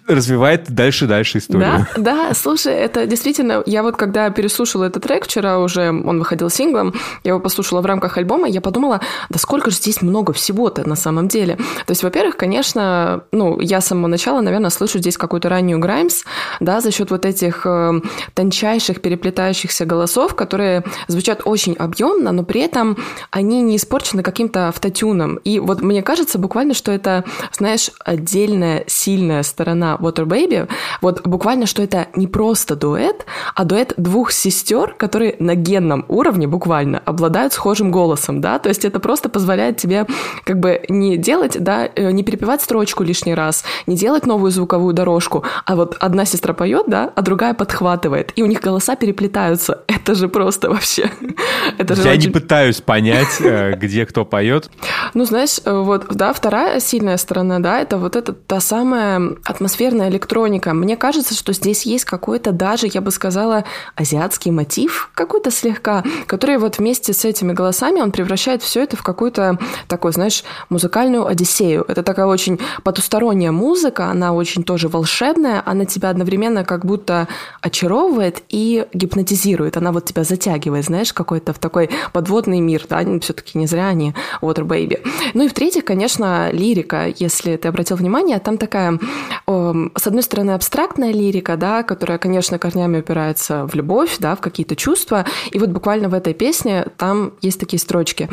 развивает 0.06 0.70
дальше-дальше 0.70 1.38
историю. 1.38 1.86
Да, 1.96 2.02
да, 2.02 2.34
слушай, 2.34 2.72
это 2.72 3.06
действительно, 3.06 3.62
я 3.66 3.82
вот 3.82 3.96
когда 3.96 4.30
переслушала 4.30 4.84
этот 4.84 5.02
трек 5.02 5.24
вчера 5.24 5.58
уже, 5.58 5.90
он 5.90 6.18
выходил 6.18 6.50
синглом, 6.50 6.94
я 7.24 7.30
его 7.30 7.40
послушала 7.40 7.80
в 7.80 7.86
рамках 7.86 8.16
альбома, 8.16 8.48
я 8.48 8.60
подумала, 8.60 9.00
да 9.28 9.38
сколько 9.38 9.70
же 9.70 9.76
здесь 9.76 10.02
много 10.02 10.32
всего-то 10.32 10.88
на 10.88 10.96
самом 10.96 11.28
деле. 11.28 11.56
То 11.86 11.90
есть, 11.90 12.02
во-первых, 12.02 12.36
конечно, 12.36 13.24
ну, 13.32 13.60
я 13.60 13.80
с 13.80 13.86
самого 13.86 14.06
начала, 14.06 14.40
наверное, 14.40 14.70
слышу 14.70 14.98
здесь 14.98 15.16
какую-то 15.16 15.48
раннюю 15.48 15.78
Граймс, 15.78 16.24
да, 16.60 16.80
за 16.80 16.92
счет 16.92 17.10
вот 17.10 17.24
этих 17.24 17.62
э, 17.64 18.00
тончайших 18.34 19.00
переплетающихся 19.00 19.84
голосов, 19.84 20.34
которые 20.34 20.84
звучат 21.08 21.42
очень 21.44 21.74
объемно, 21.74 22.32
но 22.32 22.44
при 22.44 22.60
этом 22.60 22.96
они 23.30 23.62
не 23.62 23.76
испорчены 23.76 24.22
каким-то 24.22 24.68
автотюном. 24.68 25.36
И 25.36 25.58
вот 25.58 25.82
мне 25.82 26.02
кажется 26.02 26.38
буквально, 26.38 26.74
что 26.74 26.92
это, 26.92 27.24
знаешь, 27.52 27.90
отдельная 28.04 28.84
сильная 28.86 29.42
сторона 29.50 29.96
Water 30.00 30.24
Baby, 30.24 30.68
вот 31.00 31.26
буквально, 31.26 31.66
что 31.66 31.82
это 31.82 32.06
не 32.16 32.26
просто 32.26 32.76
дуэт, 32.76 33.26
а 33.54 33.64
дуэт 33.64 33.94
двух 33.96 34.32
сестер, 34.32 34.94
которые 34.94 35.36
на 35.38 35.54
генном 35.54 36.04
уровне 36.08 36.46
буквально 36.46 37.02
обладают 37.04 37.52
схожим 37.52 37.90
голосом, 37.90 38.40
да, 38.40 38.58
то 38.58 38.68
есть 38.68 38.84
это 38.84 39.00
просто 39.00 39.28
позволяет 39.28 39.76
тебе 39.76 40.06
как 40.44 40.58
бы 40.60 40.82
не 40.88 41.16
делать, 41.16 41.56
да, 41.62 41.88
э, 41.94 42.10
не 42.10 42.22
перепевать 42.22 42.62
строчку 42.62 43.02
лишний 43.04 43.34
раз, 43.34 43.64
не 43.86 43.96
делать 43.96 44.26
новую 44.26 44.50
звуковую 44.50 44.94
дорожку, 44.94 45.44
а 45.66 45.76
вот 45.76 45.96
одна 46.00 46.24
сестра 46.24 46.54
поет, 46.54 46.84
да, 46.88 47.10
а 47.14 47.22
другая 47.22 47.54
подхватывает, 47.54 48.32
и 48.36 48.42
у 48.42 48.46
них 48.46 48.60
голоса 48.60 48.96
переплетаются. 48.96 49.82
Это 49.88 50.14
же 50.14 50.28
просто 50.28 50.70
вообще... 50.70 51.10
Это 51.78 51.94
же 51.94 52.02
Я 52.02 52.12
не 52.12 52.18
очень- 52.18 52.32
пытаюсь 52.32 52.80
понять, 52.80 53.40
э, 53.40 53.74
где 53.74 54.06
кто 54.06 54.24
поет. 54.24 54.70
ну, 55.14 55.24
знаешь, 55.24 55.60
э, 55.64 55.72
вот, 55.72 56.06
да, 56.10 56.32
вторая 56.32 56.80
сильная 56.80 57.16
сторона, 57.16 57.58
да, 57.58 57.80
это 57.80 57.98
вот 57.98 58.16
эта 58.16 58.32
та 58.32 58.60
самая 58.60 59.36
атмосферная 59.44 60.08
электроника. 60.08 60.74
Мне 60.74 60.96
кажется, 60.96 61.34
что 61.34 61.52
здесь 61.52 61.84
есть 61.86 62.04
какой-то 62.04 62.52
даже, 62.52 62.88
я 62.92 63.00
бы 63.00 63.10
сказала, 63.10 63.64
азиатский 63.96 64.50
мотив 64.50 65.10
какой-то 65.14 65.50
слегка, 65.50 66.04
который 66.26 66.58
вот 66.58 66.78
вместе 66.78 67.12
с 67.12 67.24
этими 67.24 67.52
голосами 67.52 68.00
он 68.00 68.12
превращает 68.12 68.62
все 68.62 68.82
это 68.82 68.96
в 68.96 69.02
какую-то 69.02 69.58
такой, 69.88 70.12
знаешь, 70.12 70.44
музыкальную 70.68 71.26
одиссею. 71.26 71.84
Это 71.88 72.02
такая 72.02 72.26
очень 72.26 72.58
потусторонняя 72.82 73.52
музыка, 73.52 74.06
она 74.06 74.32
очень 74.32 74.62
тоже 74.62 74.88
волшебная, 74.88 75.62
она 75.64 75.84
тебя 75.84 76.10
одновременно 76.10 76.64
как 76.64 76.84
будто 76.84 77.28
очаровывает 77.60 78.42
и 78.48 78.86
гипнотизирует. 78.92 79.76
Она 79.76 79.92
вот 79.92 80.04
тебя 80.04 80.24
затягивает, 80.24 80.84
знаешь, 80.84 81.12
какой-то 81.12 81.52
в 81.52 81.58
такой 81.58 81.90
подводный 82.12 82.60
мир, 82.60 82.84
да, 82.88 83.04
все-таки 83.20 83.58
не 83.58 83.66
зря 83.66 83.88
они 83.88 84.14
Water 84.40 84.64
Baby. 84.66 85.06
Ну 85.34 85.44
и 85.44 85.48
в-третьих, 85.48 85.84
конечно, 85.84 86.50
лирика, 86.52 87.06
если 87.16 87.56
ты 87.56 87.68
обратил 87.68 87.96
внимание, 87.96 88.38
там 88.38 88.58
такая, 88.58 88.98
с 89.46 90.06
одной 90.06 90.22
стороны, 90.22 90.52
абстрактная 90.52 91.12
лирика, 91.12 91.56
да, 91.56 91.82
которая, 91.82 92.18
конечно, 92.18 92.58
корнями 92.58 92.98
упирается 93.00 93.66
в 93.66 93.74
любовь, 93.74 94.16
да, 94.18 94.34
в 94.34 94.40
какие-то 94.40 94.76
чувства. 94.76 95.24
И 95.50 95.58
вот 95.58 95.70
буквально 95.70 96.08
в 96.08 96.14
этой 96.14 96.34
песне 96.34 96.86
там 96.96 97.32
есть 97.40 97.60
такие 97.60 97.78
строчки. 97.80 98.28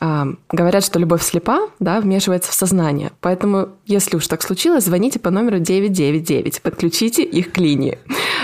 Эм, 0.00 0.38
Говорят, 0.50 0.84
что 0.84 0.98
любовь 0.98 1.22
слепа, 1.22 1.68
да, 1.80 2.00
вмешивается 2.00 2.50
в 2.52 2.54
сознание. 2.54 3.10
Поэтому, 3.20 3.68
если 3.86 4.16
уж 4.16 4.26
так 4.26 4.42
случилось, 4.42 4.84
звоните 4.84 5.18
по 5.18 5.30
номеру 5.30 5.58
999, 5.58 6.62
подключите 6.62 7.22
их 7.22 7.52
к 7.52 7.58
линии. 7.58 7.98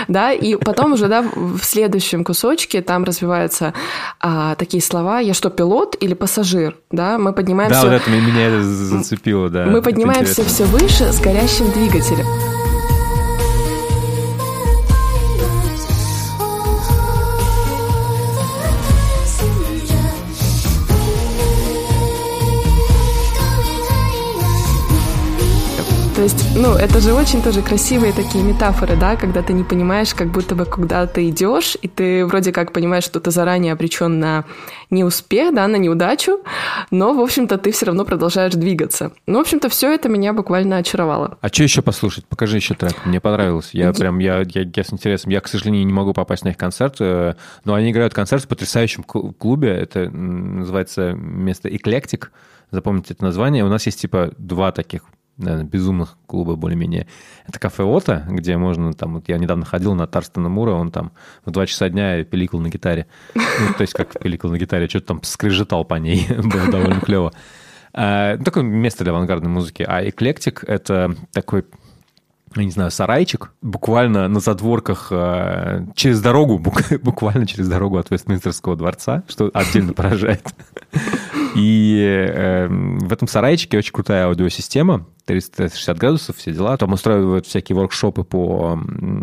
Да, 0.07 0.33
и 0.33 0.55
потом 0.55 0.93
уже, 0.93 1.07
да, 1.07 1.21
в 1.21 1.63
следующем 1.63 2.23
кусочке 2.23 2.81
там 2.81 3.03
развиваются 3.03 3.73
а, 4.19 4.55
такие 4.55 4.81
слова 4.83 5.19
«я 5.19 5.33
что, 5.33 5.49
пилот 5.49 5.95
или 5.99 6.13
пассажир?» 6.13 6.77
Да, 6.91 7.17
мы 7.17 7.31
поднимаемся... 7.33 7.81
Да, 7.83 7.87
вот 7.87 8.01
это 8.01 8.09
меня- 8.09 8.47
это 8.47 8.63
зацепило, 8.63 9.49
да. 9.49 9.65
Мы 9.65 9.81
поднимаемся 9.81 10.43
все 10.43 10.65
выше 10.65 11.11
с 11.11 11.19
горящим 11.21 11.71
двигателем. 11.71 11.92
То 11.93 12.62
ну, 26.55 26.75
это 26.75 26.99
же 26.99 27.13
очень 27.13 27.41
тоже 27.41 27.61
красивые 27.61 28.13
такие 28.13 28.43
метафоры, 28.43 28.95
да, 28.95 29.15
когда 29.15 29.41
ты 29.41 29.53
не 29.53 29.63
понимаешь, 29.63 30.13
как 30.13 30.27
будто 30.27 30.55
бы 30.55 30.65
куда 30.65 31.07
ты 31.07 31.29
идешь, 31.29 31.75
и 31.81 31.87
ты 31.87 32.25
вроде 32.25 32.51
как 32.51 32.73
понимаешь, 32.73 33.03
что 33.03 33.19
ты 33.19 33.31
заранее 33.31 33.73
обречен 33.73 34.19
на 34.19 34.45
неуспех, 34.91 35.53
да, 35.53 35.67
на 35.67 35.77
неудачу, 35.77 36.41
но, 36.91 37.13
в 37.13 37.19
общем-то, 37.19 37.57
ты 37.57 37.71
все 37.71 37.87
равно 37.87 38.05
продолжаешь 38.05 38.53
двигаться. 38.53 39.13
Ну, 39.25 39.39
в 39.39 39.41
общем-то, 39.41 39.69
все 39.69 39.93
это 39.93 40.09
меня 40.09 40.33
буквально 40.33 40.77
очаровало. 40.77 41.37
А 41.41 41.47
что 41.47 41.63
еще 41.63 41.81
послушать? 41.81 42.25
Покажи 42.25 42.57
еще 42.57 42.75
трек. 42.75 43.03
Мне 43.05 43.19
понравилось. 43.19 43.69
Я 43.73 43.91
прям, 43.91 44.19
я, 44.19 44.43
я, 44.47 44.61
я 44.75 44.83
с 44.83 44.93
интересом. 44.93 45.31
Я, 45.31 45.41
к 45.41 45.47
сожалению, 45.47 45.85
не 45.85 45.93
могу 45.93 46.13
попасть 46.13 46.45
на 46.45 46.49
их 46.49 46.57
концерт, 46.57 46.97
э, 46.99 47.33
но 47.65 47.73
они 47.73 47.91
играют 47.91 48.13
концерт 48.13 48.43
в 48.43 48.47
потрясающем 48.47 49.03
клу- 49.07 49.33
клубе. 49.33 49.69
Это 49.69 50.09
называется 50.09 51.13
место 51.13 51.67
Эклектик. 51.75 52.31
Запомните 52.69 53.13
это 53.15 53.23
название. 53.23 53.65
У 53.65 53.69
нас 53.69 53.85
есть 53.85 54.01
типа 54.01 54.31
два 54.37 54.71
таких 54.71 55.03
наверное, 55.37 55.65
безумных 55.65 56.17
клуба 56.27 56.55
более-менее. 56.55 57.07
Это 57.47 57.59
кафе 57.59 57.83
Ота, 57.83 58.25
где 58.29 58.57
можно 58.57 58.93
там... 58.93 59.15
Вот 59.15 59.27
я 59.27 59.37
недавно 59.37 59.65
ходил 59.65 59.93
на 59.95 60.07
Тарстена 60.07 60.49
Мура, 60.49 60.71
он 60.71 60.91
там 60.91 61.11
в 61.45 61.51
два 61.51 61.65
часа 61.65 61.89
дня 61.89 62.23
пиликал 62.23 62.59
на 62.59 62.69
гитаре. 62.69 63.07
Ну, 63.35 63.73
то 63.75 63.81
есть 63.81 63.93
как 63.93 64.19
пиликал 64.19 64.51
на 64.51 64.57
гитаре, 64.57 64.87
что-то 64.87 65.07
там 65.07 65.23
скрежетал 65.23 65.85
по 65.85 65.95
ней. 65.95 66.27
Было 66.37 66.71
довольно 66.71 67.01
клево. 67.01 67.33
А, 67.93 68.37
ну, 68.37 68.43
такое 68.43 68.63
место 68.63 69.03
для 69.03 69.13
авангардной 69.13 69.49
музыки. 69.49 69.83
А 69.87 70.07
эклектик— 70.07 70.63
это 70.67 71.15
такой 71.31 71.65
я 72.55 72.65
не 72.65 72.71
знаю, 72.71 72.91
сарайчик, 72.91 73.51
буквально 73.61 74.27
на 74.27 74.39
задворках, 74.39 75.07
э, 75.09 75.85
через 75.95 76.21
дорогу, 76.21 76.59
бук- 76.59 76.99
буквально 77.01 77.47
через 77.47 77.67
дорогу 77.67 77.97
от 77.97 78.11
Вестминстерского 78.11 78.75
дворца, 78.75 79.23
что 79.27 79.49
отдельно 79.53 79.93
поражает. 79.93 80.45
И 81.55 82.29
э, 82.33 82.67
в 82.67 83.11
этом 83.11 83.27
сарайчике 83.27 83.77
очень 83.77 83.93
крутая 83.93 84.25
аудиосистема, 84.25 85.05
360 85.25 85.97
градусов, 85.97 86.37
все 86.37 86.51
дела. 86.51 86.75
Там 86.77 86.93
устраивают 86.93 87.45
всякие 87.45 87.75
воркшопы 87.75 88.23
по 88.23 88.79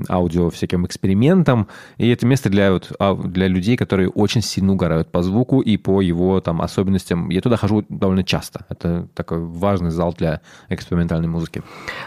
аудио, 0.09 0.49
всяким 0.51 0.87
экспериментам. 0.87 1.69
И 1.99 2.09
это 2.09 2.27
место 2.27 2.49
для, 2.49 2.73
вот, 2.73 2.93
а, 2.99 3.15
для 3.15 3.49
людей, 3.49 3.77
которые 3.77 4.09
очень 4.09 4.41
сильно 4.41 4.73
угорают 4.73 5.11
по 5.11 5.23
звуку 5.23 5.61
и 5.61 5.77
по 5.77 6.01
его 6.01 6.41
там, 6.41 6.63
особенностям. 6.63 7.29
Я 7.29 7.41
туда 7.43 7.57
хожу 7.57 7.85
довольно 7.89 8.25
часто. 8.25 8.65
Это 8.69 9.09
такой 9.15 9.41
важный 9.41 9.91
зал 9.91 10.15
для 10.17 10.41
экспериментальной 10.69 11.29
музыки. 11.29 11.63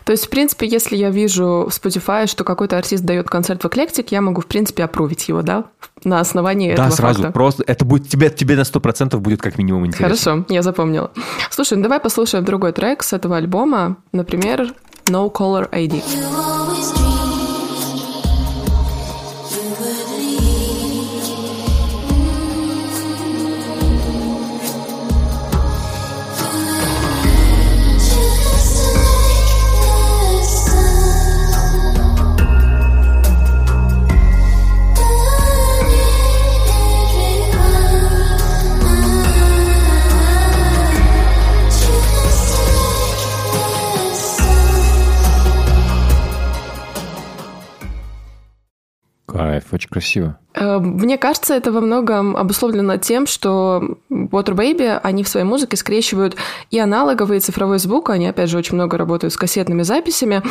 То 0.05 0.11
есть, 0.11 0.25
в 0.25 0.29
принципе, 0.29 0.67
если 0.67 0.95
я 0.95 1.11
вижу 1.11 1.67
в 1.69 1.71
Spotify, 1.71 2.27
что 2.27 2.43
какой-то 2.43 2.77
артист 2.77 3.03
дает 3.03 3.29
концерт 3.29 3.63
в 3.63 3.67
Эклектик, 3.67 4.11
я 4.11 4.21
могу, 4.21 4.41
в 4.41 4.47
принципе, 4.47 4.83
опровить 4.83 5.27
его, 5.29 5.43
да? 5.43 5.65
На 6.05 6.19
основании 6.19 6.75
Да, 6.75 6.83
этого 6.85 6.95
сразу. 6.95 7.21
факта. 7.21 7.33
Просто 7.33 7.63
это 7.67 7.85
будет 7.85 8.09
тебе, 8.09 8.29
тебе 8.29 8.55
на 8.55 8.61
100% 8.61 9.17
будет 9.19 9.41
как 9.41 9.57
минимум 9.57 9.85
интересно. 9.85 10.07
Хорошо, 10.33 10.45
я 10.49 10.61
запомнила. 10.61 11.11
Слушай, 11.49 11.77
ну 11.77 11.83
давай 11.83 11.99
послушаем 11.99 12.45
другой 12.45 12.71
трек 12.73 13.03
с 13.03 13.13
этого 13.13 13.37
альбома, 13.37 13.97
например, 14.11 14.73
No 15.07 15.31
Color 15.31 15.69
ID. 15.71 16.01
You 16.03 17.12
Кайф, 49.33 49.63
очень 49.71 49.89
красиво. 49.89 50.37
Э, 50.53 50.77
Мне 50.77 51.17
кажется, 51.17 51.55
это 51.55 51.71
во 51.71 51.81
многом 51.81 52.37
обусловлено 52.37 52.97
тем, 52.97 53.25
что 53.25 53.97
Water 54.11 54.53
Baby, 54.55 54.99
они 55.01 55.23
в 55.23 55.27
своей 55.27 55.45
музыке 55.45 55.75
скрещивают 55.75 56.35
и 56.69 56.77
аналоговый, 56.77 57.37
и 57.37 57.39
цифровой 57.39 57.79
звук, 57.79 58.11
они, 58.11 58.27
опять 58.27 58.49
же, 58.49 58.59
очень 58.59 58.75
много 58.75 58.95
работают 58.95 59.33
с 59.33 59.37
кассетными 59.37 59.81
записями, 59.81 60.43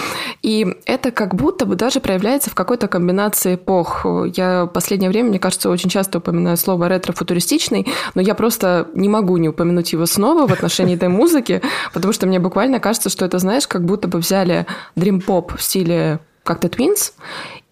и 0.43 0.67
это 0.85 1.13
как 1.13 1.37
будто 1.37 1.65
бы 1.65 1.77
даже 1.77 2.01
проявляется 2.01 2.51
в 2.51 2.55
какой-то 2.55 2.89
комбинации 2.89 3.55
эпох. 3.55 4.05
Я 4.35 4.65
в 4.65 4.69
последнее 4.69 5.11
время, 5.11 5.29
мне 5.29 5.39
кажется, 5.39 5.71
очень 5.71 5.89
часто 5.89 6.19
упоминаю 6.19 6.57
слово 6.57 6.89
ретро-футуристичный, 6.89 7.87
но 8.17 8.21
я 8.21 8.35
просто 8.35 8.89
не 8.95 9.09
могу 9.09 9.37
не 9.37 9.49
упомянуть 9.49 9.93
его 9.93 10.07
снова 10.07 10.49
в 10.49 10.53
отношении 10.53 10.97
этой 10.97 11.09
музыки, 11.09 11.63
потому 11.95 12.13
что 12.13 12.27
мне 12.27 12.41
буквально 12.41 12.81
кажется, 12.81 13.11
что 13.11 13.25
это, 13.25 13.39
знаешь, 13.39 13.69
как 13.69 13.85
будто 13.85 14.09
бы 14.09 14.19
взяли 14.19 14.67
дрим-поп 14.97 15.57
в 15.57 15.63
стиле 15.63 16.19
как-то 16.45 16.69
Twins 16.69 17.13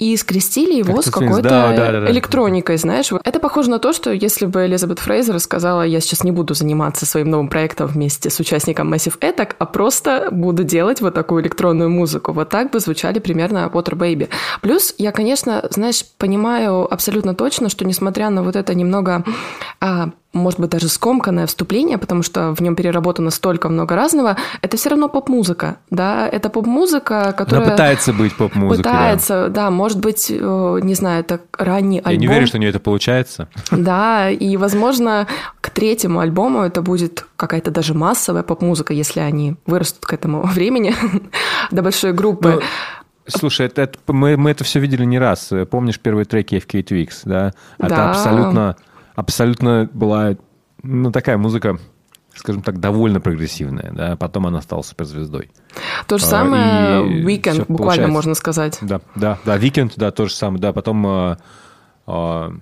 и 0.00 0.16
скрестили 0.16 0.78
его 0.78 0.94
Как-то 0.94 1.10
с 1.10 1.12
какой-то 1.12 1.42
да, 1.42 1.76
да, 1.76 1.92
да, 1.92 2.00
да. 2.00 2.10
электроникой, 2.10 2.78
знаешь. 2.78 3.12
Это 3.22 3.38
похоже 3.38 3.68
на 3.68 3.78
то, 3.78 3.92
что 3.92 4.10
если 4.10 4.46
бы 4.46 4.64
Элизабет 4.64 4.98
Фрейзер 4.98 5.38
сказала, 5.40 5.82
я 5.82 6.00
сейчас 6.00 6.24
не 6.24 6.32
буду 6.32 6.54
заниматься 6.54 7.04
своим 7.04 7.28
новым 7.28 7.48
проектом 7.48 7.86
вместе 7.86 8.30
с 8.30 8.40
участником 8.40 8.92
Massive 8.92 9.18
Attack, 9.20 9.56
а 9.58 9.66
просто 9.66 10.28
буду 10.30 10.64
делать 10.64 11.02
вот 11.02 11.12
такую 11.12 11.42
электронную 11.42 11.90
музыку. 11.90 12.32
Вот 12.32 12.48
так 12.48 12.70
бы 12.70 12.80
звучали 12.80 13.18
примерно 13.18 13.70
Water 13.70 13.94
Baby. 13.94 14.30
Плюс 14.62 14.94
я, 14.96 15.12
конечно, 15.12 15.68
знаешь, 15.68 16.02
понимаю 16.16 16.90
абсолютно 16.90 17.34
точно, 17.34 17.68
что 17.68 17.84
несмотря 17.84 18.30
на 18.30 18.42
вот 18.42 18.56
это 18.56 18.74
немного 18.74 19.22
а, 19.82 20.12
может 20.32 20.60
быть, 20.60 20.70
даже 20.70 20.88
скомканное 20.88 21.46
вступление, 21.46 21.98
потому 21.98 22.22
что 22.22 22.54
в 22.54 22.60
нем 22.60 22.76
переработано 22.76 23.30
столько 23.30 23.68
много 23.68 23.96
разного, 23.96 24.36
это 24.62 24.76
все 24.76 24.90
равно 24.90 25.08
поп-музыка, 25.08 25.78
да, 25.90 26.28
это 26.28 26.50
поп-музыка, 26.50 27.34
которая... 27.36 27.66
Она 27.66 27.72
пытается 27.72 28.12
быть 28.12 28.36
поп-музыкой. 28.36 28.84
да. 28.84 28.90
Пытается, 28.90 29.48
да, 29.48 29.70
может 29.70 29.89
быть, 29.98 30.30
э, 30.30 30.78
не 30.82 30.94
знаю, 30.94 31.20
это 31.20 31.40
ранний 31.58 31.96
Я 31.98 32.02
альбом. 32.04 32.20
не 32.20 32.28
уверен, 32.28 32.46
что 32.46 32.56
у 32.56 32.60
нее 32.60 32.70
это 32.70 32.80
получается. 32.80 33.48
Да, 33.70 34.30
и, 34.30 34.56
возможно, 34.56 35.26
к 35.60 35.70
третьему 35.70 36.20
альбому 36.20 36.60
это 36.62 36.82
будет 36.82 37.26
какая-то 37.36 37.70
даже 37.70 37.94
массовая 37.94 38.42
поп-музыка, 38.42 38.92
если 38.92 39.20
они 39.20 39.56
вырастут 39.66 40.04
к 40.06 40.12
этому 40.12 40.42
времени 40.46 40.94
до 41.70 41.82
большой 41.82 42.12
группы. 42.12 42.60
Ну, 42.60 42.60
Слушай, 43.26 43.66
это, 43.66 43.82
это- 43.82 43.98
мы, 44.08 44.36
мы 44.36 44.50
это 44.50 44.64
все 44.64 44.80
видели 44.80 45.04
не 45.04 45.18
раз. 45.18 45.52
Помнишь 45.70 46.00
первые 46.00 46.24
треки 46.24 46.56
FK 46.56 46.82
Twix, 46.82 47.08
да? 47.24 47.52
Это 47.78 47.88
Да. 47.88 48.10
абсолютно, 48.10 48.76
абсолютно 49.14 49.88
была, 49.92 50.36
ну, 50.82 51.12
такая 51.12 51.38
музыка, 51.38 51.78
скажем 52.34 52.62
так, 52.62 52.80
довольно 52.80 53.20
прогрессивная, 53.20 53.92
да? 53.92 54.16
Потом 54.16 54.46
она 54.46 54.60
стала 54.60 54.82
суперзвездой. 54.82 55.50
То 56.06 56.18
же 56.18 56.24
а, 56.24 56.28
самое 56.28 57.24
Weekend, 57.24 57.66
буквально 57.68 57.76
получается. 57.76 58.08
можно 58.08 58.34
сказать. 58.34 58.78
Да, 58.80 59.00
да, 59.14 59.38
да, 59.44 59.58
Weekend, 59.58 59.92
да, 59.96 60.10
то 60.10 60.26
же 60.26 60.34
самое, 60.34 60.60
да, 60.60 60.72
потом, 60.72 61.06
а, 61.06 61.38
а, 62.06 62.52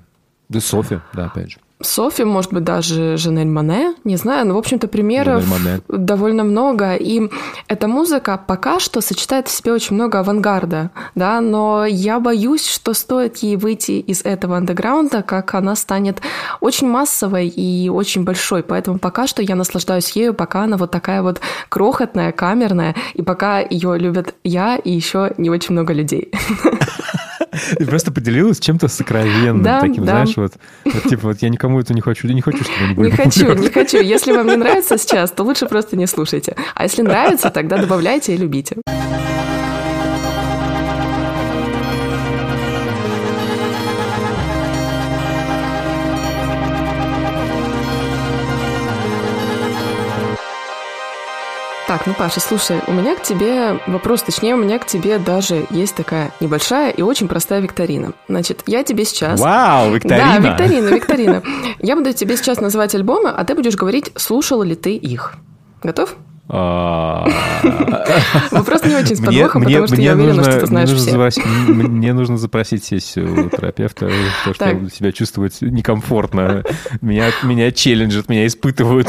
да, 0.48 0.60
Софи, 0.60 1.00
да, 1.12 1.26
опять 1.26 1.52
же. 1.52 1.58
Софи, 1.80 2.24
может 2.24 2.52
быть, 2.52 2.64
даже 2.64 3.16
Жанель 3.16 3.46
Мане, 3.46 3.94
не 4.02 4.16
знаю, 4.16 4.46
но, 4.46 4.54
в 4.54 4.58
общем-то, 4.58 4.88
примеров 4.88 5.44
довольно 5.88 6.42
много. 6.42 6.94
И 6.96 7.30
эта 7.68 7.86
музыка 7.86 8.40
пока 8.44 8.80
что 8.80 9.00
сочетает 9.00 9.46
в 9.46 9.50
себе 9.52 9.72
очень 9.72 9.94
много 9.94 10.18
авангарда, 10.18 10.90
да, 11.14 11.40
но 11.40 11.86
я 11.86 12.18
боюсь, 12.18 12.66
что 12.66 12.94
стоит 12.94 13.36
ей 13.38 13.56
выйти 13.56 13.92
из 13.92 14.22
этого 14.22 14.56
андеграунда, 14.56 15.22
как 15.22 15.54
она 15.54 15.76
станет 15.76 16.20
очень 16.60 16.88
массовой 16.88 17.46
и 17.46 17.88
очень 17.88 18.24
большой. 18.24 18.64
Поэтому 18.64 18.98
пока 18.98 19.28
что 19.28 19.42
я 19.42 19.54
наслаждаюсь 19.54 20.10
ею, 20.10 20.34
пока 20.34 20.64
она 20.64 20.76
вот 20.76 20.90
такая 20.90 21.22
вот 21.22 21.40
крохотная, 21.68 22.32
камерная, 22.32 22.96
и 23.14 23.22
пока 23.22 23.60
ее 23.60 23.96
любят 23.98 24.34
я 24.42 24.76
и 24.76 24.90
еще 24.90 25.32
не 25.38 25.48
очень 25.48 25.74
много 25.74 25.92
людей. 25.92 26.32
Ты 27.76 27.86
просто 27.86 28.12
поделилась 28.12 28.60
чем-то 28.60 28.88
сокровенным, 28.88 29.62
Да, 29.62 29.80
таким, 29.80 30.04
да. 30.04 30.12
знаешь, 30.12 30.36
вот, 30.36 30.54
вот, 30.84 31.02
типа, 31.04 31.28
вот 31.28 31.38
я 31.42 31.48
никому 31.48 31.80
это 31.80 31.94
не 31.94 32.00
хочу, 32.00 32.28
не 32.28 32.40
хочу, 32.40 32.64
чтобы 32.64 32.78
они 32.84 32.94
были 32.94 33.10
Не 33.10 33.16
хочу, 33.16 33.54
не 33.54 33.68
хочу. 33.68 34.00
Если 34.00 34.32
вам 34.32 34.46
не 34.46 34.56
нравится 34.56 34.98
сейчас, 34.98 35.30
то 35.30 35.42
лучше 35.42 35.66
просто 35.66 35.96
не 35.96 36.06
слушайте. 36.06 36.56
А 36.74 36.84
если 36.84 37.02
нравится, 37.02 37.50
тогда 37.50 37.78
добавляйте 37.78 38.34
и 38.34 38.36
любите. 38.36 38.76
Так, 51.98 52.06
ну, 52.06 52.14
Паша, 52.14 52.38
слушай, 52.38 52.80
у 52.86 52.92
меня 52.92 53.16
к 53.16 53.22
тебе 53.22 53.80
вопрос, 53.88 54.22
точнее, 54.22 54.54
у 54.54 54.56
меня 54.56 54.78
к 54.78 54.86
тебе 54.86 55.18
даже 55.18 55.66
есть 55.70 55.96
такая 55.96 56.30
небольшая 56.38 56.90
и 56.90 57.02
очень 57.02 57.26
простая 57.26 57.58
викторина. 57.58 58.12
Значит, 58.28 58.62
я 58.66 58.84
тебе 58.84 59.04
сейчас... 59.04 59.40
Вау, 59.40 59.92
викторина! 59.92 60.38
Да, 60.38 60.38
викторина, 60.38 60.88
викторина. 60.90 61.42
Я 61.80 61.96
буду 61.96 62.12
тебе 62.12 62.36
сейчас 62.36 62.60
называть 62.60 62.94
альбомы, 62.94 63.30
а 63.30 63.44
ты 63.44 63.56
будешь 63.56 63.74
говорить, 63.74 64.12
слушал 64.14 64.62
ли 64.62 64.76
ты 64.76 64.94
их. 64.94 65.34
Готов? 65.82 66.14
А, 66.50 67.26
Вопрос 68.50 68.82
не 68.84 68.94
очень 68.94 69.16
с 69.16 69.20
подвохом, 69.20 69.62
мне, 69.62 69.76
потому 69.76 69.86
что 69.86 70.00
я 70.00 70.14
уверена, 70.14 70.42
что 70.42 70.60
ты 70.60 70.66
знаешь 70.66 70.88
мне, 70.88 70.96
нужно 70.96 71.30
все. 71.30 71.42
мне 71.42 72.12
нужно 72.14 72.38
запросить 72.38 72.84
сессию 72.84 73.46
у 73.46 73.50
терапевта, 73.50 74.10
потому 74.46 74.88
что 74.88 74.96
себя 74.96 75.12
чувствовать 75.12 75.60
некомфортно. 75.60 76.64
Меня, 77.02 77.30
меня 77.42 77.70
челленджат, 77.70 78.28
меня 78.28 78.46
испытывают. 78.46 79.08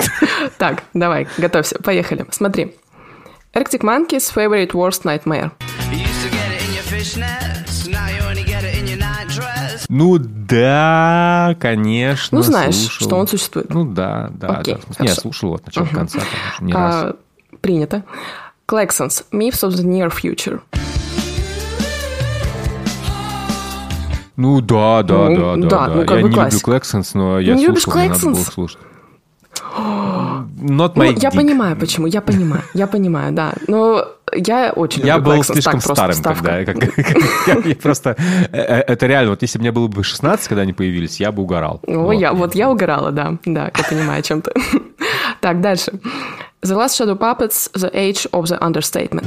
Так, 0.58 0.84
давай, 0.94 1.28
готовься, 1.38 1.78
поехали. 1.82 2.26
Смотри. 2.32 2.76
Arctic 3.54 3.82
Monkeys 3.82 4.32
Favorite 4.36 4.72
Worst 4.74 5.06
Nightmare. 5.06 5.52
You 5.92 6.00
used 6.00 6.22
to 6.24 6.30
get 6.30 6.52
it 6.52 6.62
in 6.68 6.74
your 6.74 6.84
fishnets, 6.84 7.88
now 7.88 8.08
you 8.08 8.22
only 8.30 8.44
get 8.44 8.64
it 8.64 8.78
in 8.78 8.86
your 8.86 9.00
night 9.00 9.28
dress. 9.30 9.86
Ну 9.90 10.18
да, 10.20 11.56
конечно. 11.60 12.38
Ну, 12.38 12.44
знаешь, 12.44 12.76
слушал. 12.76 13.08
что 13.08 13.16
он 13.18 13.28
существует. 13.28 13.74
Ну 13.74 13.86
да, 13.86 14.30
да. 14.34 14.58
Окей, 14.58 14.78
да. 14.98 15.06
Я 15.06 15.16
слушал 15.16 15.56
от 15.56 15.66
начала 15.66 15.88
до 15.88 15.96
конца, 15.96 16.20
конечно, 16.20 16.66
не 16.66 16.74
раз. 16.74 17.16
Принято. 17.70 18.02
Claxons 18.68 19.26
Myths 19.32 19.62
of 19.64 19.74
the 19.76 19.84
Near 19.86 20.12
Future. 20.12 20.60
Ну 24.38 24.60
да, 24.62 25.04
да, 25.04 25.30
Ну, 25.30 25.36
да, 25.36 25.56
да. 25.56 25.68
да, 25.88 25.88
ну, 25.94 26.02
как 26.08 26.18
я 26.18 26.24
бы 26.24 26.30
не 26.30 26.34
классика. 26.34 26.56
люблю 26.56 26.80
Klaxons, 26.80 27.14
но 27.14 27.40
я 27.40 27.54
Не 27.54 27.68
любишь 27.68 27.84
слушал, 27.84 28.00
мне 28.00 28.10
надо 28.10 28.22
было 28.22 28.32
Klaxons? 28.34 28.54
слушать. 28.56 28.78
Not 29.78 30.94
Ну, 30.96 31.04
my 31.04 31.20
я 31.22 31.30
gig. 31.30 31.36
понимаю, 31.36 31.76
почему, 31.78 32.08
я 32.08 32.22
понимаю, 32.22 32.64
я 32.74 32.88
понимаю, 32.88 33.34
да. 33.34 33.54
Но 33.68 34.04
я 34.34 34.72
очень 34.76 35.06
Я 35.06 35.20
был 35.20 35.34
Klaxons, 35.34 35.54
слишком 35.54 35.80
так, 35.80 35.92
старым, 35.96 36.16
вставка. 36.16 36.66
когда... 36.66 36.88
как- 37.46 37.66
я 37.68 37.76
просто... 37.76 38.16
э, 38.52 38.58
э, 38.58 38.84
Это 38.88 39.06
реально, 39.06 39.30
вот 39.32 39.44
если 39.44 39.60
бы 39.60 39.62
мне 39.62 39.72
было 39.72 39.88
бы 39.88 40.04
16, 40.04 40.48
когда 40.48 40.64
они 40.64 40.74
появились, 40.74 41.20
я 41.20 41.32
бы 41.32 41.44
угорал. 41.44 41.82
О, 41.86 42.00
Вот. 42.06 42.14
я, 42.14 42.34
вот 42.34 42.56
я 42.56 42.72
угорала, 42.72 43.12
да, 43.12 43.38
да, 43.46 43.66
я 43.78 43.84
понимаю, 43.88 44.20
о 44.20 44.24
чем 44.24 44.42
ты. 44.42 44.52
Так, 45.42 45.62
дальше. 45.62 45.94
The 46.62 46.76
Last 46.76 46.98
Shadow 46.98 47.16
Puppets, 47.16 47.70
The 47.72 47.90
Age 47.94 48.28
of 48.34 48.48
the 48.48 48.60
Understatement. 48.60 49.26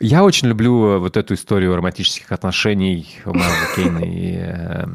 Я 0.00 0.24
очень 0.24 0.48
люблю 0.48 0.86
э, 0.86 0.98
вот 0.98 1.18
эту 1.18 1.34
историю 1.34 1.76
романтических 1.76 2.32
отношений 2.32 3.20
Марка 3.26 3.76
Кейна 3.76 3.98
и, 3.98 4.38
э, 4.40 4.86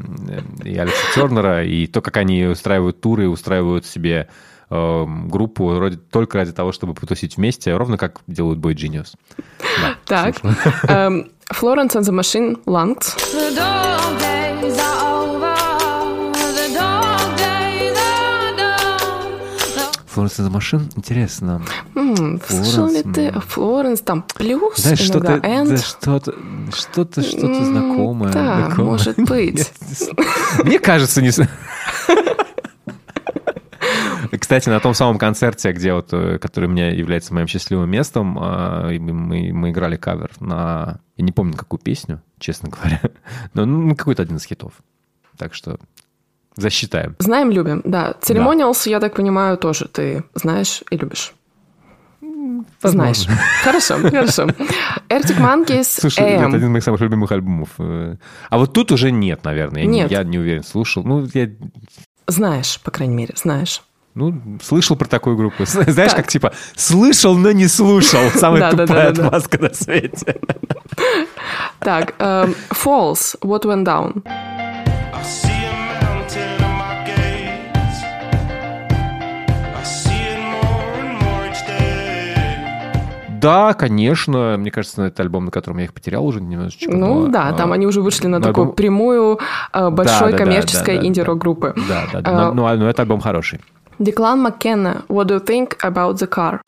и 0.64 0.76
Алекса 0.76 1.14
Тернера, 1.14 1.64
и 1.64 1.86
то, 1.86 2.00
как 2.00 2.16
они 2.16 2.46
устраивают 2.46 3.00
туры, 3.00 3.28
устраивают 3.28 3.86
себе 3.86 4.26
э, 4.28 4.32
группу 5.28 5.78
ради- 5.78 5.96
только 5.96 6.38
ради 6.38 6.52
того, 6.52 6.72
чтобы 6.72 6.94
потусить 6.94 7.36
вместе, 7.36 7.76
ровно 7.76 7.96
как 7.98 8.20
делают 8.26 8.58
Boy 8.58 8.74
Genius. 8.74 9.14
Да, 9.80 9.94
Так. 10.06 10.36
эм, 10.88 11.30
Florence 11.52 11.92
and 11.96 12.02
the 12.02 12.12
Machine 12.12 12.62
Lungs. 12.64 13.14
Флоренс 20.06 20.36
за 20.36 20.48
машин? 20.50 20.88
Интересно. 20.96 21.60
М, 21.96 22.40
Слышал 22.48 22.88
ли 22.88 23.02
ты 23.02 23.32
Флоренс? 23.48 24.00
Там 24.00 24.24
плюс 24.36 24.76
Знаешь, 24.76 25.10
иногда 25.10 25.32
что-то, 25.38 25.48
and. 25.48 25.68
да, 25.70 25.76
что-то, 25.76 26.34
что-то, 26.72 27.22
что-то 27.22 27.64
знакомое. 27.64 28.32
да, 28.32 28.66
знакомое. 28.66 28.90
может 28.92 29.16
быть. 29.28 29.72
Мне 30.62 30.78
кажется, 30.78 31.20
не... 31.20 31.30
Кстати, 34.44 34.68
на 34.68 34.78
том 34.78 34.92
самом 34.92 35.16
концерте, 35.16 35.72
где 35.72 35.94
вот, 35.94 36.12
э, 36.12 36.38
который 36.38 36.66
у 36.66 36.68
меня 36.68 36.90
является 36.90 37.32
моим 37.32 37.46
счастливым 37.46 37.88
местом, 37.88 38.36
а, 38.38 38.90
мы, 38.90 39.50
мы 39.54 39.70
играли 39.70 39.96
кавер 39.96 40.32
на... 40.38 41.00
Я 41.16 41.24
не 41.24 41.32
помню, 41.32 41.56
какую 41.56 41.80
песню, 41.80 42.20
честно 42.38 42.68
говоря. 42.68 43.00
Но 43.54 43.64
ну, 43.64 43.96
какой-то 43.96 44.20
один 44.20 44.36
из 44.36 44.44
хитов. 44.44 44.74
Так 45.38 45.54
что 45.54 45.78
засчитаем. 46.56 47.16
Знаем, 47.20 47.52
любим, 47.52 47.80
да. 47.86 48.16
Церемониалс, 48.20 48.86
я 48.86 49.00
так 49.00 49.14
понимаю, 49.14 49.56
тоже 49.56 49.88
ты 49.88 50.24
знаешь 50.34 50.82
и 50.90 50.98
любишь. 50.98 51.32
Знаешь. 52.82 53.26
Хорошо, 53.64 53.96
хорошо. 53.96 54.42
Arctic 55.08 55.38
Monkeys 55.40 55.84
Слушай, 55.84 56.26
это 56.26 56.44
AM. 56.44 56.48
один 56.48 56.66
из 56.66 56.68
моих 56.68 56.84
самых 56.84 57.00
любимых 57.00 57.32
альбомов. 57.32 57.70
Э, 57.78 58.16
А 58.50 58.58
вот 58.58 58.74
тут 58.74 58.92
уже 58.92 59.10
нет, 59.10 59.42
наверное. 59.42 59.84
Я, 59.84 59.88
Нет. 59.88 60.10
Не, 60.10 60.16
я 60.16 60.22
не 60.22 60.38
уверен, 60.38 60.64
слушал. 60.64 61.02
Ну, 61.02 61.26
я 61.32 61.48
Знаешь, 62.26 62.78
по 62.82 62.90
крайней 62.90 63.14
мере, 63.14 63.32
знаешь. 63.38 63.80
Ну, 64.14 64.58
слышал 64.62 64.96
про 64.96 65.06
такую 65.06 65.36
группу. 65.36 65.64
Знаешь, 65.66 66.14
как 66.14 66.28
типа 66.28 66.52
слышал, 66.76 67.36
но 67.36 67.50
не 67.52 67.66
слушал. 67.66 68.30
Самая 68.34 68.70
тупая 68.70 69.10
отмазка 69.10 69.60
на 69.60 69.74
свете. 69.74 70.36
Так, 71.80 72.14
эм, 72.18 72.54
Falls, 72.70 73.36
What 73.42 73.64
Went 73.64 73.84
Down. 73.84 74.22
Да, 83.40 83.74
конечно. 83.74 84.56
Мне 84.58 84.70
кажется, 84.70 85.02
это 85.02 85.22
альбом, 85.22 85.44
на 85.44 85.50
котором 85.50 85.76
я 85.76 85.84
их 85.84 85.92
потерял 85.92 86.24
уже 86.24 86.40
немножечко. 86.40 86.90
Ну 86.90 87.26
но, 87.26 87.28
да, 87.28 87.48
а, 87.48 87.52
там 87.52 87.72
они 87.72 87.86
уже 87.86 88.00
вышли 88.00 88.26
на 88.26 88.38
но 88.38 88.46
такую 88.46 88.68
альбом- 88.68 88.74
прямую 88.74 89.38
э, 89.70 89.90
большой 89.90 90.32
Да, 90.32 90.38
да, 90.38 90.44
коммерческой 90.44 90.94
да, 90.94 91.02
да, 91.02 91.06
инди-рок 91.06 91.38
группы. 91.38 91.74
Да, 91.86 92.04
да, 92.10 92.20
да. 92.22 92.30
А, 92.30 92.54
Но, 92.54 92.68
ну, 92.72 92.76
ну, 92.78 92.86
это 92.86 93.02
альбом 93.02 93.20
хороший. 93.20 93.60
Деклан 93.98 94.40
Маккенна, 94.42 95.04
What 95.08 95.26
do 95.28 95.34
you 95.34 95.40
think 95.40 95.76
about 95.82 96.18
the 96.18 96.26
car? 96.26 96.60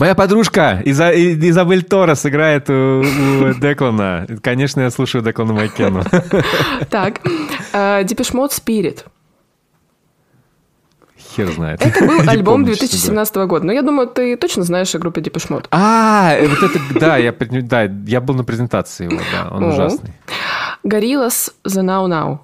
Моя 0.00 0.16
подружка 0.16 0.82
Иза- 0.84 1.12
Изабель 1.14 1.84
Торрес 1.84 2.26
играет 2.26 2.68
у, 2.68 2.72
у 3.02 3.54
Деклана. 3.54 4.26
Конечно, 4.42 4.80
я 4.80 4.90
слушаю 4.90 5.22
Деклана 5.22 5.52
Маккену. 5.52 6.02
Так, 6.90 7.20
э, 7.72 8.02
Depeche 8.02 8.32
Mode 8.34 8.50
Spirit. 8.50 9.04
Хер 11.36 11.50
знает. 11.52 11.80
Это 11.84 12.04
был 12.04 12.20
альбом 12.28 12.54
помню, 12.62 12.74
честно 12.74 12.86
говоря. 12.86 13.24
2017 13.24 13.36
года. 13.48 13.66
Но 13.66 13.72
я 13.72 13.82
думаю, 13.82 14.08
ты 14.08 14.36
точно 14.36 14.62
знаешь 14.64 14.94
о 14.94 14.98
группе 14.98 15.20
Depeche 15.20 15.48
Mode. 15.48 15.66
А, 15.70 16.34
э, 16.34 16.46
вот 16.46 16.62
это, 16.62 16.78
да, 17.00 17.16
я, 17.16 17.32
при- 17.32 17.60
да, 17.62 17.82
я 18.06 18.20
был 18.20 18.34
на 18.34 18.44
презентации 18.44 19.04
его, 19.10 19.20
да, 19.32 19.48
он 19.54 19.64
ужасный. 19.64 20.12
Gorillaz 20.84 21.52
The 21.64 21.82
Now 21.82 22.06
Now. 22.08 22.38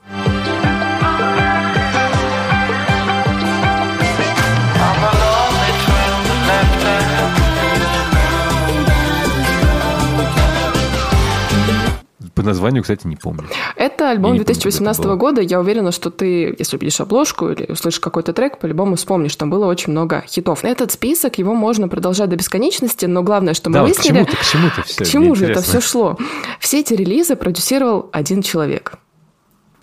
По 12.39 12.45
названию, 12.45 12.83
кстати, 12.83 13.05
не 13.05 13.17
помню. 13.17 13.43
Это 13.75 14.11
альбом 14.11 14.35
Я 14.35 14.39
не 14.39 14.39
помню, 14.39 14.45
как 14.45 14.51
это 14.51 14.61
2018 14.63 15.05
было. 15.05 15.17
года. 15.17 15.41
Я 15.41 15.59
уверена, 15.59 15.91
что 15.91 16.11
ты, 16.11 16.55
если 16.57 16.77
увидишь 16.77 17.01
обложку 17.01 17.49
или 17.49 17.67
услышишь 17.69 17.99
какой-то 17.99 18.33
трек, 18.33 18.59
по-любому 18.59 18.95
вспомнишь, 18.95 19.35
там 19.35 19.51
было 19.51 19.67
очень 19.67 19.91
много 19.91 20.23
хитов. 20.29 20.63
Этот 20.63 20.93
список, 20.93 21.39
его 21.39 21.55
можно 21.55 21.89
продолжать 21.89 22.29
до 22.31 22.37
бесконечности, 22.37 23.07
но 23.07 23.25
главное, 23.25 23.55
что 23.55 23.71
мы 23.71 23.75
Да, 23.75 23.83
вот 23.83 23.91
к 23.91 23.97
выяснили... 23.97 24.19
чему-то, 24.25 24.37
к 24.37 24.45
чему-то 24.45 24.83
все. 24.83 25.05
К 25.05 25.09
чему 25.09 25.35
же 25.35 25.47
это 25.47 25.63
все 25.63 25.81
шло? 25.81 26.17
Все 26.61 26.79
эти 26.79 26.95
релизы 26.95 27.35
продюсировал 27.35 28.09
один 28.13 28.43
человек. 28.43 28.93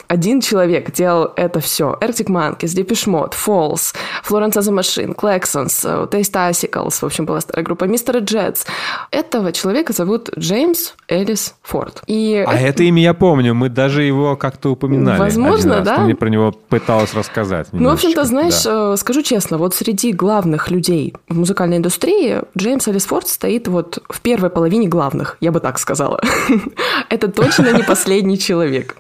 Один 0.08 0.42
человек 0.42 0.92
делал 0.92 1.32
это 1.36 1.60
все. 1.60 1.98
Arctic 2.02 2.28
Monkeys, 2.28 2.76
Depeche 2.76 3.08
Mode, 3.08 3.34
Falls, 3.34 3.96
Florence 4.28 4.54
and 4.54 4.64
the 4.64 4.74
Machine, 4.74 5.16
Claxons, 5.16 5.82
э, 5.84 6.08
Taste 6.08 6.52
Icicles, 6.52 7.00
в 7.00 7.04
общем, 7.04 7.26
была 7.26 7.42
старая 7.42 7.64
группа, 7.66 7.86
Мистер 7.86 8.18
Джетс. 8.18 8.66
Этого 9.12 9.52
человека 9.52 9.94
зовут 9.94 10.30
Джеймс 10.38 10.94
Элис 11.08 11.56
Форд. 11.64 12.02
И 12.08 12.44
А 12.46 12.56
это 12.58 12.84
имя 12.84 13.02
я 13.02 13.14
помню, 13.14 13.54
мы 13.54 13.70
даже 13.70 14.04
его 14.04 14.36
как-то 14.36 14.70
упоминали. 14.70 15.20
Возможно, 15.20 15.78
раз. 15.78 15.86
да? 15.86 15.96
Ты 15.98 16.02
мне 16.02 16.16
про 16.16 16.30
него 16.30 16.52
пыталась 16.52 17.14
рассказать. 17.14 17.68
Ну, 17.72 17.90
в 17.90 17.94
общем-то, 17.94 18.16
немножечко, 18.16 18.24
знаешь, 18.26 18.64
да. 18.64 18.94
э, 18.94 18.98
скажу 18.98 19.22
честно, 19.22 19.58
вот 19.58 19.76
среди 19.76 20.12
главных 20.12 20.72
людей 20.72 21.14
в 21.30 21.38
музыкальной 21.38 21.78
индустрии 21.78 22.42
Джеймс 22.58 22.88
Элис 22.88 23.06
Форд 23.06 23.28
стоит 23.28 23.68
вот 23.68 24.00
в 24.10 24.22
первой 24.22 24.50
половине 24.50 24.88
главных, 24.88 25.38
я 25.40 25.52
бы 25.52 25.60
так 25.60 25.80
сказала. 25.80 26.22
Это 27.10 27.28
точно 27.28 27.72
не 27.72 27.84
последний 27.84 28.38
человек. 28.38 28.98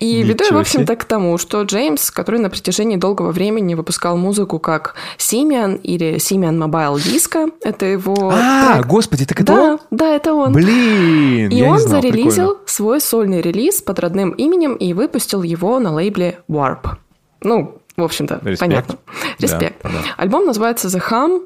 И 0.00 0.22
веду 0.42 0.54
я, 0.54 0.56
в 0.58 0.60
Ничего 0.60 0.80
общем-то, 0.82 0.96
к 0.96 1.04
тому, 1.04 1.38
что 1.38 1.62
Джеймс, 1.62 2.10
который 2.10 2.40
на 2.40 2.50
протяжении 2.50 2.96
долгого 2.96 3.32
времени 3.32 3.74
выпускал 3.74 4.16
музыку 4.16 4.58
как 4.58 4.94
Симиан 5.16 5.74
или 5.76 6.18
Симиан 6.18 6.62
Mobile 6.62 6.96
Disco, 6.96 7.52
это 7.62 7.86
его... 7.86 8.30
А, 8.34 8.74
трек. 8.76 8.86
господи, 8.86 9.24
так 9.26 9.40
это 9.40 9.52
Да, 9.54 9.62
он? 9.74 9.78
да, 9.90 10.14
это 10.14 10.34
он. 10.34 10.52
Блин, 10.52 11.50
И 11.50 11.56
я 11.56 11.64
не 11.66 11.70
он 11.72 11.78
знал, 11.78 12.00
зарелизил 12.02 12.48
прикольно. 12.48 12.66
свой 12.68 13.00
сольный 13.00 13.40
релиз 13.40 13.80
под 13.82 13.98
родным 13.98 14.30
именем 14.30 14.74
и 14.74 14.92
выпустил 14.92 15.42
его 15.42 15.78
на 15.78 15.92
лейбле 15.94 16.40
Warp. 16.48 16.86
Ну, 17.42 17.78
в 17.96 18.02
общем-то, 18.04 18.36
Респект. 18.42 18.60
понятно. 18.60 18.94
Да, 19.38 19.46
Респект. 19.46 19.82
да. 19.82 19.90
Альбом 20.16 20.46
называется 20.46 20.88
The 20.88 21.02
Hum. 21.10 21.42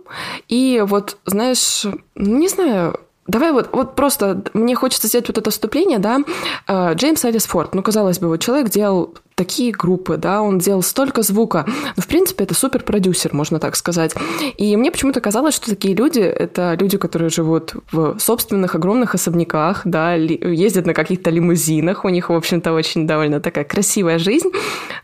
И 0.49 0.83
вот, 0.87 1.17
знаешь, 1.27 1.85
ну, 2.15 2.39
не 2.39 2.49
знаю, 2.49 3.01
Давай 3.27 3.53
вот, 3.53 3.71
вот 3.73 3.97
просто 3.97 4.43
мне 4.55 4.75
хочется 4.75 5.09
сделать 5.09 5.29
вот 5.29 5.39
это 5.39 5.51
вступление, 5.51 5.99
да. 5.99 6.21
Э, 6.69 6.95
Джеймс 6.95 7.25
Элис 7.25 7.47
Форд, 7.47 7.75
ну, 7.75 7.83
казалось 7.83 8.19
бы, 8.19 8.29
вот 8.29 8.41
человек 8.41 8.69
делал 8.71 9.15
такие 9.37 9.71
группы, 9.71 10.17
да, 10.17 10.41
он 10.41 10.59
делал 10.59 10.83
столько 10.83 11.23
звука. 11.23 11.67
Но, 11.95 12.03
в 12.03 12.07
принципе, 12.07 12.45
это 12.45 12.55
супер-продюсер, 12.55 13.35
можно 13.35 13.61
так 13.61 13.77
сказать. 13.77 14.15
И 14.57 14.75
мне 14.77 14.91
почему-то 14.91 15.21
казалось, 15.21 15.55
что 15.55 15.69
такие 15.69 15.95
люди— 15.95 16.21
это 16.21 16.75
люди, 16.81 16.97
которые 16.97 17.29
живут 17.29 17.75
в 17.93 18.19
собственных 18.19 18.75
огромных 18.75 19.15
особняках, 19.15 19.83
да, 19.85 20.15
ездят 20.15 20.87
на 20.87 20.95
каких-то 20.95 21.29
лимузинах, 21.29 22.07
у 22.07 22.09
них, 22.09 22.31
в 22.31 22.33
общем-то, 22.33 22.73
очень 22.73 23.07
довольно 23.07 23.41
такая 23.41 23.65
красивая 23.65 24.19
жизнь. 24.19 24.51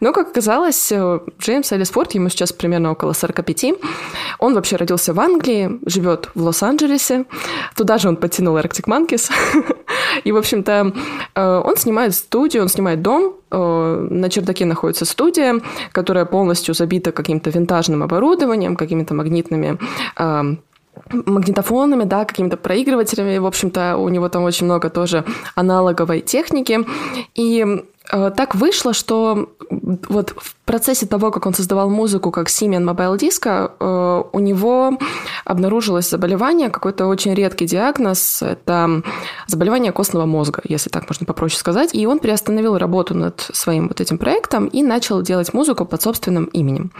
Но, 0.01 0.15
как 0.15 0.31
оказалось, 0.31 0.91
э, 0.91 1.21
Джеймс 1.39 1.71
Элис 1.71 1.91
Форд, 1.91 2.13
ему 2.13 2.31
сейчас 2.31 2.53
примерно 2.53 2.91
около 2.91 3.13
45, 3.13 3.75
он 4.39 4.55
вообще 4.55 4.77
родился 4.77 5.13
в 5.13 5.21
Англии, 5.21 5.79
живет 5.85 6.31
в 6.35 6.43
Лос-Анджелесе, 6.43 7.27
туда 7.77 7.99
же 7.99 8.09
он 8.09 8.17
подтянул 8.17 8.57
Arctic 8.57 8.87
Monkeys. 8.87 9.31
И, 10.25 10.33
в 10.33 10.37
общем-то, 10.37 10.93
он 11.41 11.77
снимает 11.77 12.15
студию, 12.15 12.63
он 12.63 12.69
снимает 12.69 13.03
дом, 13.03 13.35
э, 13.51 14.07
на 14.11 14.29
чердаке 14.29 14.65
находится 14.65 15.05
студия, 15.05 15.61
которая 15.93 16.25
полностью 16.25 16.75
забита 16.75 17.13
каким-то 17.13 17.51
винтажным 17.51 18.03
оборудованием, 18.03 18.77
какими-то 18.77 19.15
магнитными 19.15 19.79
э, 20.19 20.57
магнитофонами, 21.13 22.05
да, 22.05 22.25
какими-то 22.25 22.57
проигрывателями. 22.57 23.39
В 23.39 23.47
общем-то, 23.47 23.97
у 23.97 24.09
него 24.09 24.29
там 24.29 24.45
очень 24.45 24.67
много 24.67 24.91
тоже 24.91 25.25
аналоговой 25.55 26.21
техники. 26.21 26.81
И 27.35 27.65
э, 27.67 27.83
так 28.11 28.55
вышло, 28.55 28.93
что 28.93 29.49
вот 29.71 30.35
в 30.37 30.57
процессе 30.65 31.07
того, 31.07 31.31
как 31.31 31.47
он 31.47 31.55
создавал 31.55 31.89
музыку 31.89 32.31
как 32.31 32.49
Simian 32.49 32.85
Mobile 32.85 33.19
Disco, 33.19 33.71
э, 33.79 34.25
у 34.33 34.41
него 34.41 34.99
обнаружилось 35.45 36.11
заболевание, 36.11 36.71
какой-то 36.71 37.07
очень 37.07 37.35
редкий 37.35 37.67
диагноз. 37.67 38.43
Это 38.43 39.03
заболевание 39.47 39.93
костного 39.93 40.27
мозга, 40.27 40.63
если 40.65 40.91
так 40.91 41.09
можно 41.09 41.27
попроще 41.27 41.59
сказать. 41.59 41.95
И 41.95 42.07
он 42.07 42.19
приостановил 42.19 42.77
работу 42.77 43.15
над 43.15 43.41
своим 43.53 43.89
вот 43.89 44.01
этим 44.01 44.19
проектом 44.19 44.67
и 44.67 44.83
начал 44.83 45.23
делать 45.23 45.55
музыку 45.55 45.85
под 45.85 46.03
собственным 46.03 46.45
именем. 46.47 46.93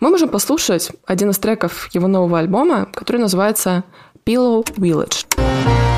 Мы 0.00 0.10
можем 0.10 0.28
послушать 0.28 0.90
один 1.06 1.30
из 1.30 1.38
треков 1.38 1.88
его 1.92 2.08
нового 2.08 2.38
альбома, 2.38 2.86
который 2.92 3.18
называется 3.18 3.84
Pillow 4.24 4.64
Village. 4.76 5.89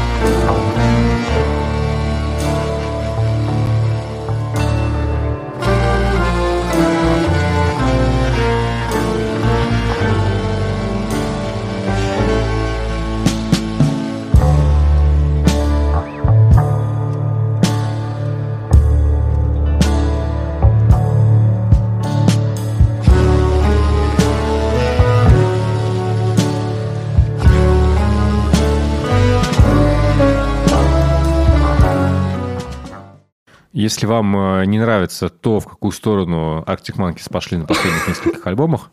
Если 33.73 34.05
вам 34.05 34.37
э, 34.37 34.67
не 34.67 34.79
нравится 34.79 35.31
то, 35.31 35.59
в 35.59 35.67
какую 35.67 35.93
сторону 35.93 36.63
Arctic 36.67 36.97
Monkeys 36.97 37.31
пошли 37.31 37.57
на 37.57 37.65
последних 37.65 38.07
нескольких 38.07 38.47
альбомах, 38.47 38.91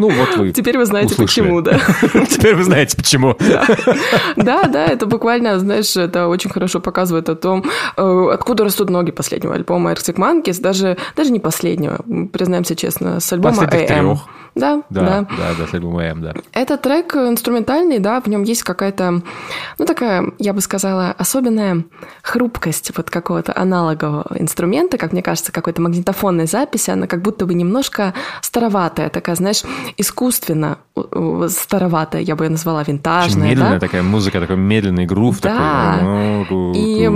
ну 0.00 0.08
вот 0.10 0.36
вы 0.36 0.52
Теперь 0.52 0.78
вы 0.78 0.86
знаете, 0.86 1.12
услышали. 1.14 1.26
почему, 1.26 1.60
да. 1.60 1.78
Теперь 2.26 2.56
вы 2.56 2.64
знаете, 2.64 2.96
почему. 2.96 3.36
Да, 4.36 4.64
да, 4.64 4.86
это 4.86 5.06
буквально, 5.06 5.58
знаешь, 5.58 5.96
это 5.96 6.26
очень 6.28 6.50
хорошо 6.50 6.80
показывает 6.80 7.28
о 7.28 7.36
том, 7.36 7.64
э, 7.96 8.28
откуда 8.32 8.64
растут 8.64 8.90
ноги 8.90 9.10
последнего 9.10 9.54
альбома 9.54 9.92
Arctic 9.92 10.16
Monkeys, 10.16 10.60
даже, 10.60 10.96
даже 11.16 11.30
не 11.30 11.38
последнего, 11.40 11.98
признаемся 12.32 12.74
честно, 12.74 13.20
с 13.20 13.32
альбома 13.32 13.64
AM. 13.64 14.16
Да, 14.56 14.82
Да, 14.90 15.00
да. 15.02 15.26
да, 15.38 15.54
да, 15.58 15.66
с 15.68 15.74
альбома 15.74 16.02
М, 16.02 16.22
да. 16.22 16.34
Этот 16.52 16.82
трек 16.82 17.14
инструментальный, 17.14 18.00
да, 18.00 18.20
в 18.20 18.26
нем 18.26 18.42
есть 18.42 18.64
какая-то, 18.64 19.22
ну, 19.78 19.84
такая, 19.86 20.32
я 20.38 20.52
бы 20.52 20.60
сказала, 20.60 21.14
особенная 21.16 21.84
хрупкость 22.22 22.90
вот 22.96 23.10
какого-то 23.10 23.52
аналогового 23.56 24.26
инструмента, 24.36 24.98
как 24.98 25.12
мне 25.12 25.22
кажется, 25.22 25.52
какой-то 25.52 25.80
магнитофонной 25.82 26.46
записи, 26.46 26.90
она 26.90 27.06
как 27.06 27.22
будто 27.22 27.46
бы 27.46 27.54
немножко 27.54 28.12
староватая, 28.42 29.08
такая, 29.08 29.36
знаешь, 29.36 29.62
искусственно 29.96 30.78
староватая, 31.48 32.22
я 32.22 32.36
бы 32.36 32.44
ее 32.44 32.50
назвала 32.50 32.80
Очень 32.80 32.92
винтажная, 32.94 33.50
медленная 33.50 33.74
да? 33.74 33.80
такая 33.80 34.02
музыка, 34.02 34.40
такой 34.40 34.56
медленный 34.56 35.06
грув. 35.06 35.40
Да. 35.40 35.98
такой. 36.42 36.72
И 36.76 37.08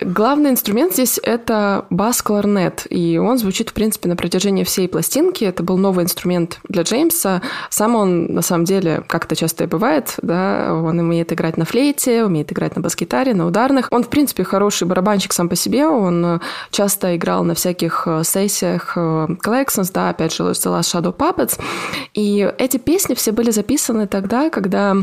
главный 0.00 0.50
инструмент 0.50 0.92
здесь 0.92 1.18
это 1.22 1.86
бас-кларнет, 1.90 2.86
и 2.90 3.18
он 3.18 3.38
звучит, 3.38 3.70
в 3.70 3.72
принципе, 3.72 4.08
на 4.08 4.16
протяжении 4.16 4.64
всей 4.64 4.88
пластинки. 4.88 5.44
Это 5.44 5.62
был 5.62 5.78
новый 5.78 6.04
инструмент 6.04 6.60
для 6.68 6.82
Джеймса. 6.82 7.42
Сам 7.70 7.94
он, 7.96 8.26
на 8.26 8.42
самом 8.42 8.64
деле, 8.64 9.02
как 9.06 9.24
это 9.24 9.36
часто 9.36 9.64
и 9.64 9.66
бывает, 9.66 10.14
да, 10.22 10.72
он 10.72 10.98
умеет 10.98 11.32
играть 11.32 11.56
на 11.56 11.64
флейте, 11.64 12.24
умеет 12.24 12.52
играть 12.52 12.76
на 12.76 12.82
бас-гитаре, 12.82 13.34
на 13.34 13.46
ударных. 13.46 13.88
Он, 13.90 14.02
в 14.02 14.08
принципе, 14.08 14.44
хороший 14.44 14.86
барабанщик 14.86 15.32
сам 15.32 15.48
по 15.48 15.56
себе. 15.56 15.86
Он 15.86 16.24
э, 16.24 16.38
часто 16.70 17.16
играл 17.16 17.44
на 17.44 17.54
всяких 17.54 18.04
э, 18.06 18.22
сессиях 18.24 18.92
э, 18.96 19.26
Collections, 19.44 19.90
да, 19.92 20.10
опять 20.10 20.34
же, 20.34 20.42
The 20.44 20.78
Last 20.78 20.94
Shadow 20.94 21.14
Puppets. 21.14 21.58
И 22.14 22.50
эти 22.58 22.76
песни 22.76 23.14
все 23.14 23.32
были 23.32 23.50
записаны 23.50 24.06
тогда, 24.06 24.50
когда 24.50 24.96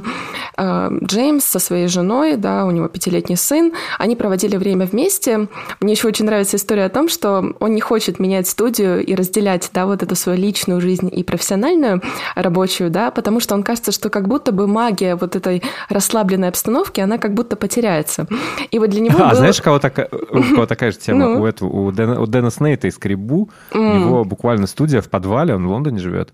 э, 0.57 0.89
Джеймс 1.03 1.45
со 1.45 1.59
своей 1.59 1.87
женой, 1.87 2.37
да, 2.37 2.65
у 2.65 2.71
него 2.71 2.87
пятилетний 2.87 3.37
сын, 3.37 3.73
они 3.99 4.15
проводили 4.15 4.57
время 4.57 4.85
вместе. 4.85 5.47
Мне 5.79 5.93
еще 5.93 6.07
очень 6.07 6.25
нравится 6.25 6.57
история 6.57 6.85
о 6.85 6.89
том, 6.89 7.09
что 7.09 7.53
он 7.59 7.75
не 7.75 7.81
хочет 7.81 8.19
менять 8.19 8.47
студию 8.47 9.03
и 9.05 9.15
разделять, 9.15 9.69
да, 9.73 9.85
вот 9.85 10.03
эту 10.03 10.15
свою 10.15 10.39
личную 10.39 10.81
жизнь 10.81 11.09
и 11.11 11.23
профессиональную 11.23 12.01
рабочую, 12.35 12.89
да, 12.89 13.11
потому 13.11 13.39
что 13.39 13.55
он 13.55 13.63
кажется, 13.63 13.91
что 13.91 14.09
как 14.09 14.27
будто 14.27 14.51
бы 14.51 14.67
магия 14.67 15.15
вот 15.15 15.35
этой 15.35 15.61
расслабленной 15.89 16.49
обстановки, 16.49 16.99
она 17.01 17.17
как 17.17 17.33
будто 17.33 17.55
потеряется. 17.55 18.27
И 18.71 18.79
вот 18.79 18.89
для 18.89 19.01
него 19.01 19.17
А 19.23 19.29
было- 19.29 19.35
знаешь, 19.35 19.59
у 19.59 19.63
кого, 19.63 19.79
такая, 19.79 20.09
у 20.11 20.43
кого 20.43 20.65
такая 20.65 20.91
же 20.91 20.97
тема? 20.97 21.27
Ну. 21.27 21.41
У, 21.41 21.45
этого, 21.45 21.69
у, 21.69 21.91
Дэна, 21.91 22.21
у 22.21 22.25
Дэна 22.25 22.49
Снейта 22.51 22.87
из 22.87 22.97
Крибу. 22.97 23.49
У 23.73 23.77
него 23.77 24.23
буквально 24.23 24.67
студия 24.67 25.01
в 25.01 25.09
подвале, 25.09 25.55
он 25.55 25.67
в 25.67 25.69
Лондоне 25.69 25.99
живет. 25.99 26.33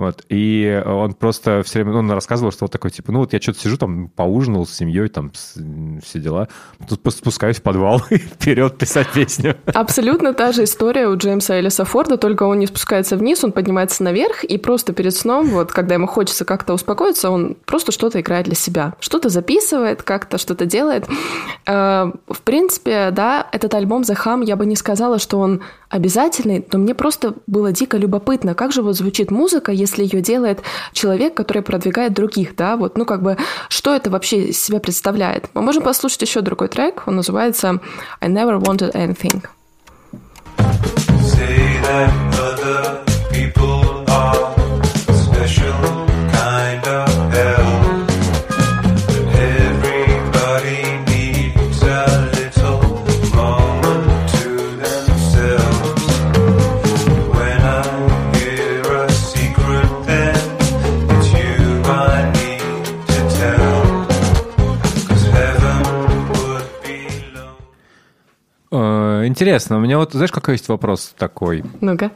Вот, 0.00 0.24
и 0.30 0.82
он 0.86 1.12
просто 1.12 1.62
все 1.62 1.82
время, 1.82 1.98
он 1.98 2.10
рассказывал, 2.10 2.52
что 2.52 2.64
вот 2.64 2.72
такой, 2.72 2.90
типа, 2.90 3.12
ну 3.12 3.18
вот 3.18 3.34
я 3.34 3.40
что-то 3.40 3.58
сижу 3.58 3.76
там, 3.76 4.08
поужинал 4.08 4.66
с 4.66 4.72
семьей, 4.72 5.08
там, 5.08 5.30
все 5.30 6.18
дела, 6.18 6.48
тут 6.88 7.00
спускаюсь 7.12 7.58
в 7.58 7.62
подвал 7.62 8.00
и 8.10 8.16
вперед 8.16 8.78
писать 8.78 9.08
песню. 9.12 9.56
Абсолютно 9.66 10.32
та 10.32 10.52
же 10.52 10.64
история 10.64 11.06
у 11.06 11.18
Джеймса 11.18 11.60
Элиса 11.60 11.84
Форда, 11.84 12.16
только 12.16 12.44
он 12.44 12.60
не 12.60 12.66
спускается 12.66 13.18
вниз, 13.18 13.44
он 13.44 13.52
поднимается 13.52 14.02
наверх, 14.02 14.42
и 14.42 14.56
просто 14.56 14.94
перед 14.94 15.14
сном, 15.14 15.48
вот 15.48 15.70
когда 15.70 15.96
ему 15.96 16.06
хочется 16.06 16.46
как-то 16.46 16.72
успокоиться, 16.72 17.30
он 17.30 17.58
просто 17.66 17.92
что-то 17.92 18.22
играет 18.22 18.46
для 18.46 18.54
себя. 18.54 18.94
Что-то 19.00 19.28
записывает, 19.28 20.02
как-то 20.02 20.38
что-то 20.38 20.64
делает. 20.64 21.06
Э, 21.66 22.10
В 22.26 22.40
принципе, 22.40 23.10
да, 23.10 23.46
этот 23.52 23.74
альбом 23.74 24.00
The 24.00 24.16
Hum, 24.24 24.46
я 24.46 24.56
бы 24.56 24.64
не 24.64 24.76
сказала, 24.76 25.18
что 25.18 25.38
он 25.38 25.60
обязательный, 25.90 26.64
но 26.72 26.78
мне 26.78 26.94
просто 26.94 27.34
было 27.48 27.72
дико 27.72 27.96
любопытно, 27.96 28.54
как 28.54 28.72
же 28.72 28.80
вот 28.80 28.96
звучит 28.96 29.32
музыка, 29.32 29.72
если 29.72 29.89
ее 29.98 30.20
делает 30.20 30.62
человек, 30.92 31.34
который 31.34 31.62
продвигает 31.62 32.12
других, 32.12 32.56
да, 32.56 32.76
вот, 32.76 32.96
ну, 32.96 33.04
как 33.04 33.22
бы, 33.22 33.36
что 33.68 33.94
это 33.94 34.10
вообще 34.10 34.48
из 34.48 34.62
себя 34.62 34.80
представляет. 34.80 35.48
Мы 35.54 35.62
можем 35.62 35.82
послушать 35.82 36.22
еще 36.22 36.40
другой 36.40 36.68
трек, 36.68 37.02
он 37.06 37.16
называется 37.16 37.80
I 38.20 38.28
Never 38.28 38.60
Wanted 38.60 38.94
Anything. 38.94 39.44
Say 41.22 41.79
Интересно, 69.40 69.78
у 69.78 69.80
меня 69.80 69.96
вот, 69.96 70.12
знаешь, 70.12 70.32
какой 70.32 70.52
есть 70.56 70.68
вопрос 70.68 71.14
такой? 71.16 71.64
Ну-ка. 71.80 72.12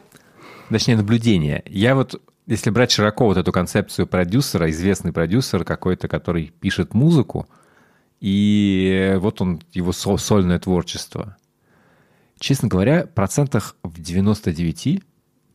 Точнее, 0.68 0.96
наблюдение. 0.96 1.62
Я 1.64 1.94
вот, 1.94 2.20
если 2.46 2.68
брать 2.68 2.90
широко 2.90 3.24
вот 3.24 3.38
эту 3.38 3.50
концепцию 3.50 4.06
продюсера, 4.06 4.68
известный 4.68 5.10
продюсер 5.10 5.64
какой-то, 5.64 6.06
который 6.06 6.52
пишет 6.60 6.92
музыку, 6.92 7.48
и 8.20 9.16
вот 9.16 9.40
он, 9.40 9.62
его 9.72 9.92
со- 9.92 10.18
сольное 10.18 10.58
творчество. 10.58 11.38
Честно 12.38 12.68
говоря, 12.68 13.06
процентах 13.06 13.76
в 13.82 14.02
99 14.02 15.02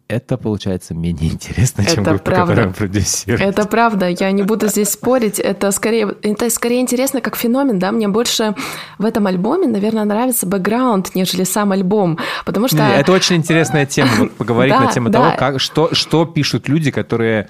это 0.10 0.38
получается 0.38 0.96
менее 0.96 1.32
интересно, 1.32 1.86
чем 1.86 2.02
Это 2.02 2.10
группа, 2.10 2.26
правда. 2.26 2.48
которую 2.48 2.68
он 2.70 2.74
продюсирует. 2.74 3.42
Это 3.42 3.68
правда, 3.68 4.10
я 4.10 4.32
не 4.32 4.42
буду 4.42 4.68
здесь 4.68 4.90
спорить. 4.90 5.40
Это 5.40 5.70
скорее, 5.72 6.16
это 6.24 6.50
скорее 6.50 6.82
интересно 6.82 7.22
как 7.22 7.36
феномен, 7.36 7.78
да. 7.78 7.92
Мне 7.92 8.08
больше 8.08 8.56
в 8.98 9.06
этом 9.06 9.28
альбоме, 9.28 9.68
наверное, 9.68 10.06
нравится 10.06 10.48
бэкграунд, 10.48 11.14
нежели 11.14 11.44
сам 11.44 11.72
альбом, 11.72 12.18
потому 12.44 12.68
что 12.68 12.78
Не, 12.78 12.96
Это 13.00 13.12
очень 13.12 13.36
интересная 13.36 13.86
тема, 13.86 14.10
вот 14.18 14.32
поговорить 14.34 14.74
Да, 14.74 14.82
на 14.82 14.92
тему 14.92 15.10
да. 15.10 15.20
того, 15.20 15.38
как, 15.38 15.60
что, 15.62 15.94
что 15.94 16.26
пишут 16.26 16.68
люди, 16.68 16.90
которые 16.90 17.48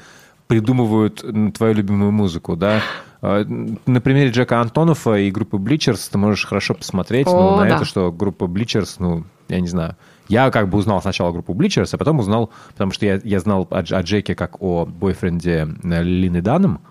придумывают 0.48 1.24
твою 1.56 1.74
любимую 1.74 2.12
музыку, 2.12 2.58
да. 2.58 2.82
Э, 3.22 3.46
На 3.86 4.02
примере 4.02 4.32
Джека 4.32 4.60
Антонова 4.60 5.18
и 5.18 5.32
группы 5.32 5.56
Bleachers 5.56 6.10
ты 6.12 6.18
можешь 6.18 6.46
хорошо 6.46 6.74
посмотреть 6.74 7.28
ну, 7.28 7.38
О, 7.38 7.58
на 7.58 7.70
да. 7.70 7.76
это, 7.78 7.86
что 7.86 8.12
группа 8.12 8.44
Bleachers, 8.46 8.96
ну, 9.00 9.24
я 9.48 9.62
не 9.62 9.68
знаю, 9.70 9.96
я 10.30 10.52
как 10.52 10.70
бы 10.70 10.78
узнал 10.78 11.02
сначала 11.02 11.32
группу 11.32 11.54
Bleachers, 11.54 11.90
а 11.92 11.98
потом 11.98 12.20
узнал, 12.20 12.52
потому 12.70 12.92
что 12.92 13.06
я, 13.06 13.20
я 13.24 13.40
знал 13.40 13.68
о, 13.70 13.80
о 13.80 14.02
Джеке 14.02 14.36
как 14.36 14.62
о 14.62 14.86
бойфренде 14.86 15.68
э, 15.84 16.04
Лины 16.04 16.42
Даном, 16.42 16.82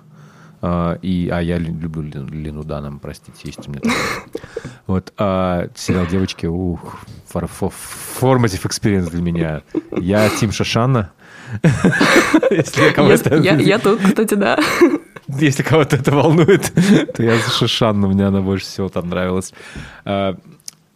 э, 0.61 0.99
и, 1.03 1.30
а 1.32 1.41
я 1.41 1.57
люблю 1.57 2.03
Лину, 2.03 2.28
Лину 2.28 2.64
Даном, 2.64 2.99
простите, 2.99 3.39
есть 3.45 3.66
у 3.66 3.70
меня 3.70 3.80
такое. 3.80 3.97
Вот, 4.86 5.12
а 5.18 5.68
сериал 5.74 6.07
«Девочки», 6.07 6.47
ух, 6.47 6.97
formative 7.30 8.62
experience 8.62 9.11
для 9.11 9.20
меня. 9.20 9.62
Я 9.93 10.30
Тим 10.30 10.51
Шашана. 10.51 11.12
Если 12.51 12.80
я, 13.62 13.78
тут, 13.78 14.01
кстати, 14.01 14.32
да. 14.34 14.59
если 15.28 15.62
кого-то 15.62 15.97
это 15.97 16.11
волнует, 16.11 16.72
то 17.14 17.22
я 17.22 17.36
за 17.36 17.51
Шишанну, 17.51 18.09
мне 18.09 18.26
она 18.26 18.41
больше 18.41 18.64
всего 18.64 18.89
там 18.89 19.09
нравилась. 19.09 19.53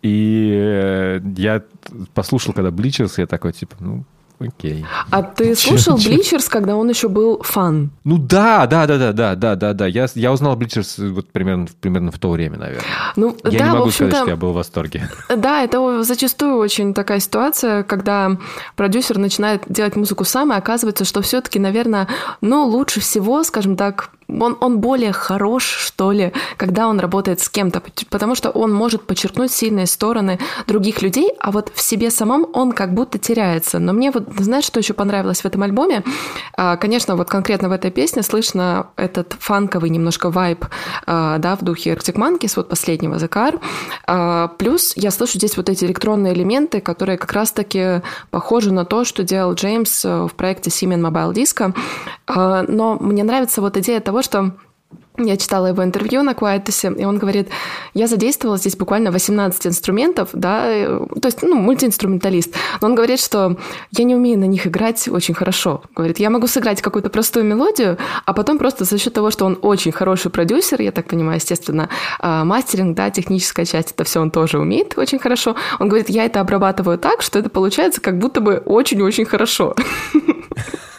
И 0.02 0.52
э, 0.52 1.20
я 1.36 1.62
послушал, 2.12 2.52
когда 2.52 2.70
Bleachers, 2.70 3.14
я 3.18 3.26
такой, 3.26 3.52
типа, 3.52 3.76
ну, 3.78 4.04
окей. 4.40 4.84
А 5.10 5.22
ты 5.22 5.54
слушал? 5.54 5.96
Bleachers, 5.96 6.48
когда 6.48 6.76
он 6.76 6.88
еще 6.88 7.08
был 7.08 7.40
фан? 7.42 7.92
Ну 8.02 8.18
да, 8.18 8.66
да, 8.66 8.86
да, 8.86 8.98
да, 8.98 9.12
да, 9.12 9.34
да, 9.36 9.56
да, 9.56 9.72
да. 9.72 9.86
Я, 9.86 10.08
я 10.14 10.32
узнал 10.32 10.56
Bleachers 10.56 11.08
вот 11.10 11.30
примерно, 11.30 11.68
примерно 11.80 12.10
в 12.10 12.18
то 12.18 12.30
время, 12.30 12.58
наверное. 12.58 12.84
Ну, 13.14 13.36
Я 13.44 13.58
да, 13.58 13.64
не 13.64 13.70
в 13.70 13.74
могу 13.74 13.86
общем-то, 13.86 14.10
сказать, 14.10 14.16
что 14.16 14.30
я 14.30 14.36
был 14.36 14.50
в 14.50 14.54
восторге. 14.54 15.08
Да, 15.36 15.62
это 15.62 16.02
зачастую 16.02 16.56
очень 16.56 16.94
такая 16.94 17.20
ситуация, 17.20 17.84
когда 17.84 18.36
продюсер 18.74 19.18
начинает 19.18 19.62
делать 19.68 19.96
музыку 19.96 20.24
сам, 20.24 20.52
и 20.52 20.56
оказывается, 20.56 21.04
что 21.04 21.22
все-таки, 21.22 21.58
наверное, 21.58 22.08
ну, 22.40 22.66
лучше 22.66 23.00
всего, 23.00 23.44
скажем 23.44 23.76
так, 23.76 24.10
он, 24.40 24.56
он 24.60 24.78
более 24.78 25.12
хорош, 25.12 25.64
что 25.64 26.12
ли, 26.12 26.32
когда 26.56 26.88
он 26.88 27.00
работает 27.00 27.40
с 27.40 27.48
кем-то, 27.48 27.82
потому 28.10 28.34
что 28.34 28.50
он 28.50 28.72
может 28.72 29.06
подчеркнуть 29.06 29.52
сильные 29.52 29.86
стороны 29.86 30.38
других 30.66 31.02
людей, 31.02 31.30
а 31.38 31.50
вот 31.50 31.72
в 31.74 31.80
себе 31.80 32.10
самом 32.10 32.46
он 32.52 32.72
как 32.72 32.94
будто 32.94 33.18
теряется. 33.18 33.78
Но 33.78 33.92
мне 33.92 34.10
вот, 34.10 34.24
знаешь, 34.38 34.64
что 34.64 34.78
еще 34.78 34.94
понравилось 34.94 35.42
в 35.42 35.44
этом 35.44 35.62
альбоме? 35.62 36.02
А, 36.56 36.76
Конечно, 36.76 37.16
вот 37.16 37.28
конкретно 37.28 37.68
в 37.68 37.72
этой 37.72 37.90
песне 37.90 38.22
слышно 38.22 38.88
этот 38.96 39.36
фанковый 39.38 39.90
немножко 39.90 40.30
вайб, 40.30 40.64
а, 41.06 41.38
да, 41.38 41.56
в 41.56 41.62
духе 41.62 41.92
Arctic 41.92 42.14
Monkeys, 42.14 42.52
вот 42.56 42.68
последнего 42.68 43.16
The 43.16 43.28
Car. 43.28 43.60
А, 44.06 44.48
Плюс 44.58 44.92
я 44.96 45.10
слышу 45.10 45.38
здесь 45.38 45.56
вот 45.56 45.68
эти 45.68 45.84
электронные 45.84 46.34
элементы, 46.34 46.80
которые 46.80 47.18
как 47.18 47.32
раз-таки 47.32 48.02
похожи 48.30 48.72
на 48.72 48.84
то, 48.84 49.04
что 49.04 49.22
делал 49.22 49.54
Джеймс 49.54 50.04
э, 50.04 50.26
в 50.26 50.34
проекте 50.34 50.70
Siemens 50.70 51.00
Mobile 51.00 51.32
Disco. 51.32 51.74
Но 52.34 52.96
мне 52.98 53.24
нравится 53.24 53.60
вот 53.60 53.76
идея 53.76 54.00
того, 54.00 54.21
что 54.22 54.52
Я 55.18 55.36
читала 55.36 55.66
его 55.66 55.84
интервью 55.84 56.22
на 56.22 56.32
Куайтусе, 56.32 56.90
и 56.90 57.04
он 57.04 57.18
говорит, 57.18 57.50
я 57.92 58.06
задействовала 58.06 58.56
здесь 58.56 58.76
буквально 58.76 59.10
18 59.10 59.66
инструментов, 59.66 60.30
да, 60.32 60.64
э, 60.66 61.06
то 61.20 61.28
есть, 61.28 61.42
ну, 61.42 61.54
мультиинструменталист. 61.56 62.54
Но 62.80 62.88
он 62.88 62.94
говорит, 62.94 63.20
что 63.20 63.58
я 63.90 64.04
не 64.04 64.16
умею 64.16 64.38
на 64.38 64.46
них 64.46 64.66
играть 64.66 65.06
очень 65.08 65.34
хорошо. 65.34 65.82
Говорит, 65.94 66.18
я 66.18 66.30
могу 66.30 66.46
сыграть 66.46 66.80
какую-то 66.80 67.10
простую 67.10 67.44
мелодию, 67.44 67.98
а 68.24 68.32
потом 68.32 68.56
просто 68.56 68.84
за 68.84 68.96
счет 68.96 69.12
того, 69.12 69.30
что 69.30 69.44
он 69.44 69.58
очень 69.60 69.92
хороший 69.92 70.30
продюсер, 70.30 70.80
я 70.80 70.92
так 70.92 71.06
понимаю, 71.08 71.36
естественно, 71.36 71.90
а, 72.18 72.44
мастеринг, 72.44 72.96
да, 72.96 73.10
техническая 73.10 73.66
часть, 73.66 73.92
это 73.92 74.04
все 74.04 74.18
он 74.20 74.30
тоже 74.30 74.58
умеет 74.58 74.96
очень 74.96 75.18
хорошо. 75.18 75.56
Он 75.78 75.88
говорит, 75.88 76.08
я 76.08 76.24
это 76.24 76.40
обрабатываю 76.40 76.96
так, 76.96 77.20
что 77.20 77.38
это 77.38 77.50
получается 77.50 78.00
как 78.00 78.18
будто 78.18 78.40
бы 78.40 78.62
очень-очень 78.64 79.26
хорошо. 79.26 79.74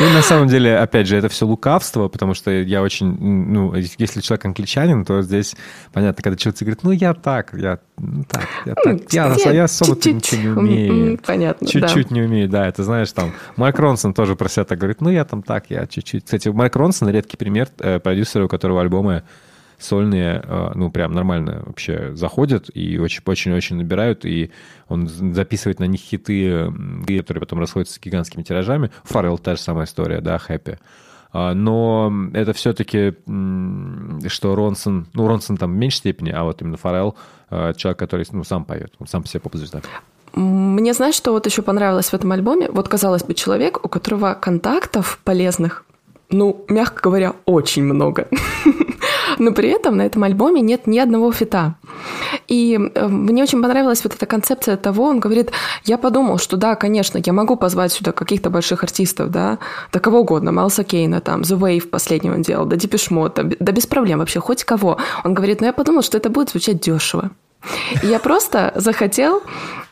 Ну, 0.00 0.10
на 0.10 0.22
самом 0.22 0.48
деле, 0.48 0.78
опять 0.78 1.06
же, 1.06 1.16
это 1.16 1.28
все 1.28 1.46
лукавство, 1.46 2.08
потому 2.08 2.34
что 2.34 2.50
я 2.50 2.82
очень, 2.82 3.16
ну, 3.18 3.74
если 3.74 4.20
человек 4.20 4.44
англичанин, 4.44 5.04
то 5.04 5.22
здесь, 5.22 5.56
понятно, 5.92 6.22
когда 6.22 6.36
человек 6.36 6.60
говорит, 6.60 6.82
ну, 6.82 6.90
я 6.92 7.14
так, 7.14 7.52
я 7.54 7.78
ну, 7.96 8.24
так, 8.24 8.46
я 8.64 8.74
так, 8.74 9.12
я, 9.12 9.52
я 9.52 9.64
особо 9.64 9.96
ничего 9.96 10.42
не 10.42 10.48
умею. 10.48 11.18
понятно. 11.26 11.66
Чуть-чуть 11.66 12.10
не 12.10 12.22
умею, 12.22 12.48
да, 12.48 12.66
это 12.66 12.84
знаешь, 12.84 13.10
там, 13.12 13.32
Майк 13.56 13.78
Ронсон 13.78 14.14
тоже 14.14 14.36
про 14.36 14.48
себя 14.48 14.64
так 14.64 14.78
говорит, 14.78 15.00
ну, 15.00 15.10
я 15.10 15.24
там 15.24 15.42
так, 15.42 15.64
я 15.68 15.86
чуть-чуть. 15.86 16.24
Кстати, 16.24 16.48
Майк 16.48 16.76
Ронсон 16.76 17.08
редкий 17.08 17.36
пример 17.36 17.68
э, 17.78 17.98
продюсера, 17.98 18.44
у 18.44 18.48
которого 18.48 18.80
альбомы 18.80 19.24
сольные, 19.78 20.42
э, 20.44 20.72
ну, 20.74 20.90
прям 20.90 21.12
нормально 21.12 21.62
вообще 21.64 22.14
заходят 22.14 22.70
и 22.74 22.98
очень-очень-очень 22.98 23.76
набирают, 23.76 24.24
и 24.24 24.50
он 24.88 25.08
записывает 25.08 25.80
на 25.80 25.84
них 25.84 26.00
хиты, 26.00 26.72
которые 27.06 27.40
потом 27.40 27.60
расходятся 27.60 27.94
с 27.94 28.00
гигантскими 28.00 28.42
тиражами. 28.42 28.90
Фаррелл 29.04 29.38
та 29.38 29.56
же 29.56 29.62
самая 29.62 29.86
история, 29.86 30.20
да, 30.20 30.38
Хэппи. 30.38 30.78
А, 31.32 31.54
Но 31.54 32.12
это 32.32 32.52
все-таки, 32.52 33.14
что 34.28 34.54
Ронсон, 34.54 35.06
ну, 35.12 35.28
Ронсон 35.28 35.56
там 35.56 35.72
в 35.72 35.76
меньшей 35.76 35.98
степени, 35.98 36.30
а 36.30 36.44
вот 36.44 36.62
именно 36.62 36.76
Фаррелл, 36.76 37.16
э, 37.50 37.74
человек, 37.76 37.98
который 37.98 38.26
ну, 38.32 38.44
сам 38.44 38.64
поет, 38.64 38.94
он 38.98 39.06
сам 39.06 39.22
по 39.22 39.28
себе 39.28 39.40
поп-звезда. 39.40 39.82
Мне 40.34 40.92
знаешь, 40.92 41.14
что 41.14 41.32
вот 41.32 41.46
еще 41.46 41.62
понравилось 41.62 42.10
в 42.10 42.14
этом 42.14 42.32
альбоме? 42.32 42.70
Вот, 42.70 42.88
казалось 42.88 43.24
бы, 43.24 43.34
человек, 43.34 43.84
у 43.84 43.88
которого 43.88 44.34
контактов 44.34 45.20
полезных, 45.24 45.84
ну, 46.30 46.64
мягко 46.68 47.02
говоря, 47.02 47.34
очень 47.46 47.84
много. 47.84 48.28
Но 49.38 49.52
при 49.52 49.68
этом 49.68 49.96
на 49.96 50.02
этом 50.02 50.24
альбоме 50.24 50.60
нет 50.60 50.86
ни 50.86 50.98
одного 50.98 51.32
фита. 51.32 51.74
И 52.48 52.78
э, 52.94 53.08
мне 53.08 53.42
очень 53.42 53.62
понравилась 53.62 54.02
вот 54.04 54.14
эта 54.14 54.26
концепция 54.26 54.76
того, 54.76 55.04
он 55.04 55.20
говорит, 55.20 55.52
я 55.84 55.98
подумал, 55.98 56.38
что 56.38 56.56
да, 56.56 56.74
конечно, 56.74 57.20
я 57.24 57.32
могу 57.32 57.56
позвать 57.56 57.92
сюда 57.92 58.12
каких-то 58.12 58.50
больших 58.50 58.82
артистов, 58.82 59.30
да, 59.30 59.58
да 59.92 60.00
кого 60.00 60.20
угодно, 60.20 60.52
Майлса 60.52 60.84
Кейна, 60.84 61.20
там, 61.20 61.42
The 61.42 61.58
Wave 61.58 61.88
последний 61.88 62.30
он 62.30 62.42
делал, 62.42 62.66
да 62.66 62.76
да, 62.76 63.42
да 63.60 63.72
без 63.72 63.86
проблем 63.86 64.18
вообще, 64.18 64.40
хоть 64.40 64.64
кого. 64.64 64.98
Он 65.24 65.34
говорит, 65.34 65.60
но 65.60 65.66
я 65.66 65.72
подумал, 65.72 66.02
что 66.02 66.16
это 66.16 66.30
будет 66.30 66.50
звучать 66.50 66.80
дешево. 66.80 67.30
Я 68.02 68.18
просто 68.18 68.72
захотел 68.76 69.42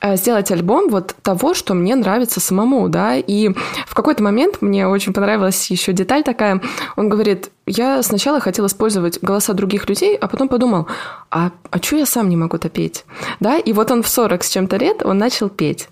э, 0.01 0.17
сделать 0.17 0.51
альбом 0.51 0.89
вот 0.89 1.14
того, 1.23 1.55
что 1.55 1.75
мне 1.75 1.95
нравится 1.95 2.41
самому, 2.41 2.89
да, 2.89 3.17
и 3.17 3.51
в 3.87 3.95
какой-то 3.95 4.23
момент 4.23 4.62
мне 4.62 4.87
очень 4.87 5.12
понравилась 5.12 5.71
еще 5.71 5.93
деталь 5.93 6.23
такая, 6.23 6.61
он 6.97 7.09
говорит, 7.09 7.51
я 7.67 8.03
сначала 8.03 8.41
хотел 8.41 8.67
использовать 8.67 9.21
голоса 9.23 9.53
других 9.53 9.89
людей, 9.89 10.17
а 10.17 10.29
потом 10.29 10.49
подумал, 10.49 10.87
а, 11.31 11.51
а 11.71 11.79
что 11.79 11.97
я 11.97 12.07
сам 12.07 12.29
не 12.29 12.37
могу-то 12.37 12.69
петь, 12.69 13.05
да, 13.41 13.59
и 13.59 13.73
вот 13.73 13.91
он 13.91 14.03
в 14.03 14.09
40 14.09 14.45
с 14.45 14.51
чем-то 14.51 14.77
лет, 14.77 15.03
он 15.05 15.19
начал 15.19 15.49
петь. 15.49 15.89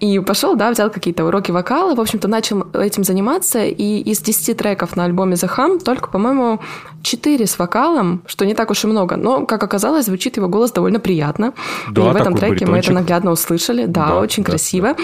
И 0.00 0.18
пошел, 0.20 0.56
да, 0.56 0.70
взял 0.70 0.90
какие-то 0.90 1.24
уроки 1.24 1.50
вокала, 1.50 1.94
в 1.94 2.00
общем-то, 2.00 2.28
начал 2.28 2.66
этим 2.72 3.04
заниматься, 3.04 3.64
и 3.64 4.00
из 4.00 4.20
10 4.20 4.56
треков 4.56 4.96
на 4.96 5.04
альбоме 5.04 5.34
The 5.34 5.50
Hum 5.56 5.82
только, 5.82 6.08
по-моему, 6.10 6.60
4 7.02 7.46
с 7.46 7.58
вокалом, 7.58 8.22
что 8.26 8.44
не 8.44 8.54
так 8.54 8.70
уж 8.70 8.84
и 8.84 8.86
много, 8.86 9.16
но, 9.16 9.46
как 9.46 9.62
оказалось, 9.62 10.06
звучит 10.06 10.36
его 10.36 10.48
голос 10.48 10.72
довольно 10.72 11.00
приятно. 11.00 11.54
Да, 11.90 12.10
и 12.10 12.12
в 12.12 12.16
этом 12.16 12.34
треке 12.34 12.66
мы 12.66 12.78
это 12.78 12.88
баритончик. 12.88 12.94
наглядно 12.94 13.30
услышали, 13.30 13.86
да, 13.86 14.08
Да, 14.08 14.16
очень 14.18 14.42
да, 14.42 14.50
красиво. 14.50 14.96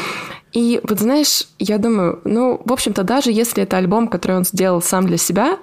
И 0.52 0.80
вот 0.82 0.98
знаешь, 0.98 1.44
я 1.58 1.78
думаю, 1.78 2.20
ну, 2.24 2.60
в 2.64 2.72
общем-то, 2.72 3.04
даже 3.04 3.30
если 3.30 3.62
это 3.62 3.76
альбом, 3.76 4.08
который 4.08 4.36
он 4.36 4.44
сделал 4.44 4.82
сам 4.82 5.06
для 5.06 5.16
себя, 5.16 5.58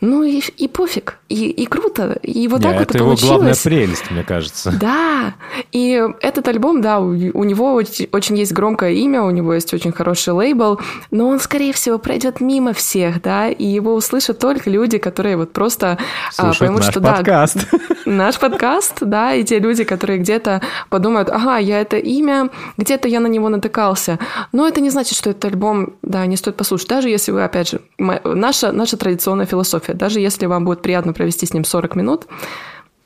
ну 0.00 0.22
и, 0.22 0.40
и 0.56 0.68
пофиг, 0.68 1.18
и, 1.28 1.50
и 1.50 1.66
круто, 1.66 2.18
и 2.22 2.48
вот 2.48 2.58
Не, 2.60 2.64
так 2.64 2.74
вот 2.78 2.82
это 2.82 2.94
и 2.94 2.96
его 2.98 3.08
получилось. 3.08 3.30
главная 3.30 3.54
прелесть, 3.62 4.10
мне 4.10 4.22
кажется. 4.24 4.72
Да, 4.80 5.34
и 5.72 6.02
этот 6.20 6.48
альбом, 6.48 6.80
да, 6.80 7.00
у, 7.00 7.08
у 7.10 7.44
него 7.44 7.74
очень, 7.74 8.08
очень 8.12 8.38
есть 8.38 8.52
громкое 8.52 8.92
имя, 8.92 9.22
у 9.22 9.30
него 9.30 9.52
есть 9.54 9.72
очень 9.74 9.92
хороший 9.92 10.32
лейбл, 10.32 10.80
но 11.10 11.28
он, 11.28 11.38
скорее 11.38 11.72
всего, 11.72 11.98
пройдет 11.98 12.40
мимо 12.40 12.72
всех, 12.72 13.20
да, 13.22 13.48
и 13.48 13.64
его 13.64 13.94
услышат 13.94 14.38
только 14.38 14.70
люди, 14.70 14.98
которые 14.98 15.36
вот 15.36 15.52
просто 15.52 15.98
а, 16.28 16.32
Слушают 16.32 16.58
поймут, 16.58 16.80
наш 16.80 16.90
что 16.90 17.00
подкаст. 17.00 17.56
да, 17.70 17.78
наш 18.10 18.38
подкаст, 18.38 18.94
да, 19.00 19.34
и 19.34 19.44
те 19.44 19.58
люди, 19.58 19.84
которые 19.84 20.18
где-то 20.18 20.62
подумают, 20.88 21.28
ага, 21.28 21.58
я 21.58 21.80
это 21.80 21.96
имя, 21.98 22.48
где-то 22.76 23.06
я 23.08 23.20
на 23.20 23.26
него 23.26 23.48
натыкался, 23.48 24.18
но 24.52 24.66
это 24.66 24.80
не 24.80 24.90
значит, 24.90 25.16
что 25.18 25.30
этот 25.30 25.44
альбом, 25.44 25.94
да, 26.02 26.24
не 26.26 26.36
стоит 26.36 26.56
послушать, 26.56 26.88
даже 26.88 27.08
если 27.08 27.32
вы, 27.32 27.44
опять 27.44 27.70
же, 27.70 27.80
наша, 27.98 28.72
наша 28.72 28.96
традиционная 28.96 29.46
философия, 29.46 29.89
даже 29.94 30.20
если 30.20 30.46
вам 30.46 30.64
будет 30.64 30.82
приятно 30.82 31.12
провести 31.12 31.46
с 31.46 31.52
ним 31.52 31.64
40 31.64 31.96
минут, 31.96 32.26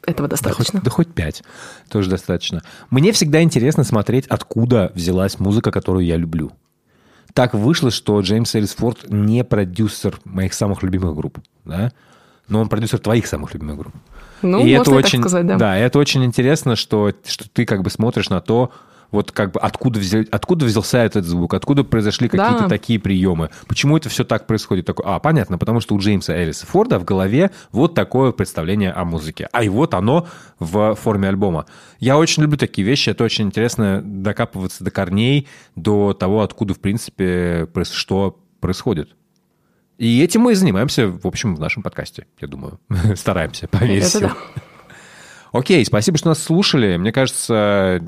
этого 0.06 0.28
Да 0.28 0.36
хоть, 0.36 0.42
достаточно. 0.42 0.80
да 0.82 0.90
хоть 0.90 1.08
пять. 1.14 1.42
Тоже 1.88 2.10
достаточно. 2.10 2.62
Мне 2.90 3.12
всегда 3.12 3.42
интересно 3.42 3.84
смотреть, 3.84 4.26
откуда 4.26 4.92
взялась 4.94 5.38
музыка, 5.38 5.70
которую 5.70 6.04
я 6.04 6.16
люблю. 6.16 6.52
Так 7.32 7.54
вышло, 7.54 7.90
что 7.90 8.20
Джеймс 8.20 8.54
Эллисфорд 8.54 9.10
не 9.10 9.42
продюсер 9.44 10.20
моих 10.24 10.54
самых 10.54 10.82
любимых 10.82 11.16
групп, 11.16 11.38
да? 11.64 11.92
Но 12.46 12.60
он 12.60 12.68
продюсер 12.68 12.98
твоих 12.98 13.26
самых 13.26 13.54
любимых 13.54 13.78
групп. 13.78 13.94
Ну, 14.42 14.58
и 14.58 14.76
можно 14.76 14.82
это 14.82 14.90
очень, 14.90 15.22
так 15.22 15.30
сказать, 15.30 15.58
да. 15.58 15.78
и 15.78 15.82
это 15.82 15.98
очень 15.98 16.24
интересно, 16.24 16.76
что, 16.76 17.12
что 17.24 17.48
ты 17.48 17.64
как 17.64 17.82
бы 17.82 17.90
смотришь 17.90 18.28
на 18.28 18.40
то, 18.40 18.70
вот 19.14 19.32
как 19.32 19.52
бы 19.52 19.60
откуда, 19.60 19.98
взял, 20.00 20.22
откуда 20.30 20.66
взялся 20.66 20.98
этот 20.98 21.24
звук, 21.24 21.54
откуда 21.54 21.84
произошли 21.84 22.28
Да. 22.28 22.44
какие-то 22.44 22.68
такие 22.68 22.98
приемы, 22.98 23.50
почему 23.66 23.96
это 23.96 24.08
все 24.08 24.24
так 24.24 24.46
происходит. 24.46 24.86
Такой, 24.86 25.04
а, 25.08 25.18
понятно, 25.20 25.56
потому 25.56 25.80
что 25.80 25.94
у 25.94 25.98
Джеймса 25.98 26.34
Эллиса 26.34 26.66
Форда 26.66 26.98
в 26.98 27.04
голове 27.04 27.50
вот 27.72 27.94
такое 27.94 28.32
представление 28.32 28.92
о 28.92 29.04
музыке. 29.04 29.48
А 29.52 29.64
и 29.64 29.68
вот 29.68 29.94
оно 29.94 30.26
в 30.58 30.94
форме 30.96 31.28
альбома. 31.28 31.66
Я 31.98 32.18
очень 32.18 32.42
люблю 32.42 32.58
такие 32.58 32.86
вещи, 32.86 33.10
это 33.10 33.24
очень 33.24 33.46
интересно 33.46 34.02
докапываться 34.04 34.84
до 34.84 34.90
корней, 34.90 35.48
до 35.76 36.12
того, 36.12 36.42
откуда, 36.42 36.74
в 36.74 36.80
принципе, 36.80 37.68
что 37.90 38.38
происходит. 38.60 39.10
И 39.96 40.20
этим 40.22 40.40
мы 40.40 40.52
и 40.52 40.54
занимаемся, 40.56 41.06
в 41.06 41.24
общем, 41.26 41.54
в 41.54 41.60
нашем 41.60 41.82
подкасте, 41.84 42.26
я 42.40 42.48
думаю. 42.48 42.80
Стараемся 43.16 43.68
по 43.68 43.76
Это 43.76 43.86
версии. 43.86 44.18
да. 44.18 44.36
Окей, 45.52 45.84
спасибо, 45.84 46.18
что 46.18 46.30
нас 46.30 46.42
слушали. 46.42 46.96
Мне 46.96 47.12
кажется, 47.12 48.02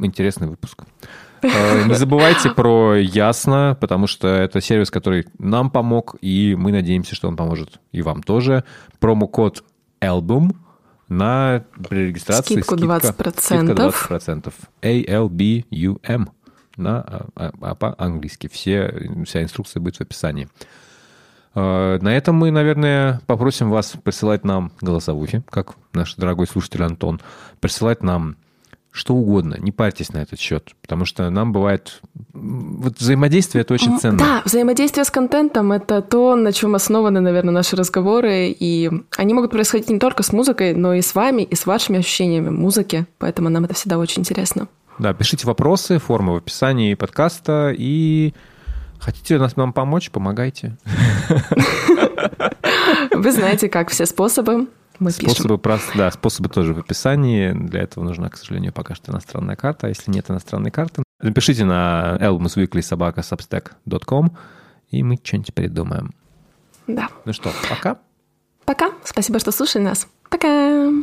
интересный 0.00 0.48
выпуск. 0.48 0.84
Э, 1.42 1.84
Не 1.86 1.94
забывайте 1.94 2.50
про 2.50 2.96
Ясно, 2.96 3.74
потому 3.80 4.06
что 4.06 4.28
это 4.28 4.60
сервис, 4.60 4.90
который 4.90 5.26
нам 5.38 5.70
помог, 5.70 6.16
и 6.20 6.54
мы 6.54 6.70
надеемся, 6.70 7.14
что 7.14 7.28
он 7.28 7.36
поможет 7.36 7.80
и 7.92 8.02
вам 8.02 8.22
тоже. 8.22 8.62
Промокод 8.98 9.64
ALBUM 10.02 10.54
на 11.08 11.64
при 11.88 12.08
регистрации 12.08 12.60
Скидку 12.60 12.74
20%. 12.76 13.40
Скидка 13.40 13.72
20%. 13.72 14.52
A-L-B-U-M 14.82 16.30
на, 16.76 17.00
а, 17.34 17.52
а, 17.60 17.74
по-английски. 17.74 18.48
Все, 18.52 19.10
вся 19.24 19.42
инструкция 19.42 19.80
будет 19.80 19.96
в 19.96 20.00
описании. 20.02 20.48
Э, 21.54 21.98
На 22.00 22.16
этом 22.16 22.36
мы, 22.36 22.50
наверное, 22.50 23.20
попросим 23.26 23.70
вас 23.70 23.94
присылать 24.02 24.44
нам 24.44 24.72
голосовухи, 24.80 25.42
как 25.50 25.74
наш 25.92 26.14
дорогой 26.14 26.46
слушатель 26.46 26.82
Антон, 26.82 27.20
присылать 27.60 28.02
нам 28.02 28.36
что 28.92 29.14
угодно, 29.14 29.56
не 29.58 29.70
парьтесь 29.70 30.12
на 30.12 30.18
этот 30.18 30.40
счет, 30.40 30.74
потому 30.82 31.04
что 31.04 31.30
нам 31.30 31.52
бывает... 31.52 32.00
Вот 32.32 32.98
взаимодействие— 32.98 33.62
это 33.62 33.74
очень 33.74 33.98
ценно. 33.98 34.18
Да, 34.18 34.42
взаимодействие 34.44 35.04
с 35.04 35.10
контентом— 35.10 35.70
это 35.74 36.02
то, 36.02 36.34
на 36.34 36.52
чем 36.52 36.74
основаны, 36.74 37.20
наверное, 37.20 37.54
наши 37.54 37.76
разговоры, 37.76 38.48
и 38.48 38.90
они 39.16 39.34
могут 39.34 39.52
происходить 39.52 39.88
не 39.88 39.98
только 39.98 40.22
с 40.22 40.32
музыкой, 40.32 40.74
но 40.74 40.94
и 40.94 41.02
с 41.02 41.14
вами, 41.14 41.42
и 41.42 41.54
с 41.54 41.66
вашими 41.66 42.00
ощущениями 42.00 42.50
музыки, 42.50 43.06
поэтому 43.18 43.48
нам 43.48 43.64
это 43.64 43.74
всегда 43.74 43.98
очень 43.98 44.22
интересно. 44.22 44.66
Да, 44.98 45.14
пишите 45.14 45.46
вопросы, 45.46 45.98
форма 45.98 46.32
в 46.32 46.36
описании 46.36 46.94
подкаста, 46.94 47.72
и 47.76 48.34
хотите 48.98 49.38
нас, 49.38 49.56
нам 49.56 49.72
помочь, 49.72 50.10
помогайте. 50.10 50.76
Вы 53.12 53.32
знаете, 53.32 53.68
как 53.68 53.90
все 53.90 54.04
способы. 54.04 54.66
Мы 55.00 55.10
пишем. 55.12 55.30
Способы, 55.34 55.54
прос- 55.56 55.90
да, 55.96 56.10
способы 56.12 56.48
тоже 56.48 56.74
в 56.74 56.78
описании. 56.78 57.50
Для 57.52 57.80
этого 57.82 58.04
нужна, 58.04 58.28
к 58.28 58.36
сожалению, 58.36 58.72
пока 58.72 58.94
что 58.94 59.10
иностранная 59.10 59.56
карта. 59.56 59.86
А 59.86 59.88
если 59.88 60.12
нет 60.12 60.30
иностранной 60.30 60.70
карты, 60.70 61.02
напишите 61.20 61.64
на 61.64 62.16
elmusweekly.substack.com, 62.20 64.36
и 64.90 65.02
мы 65.02 65.18
что-нибудь 65.22 65.54
придумаем. 65.54 66.14
Да. 66.86 67.08
Ну 67.24 67.32
что, 67.32 67.50
пока. 67.68 67.98
Пока. 68.64 68.90
Спасибо, 69.04 69.38
что 69.38 69.52
слушали 69.52 69.82
нас. 69.82 70.08
Пока. 70.28 70.90